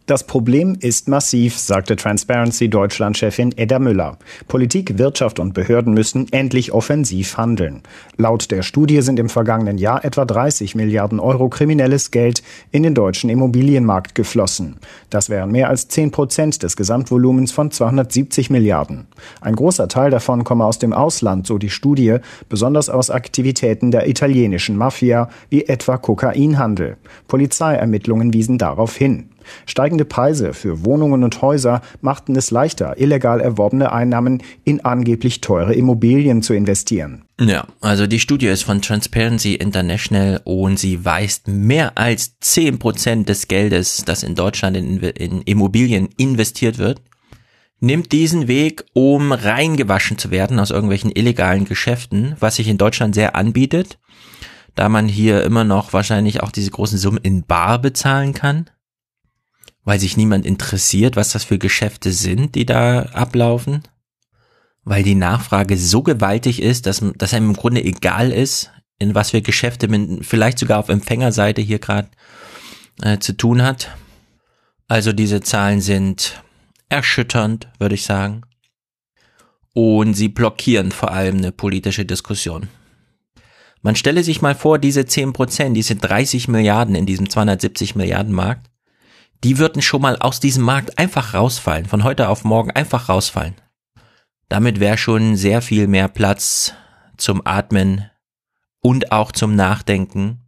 Das 0.09 0.23
Problem 0.23 0.75
ist 0.79 1.07
massiv, 1.07 1.55
sagte 1.55 1.95
Transparency 1.95 2.67
Deutschland-Chefin 2.67 3.55
Edda 3.55 3.77
Müller. 3.77 4.17
Politik, 4.47 4.97
Wirtschaft 4.97 5.39
und 5.39 5.53
Behörden 5.53 5.93
müssen 5.93 6.25
endlich 6.31 6.71
offensiv 6.71 7.37
handeln. 7.37 7.83
Laut 8.17 8.49
der 8.49 8.63
Studie 8.63 9.03
sind 9.03 9.19
im 9.19 9.29
vergangenen 9.29 9.77
Jahr 9.77 10.03
etwa 10.03 10.25
30 10.25 10.73
Milliarden 10.73 11.19
Euro 11.19 11.47
kriminelles 11.49 12.09
Geld 12.09 12.41
in 12.71 12.81
den 12.81 12.95
deutschen 12.95 13.29
Immobilienmarkt 13.29 14.15
geflossen. 14.15 14.77
Das 15.11 15.29
wären 15.29 15.51
mehr 15.51 15.69
als 15.69 15.89
10 15.89 16.09
Prozent 16.09 16.63
des 16.63 16.75
Gesamtvolumens 16.75 17.51
von 17.51 17.69
270 17.69 18.49
Milliarden. 18.49 19.05
Ein 19.41 19.55
großer 19.55 19.89
Teil 19.89 20.09
davon 20.09 20.43
komme 20.43 20.65
aus 20.65 20.79
dem 20.79 20.91
Ausland, 20.91 21.45
so 21.45 21.59
die 21.59 21.69
Studie, 21.69 22.17
besonders 22.49 22.89
aus 22.89 23.11
Aktivitäten 23.11 23.91
der 23.91 24.09
italienischen 24.09 24.75
Mafia, 24.75 25.29
wie 25.51 25.65
etwa 25.65 25.97
Kokainhandel. 25.97 26.97
Polizeiermittlungen 27.27 28.33
wiesen 28.33 28.57
darauf 28.57 28.95
hin. 28.95 29.29
Steigende 29.65 30.05
Preise 30.05 30.53
für 30.53 30.85
Wohnungen 30.85 31.23
und 31.23 31.41
Häuser 31.41 31.81
machten 32.01 32.35
es 32.35 32.51
leichter, 32.51 32.99
illegal 32.99 33.41
erworbene 33.41 33.91
Einnahmen 33.91 34.41
in 34.63 34.83
angeblich 34.85 35.41
teure 35.41 35.73
Immobilien 35.73 36.41
zu 36.41 36.53
investieren. 36.53 37.25
Ja, 37.39 37.67
also 37.79 38.05
die 38.05 38.19
Studie 38.19 38.47
ist 38.47 38.63
von 38.63 38.81
Transparency 38.81 39.55
International 39.55 40.41
und 40.43 40.77
sie 40.77 41.05
weist 41.05 41.47
mehr 41.47 41.97
als 41.97 42.35
10% 42.41 43.25
des 43.25 43.47
Geldes, 43.47 44.03
das 44.05 44.23
in 44.23 44.35
Deutschland 44.35 44.75
in, 44.75 44.99
in 44.99 45.41
Immobilien 45.43 46.09
investiert 46.17 46.77
wird, 46.77 47.01
nimmt 47.79 48.11
diesen 48.11 48.49
Weg, 48.49 48.83
um 48.93 49.31
reingewaschen 49.31 50.17
zu 50.17 50.31
werden 50.31 50.59
aus 50.59 50.71
irgendwelchen 50.71 51.11
illegalen 51.11 51.63
Geschäften, 51.63 52.35
was 52.39 52.57
sich 52.57 52.67
in 52.67 52.77
Deutschland 52.77 53.15
sehr 53.15 53.37
anbietet, 53.37 53.99
da 54.75 54.89
man 54.89 55.07
hier 55.07 55.43
immer 55.43 55.63
noch 55.63 55.93
wahrscheinlich 55.93 56.43
auch 56.43 56.51
diese 56.51 56.71
großen 56.71 56.97
Summen 56.97 57.19
in 57.23 57.43
Bar 57.45 57.79
bezahlen 57.79 58.33
kann 58.33 58.69
weil 59.83 59.99
sich 59.99 60.17
niemand 60.17 60.45
interessiert, 60.45 61.15
was 61.15 61.31
das 61.31 61.43
für 61.43 61.57
Geschäfte 61.57 62.11
sind, 62.11 62.55
die 62.55 62.65
da 62.65 63.03
ablaufen, 63.13 63.83
weil 64.83 65.03
die 65.03 65.15
Nachfrage 65.15 65.77
so 65.77 66.03
gewaltig 66.03 66.61
ist, 66.61 66.85
dass, 66.85 67.03
dass 67.17 67.33
einem 67.33 67.49
im 67.49 67.55
Grunde 67.55 67.83
egal 67.83 68.31
ist, 68.31 68.71
in 68.97 69.15
was 69.15 69.31
für 69.31 69.41
Geschäfte 69.41 69.87
man 69.87 70.23
vielleicht 70.23 70.59
sogar 70.59 70.79
auf 70.79 70.89
Empfängerseite 70.89 71.61
hier 71.61 71.79
gerade 71.79 72.09
äh, 73.01 73.17
zu 73.19 73.33
tun 73.35 73.63
hat. 73.63 73.89
Also 74.87 75.13
diese 75.13 75.41
Zahlen 75.41 75.81
sind 75.81 76.43
erschütternd, 76.89 77.67
würde 77.79 77.95
ich 77.95 78.03
sagen. 78.03 78.41
Und 79.73 80.15
sie 80.15 80.27
blockieren 80.27 80.91
vor 80.91 81.11
allem 81.11 81.37
eine 81.37 81.51
politische 81.51 82.05
Diskussion. 82.05 82.67
Man 83.81 83.95
stelle 83.95 84.23
sich 84.23 84.41
mal 84.41 84.55
vor, 84.55 84.77
diese 84.77 85.05
10 85.05 85.31
Prozent, 85.31 85.77
diese 85.77 85.95
30 85.95 86.49
Milliarden 86.49 86.95
in 86.95 87.05
diesem 87.05 87.29
270 87.29 87.95
Milliarden 87.95 88.33
Markt, 88.33 88.68
die 89.43 89.57
würden 89.57 89.81
schon 89.81 90.01
mal 90.01 90.17
aus 90.17 90.39
diesem 90.39 90.63
Markt 90.63 90.97
einfach 90.97 91.33
rausfallen, 91.33 91.85
von 91.85 92.03
heute 92.03 92.29
auf 92.29 92.43
morgen 92.43 92.71
einfach 92.71 93.09
rausfallen. 93.09 93.55
Damit 94.49 94.79
wäre 94.79 94.97
schon 94.97 95.35
sehr 95.35 95.61
viel 95.61 95.87
mehr 95.87 96.07
Platz 96.07 96.73
zum 97.17 97.41
Atmen 97.45 98.09
und 98.81 99.11
auch 99.11 99.31
zum 99.31 99.55
Nachdenken, 99.55 100.47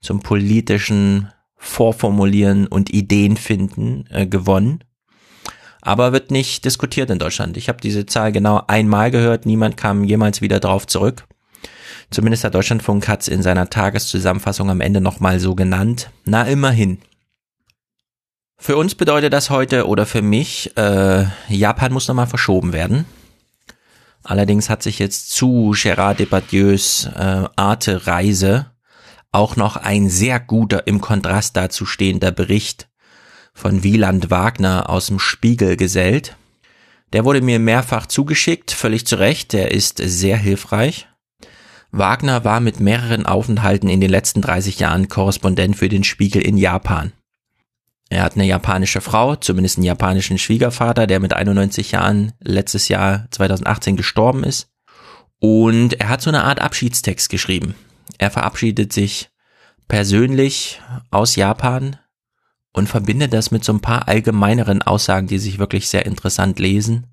zum 0.00 0.20
politischen 0.20 1.30
Vorformulieren 1.56 2.66
und 2.66 2.90
Ideen 2.90 3.36
finden 3.36 4.06
äh, 4.10 4.26
gewonnen. 4.26 4.84
Aber 5.82 6.12
wird 6.12 6.30
nicht 6.30 6.64
diskutiert 6.64 7.10
in 7.10 7.18
Deutschland. 7.18 7.56
Ich 7.56 7.68
habe 7.68 7.80
diese 7.80 8.06
Zahl 8.06 8.32
genau 8.32 8.62
einmal 8.66 9.10
gehört, 9.10 9.46
niemand 9.46 9.76
kam 9.76 10.04
jemals 10.04 10.40
wieder 10.40 10.60
drauf 10.60 10.86
zurück. 10.86 11.26
Zumindest 12.10 12.44
der 12.44 12.50
Deutschlandfunk 12.50 13.08
hat 13.08 13.22
es 13.22 13.28
in 13.28 13.42
seiner 13.42 13.68
Tageszusammenfassung 13.68 14.70
am 14.70 14.80
Ende 14.80 15.00
nochmal 15.00 15.40
so 15.40 15.54
genannt. 15.54 16.10
Na 16.24 16.42
immerhin. 16.44 16.98
Für 18.58 18.76
uns 18.76 18.94
bedeutet 18.94 19.32
das 19.32 19.50
heute 19.50 19.86
oder 19.86 20.06
für 20.06 20.22
mich, 20.22 20.76
äh, 20.76 21.26
Japan 21.48 21.92
muss 21.92 22.08
nochmal 22.08 22.26
verschoben 22.26 22.72
werden. 22.72 23.04
Allerdings 24.24 24.70
hat 24.70 24.82
sich 24.82 24.98
jetzt 24.98 25.30
zu 25.30 25.72
Gérard 25.74 26.18
Depardieu's 26.18 27.06
äh, 27.14 27.44
Arte-Reise 27.54 28.72
auch 29.30 29.56
noch 29.56 29.76
ein 29.76 30.08
sehr 30.08 30.40
guter, 30.40 30.86
im 30.86 31.00
Kontrast 31.00 31.56
dazu 31.56 31.84
stehender 31.84 32.32
Bericht 32.32 32.88
von 33.52 33.82
Wieland 33.82 34.30
Wagner 34.30 34.88
aus 34.88 35.06
dem 35.06 35.18
Spiegel 35.18 35.76
gesellt. 35.76 36.36
Der 37.12 37.24
wurde 37.24 37.42
mir 37.42 37.58
mehrfach 37.58 38.06
zugeschickt, 38.06 38.70
völlig 38.72 39.06
zu 39.06 39.16
Recht, 39.16 39.52
der 39.52 39.72
ist 39.72 39.98
sehr 39.98 40.38
hilfreich. 40.38 41.06
Wagner 41.92 42.44
war 42.44 42.60
mit 42.60 42.80
mehreren 42.80 43.26
Aufenthalten 43.26 43.88
in 43.88 44.00
den 44.00 44.10
letzten 44.10 44.42
30 44.42 44.80
Jahren 44.80 45.08
Korrespondent 45.08 45.76
für 45.76 45.88
den 45.88 46.02
Spiegel 46.02 46.42
in 46.42 46.56
Japan. 46.56 47.12
Er 48.08 48.22
hat 48.22 48.34
eine 48.36 48.44
japanische 48.44 49.00
Frau, 49.00 49.34
zumindest 49.36 49.78
einen 49.78 49.84
japanischen 49.84 50.38
Schwiegervater, 50.38 51.06
der 51.06 51.18
mit 51.18 51.32
91 51.32 51.92
Jahren 51.92 52.32
letztes 52.40 52.88
Jahr 52.88 53.26
2018 53.32 53.96
gestorben 53.96 54.44
ist. 54.44 54.70
Und 55.40 55.94
er 56.00 56.08
hat 56.08 56.22
so 56.22 56.30
eine 56.30 56.44
Art 56.44 56.60
Abschiedstext 56.60 57.28
geschrieben. 57.28 57.74
Er 58.18 58.30
verabschiedet 58.30 58.92
sich 58.92 59.28
persönlich 59.88 60.80
aus 61.10 61.36
Japan 61.36 61.98
und 62.72 62.88
verbindet 62.88 63.32
das 63.32 63.50
mit 63.50 63.64
so 63.64 63.72
ein 63.72 63.80
paar 63.80 64.08
allgemeineren 64.08 64.82
Aussagen, 64.82 65.26
die 65.26 65.38
sich 65.38 65.58
wirklich 65.58 65.88
sehr 65.88 66.06
interessant 66.06 66.58
lesen 66.58 67.08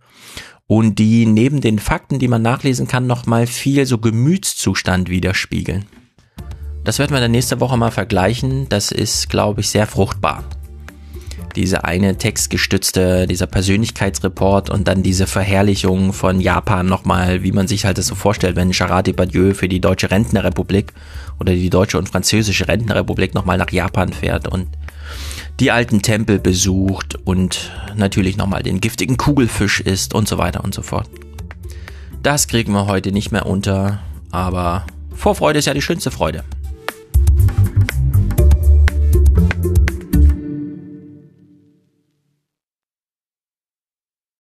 und 0.68 1.00
die 1.00 1.26
neben 1.26 1.60
den 1.60 1.80
Fakten, 1.80 2.20
die 2.20 2.28
man 2.28 2.42
nachlesen 2.42 2.88
kann, 2.88 3.08
nochmal 3.08 3.48
viel 3.48 3.86
so 3.86 3.98
Gemütszustand 3.98 5.10
widerspiegeln. 5.10 5.86
Das 6.84 7.00
werden 7.00 7.12
wir 7.12 7.20
dann 7.20 7.32
nächste 7.32 7.60
Woche 7.60 7.78
mal 7.78 7.92
vergleichen. 7.92 8.68
Das 8.70 8.92
ist, 8.92 9.30
glaube 9.30 9.62
ich, 9.62 9.70
sehr 9.70 9.88
fruchtbar 9.88 10.44
diese 11.56 11.84
eine 11.84 12.18
textgestützte, 12.18 13.28
dieser 13.28 13.48
Persönlichkeitsreport 13.48 14.70
und 14.70 14.88
dann 14.88 15.04
diese 15.04 15.28
Verherrlichung 15.28 16.14
von 16.14 16.40
Japan 16.40 16.86
nochmal, 16.86 17.44
wie 17.44 17.52
man 17.52 17.68
sich 17.68 17.86
halt 17.86 17.98
das 17.98 18.08
so 18.08 18.16
vorstellt, 18.16 18.56
wenn 18.56 18.72
Gerard 18.72 19.08
Depardieu 19.08 19.54
für 19.54 19.70
die 19.70 19.80
Deutsche 19.80 20.12
Rentnerrepublik 20.12 20.94
oder 21.40 21.54
die 21.54 21.70
Deutsche 21.70 21.98
und 21.98 22.10
Französische 22.10 22.68
Rentnerrepublik 22.68 23.34
nochmal 23.34 23.58
nach 23.58 23.72
Japan 23.72 24.14
fährt 24.14 24.48
und 24.48 24.68
die 25.60 25.72
alten 25.72 26.02
Tempel 26.02 26.40
besucht 26.40 27.18
und 27.26 27.72
natürlich 27.96 28.38
nochmal 28.38 28.64
den 28.64 28.82
giftigen 28.82 29.18
Kugelfisch 29.18 29.80
isst 29.82 30.14
und 30.14 30.28
so 30.28 30.38
weiter 30.38 30.64
und 30.64 30.74
so 30.74 30.82
fort. 30.82 31.10
Das 32.24 32.48
kriegen 32.48 32.74
wir 32.74 32.88
heute 32.88 33.12
nicht 33.12 33.32
mehr 33.32 33.46
unter, 33.46 34.00
aber 34.32 34.86
Vorfreude 35.16 35.60
ist 35.60 35.66
ja 35.66 35.74
die 35.74 35.82
schönste 35.82 36.10
Freude. 36.10 36.44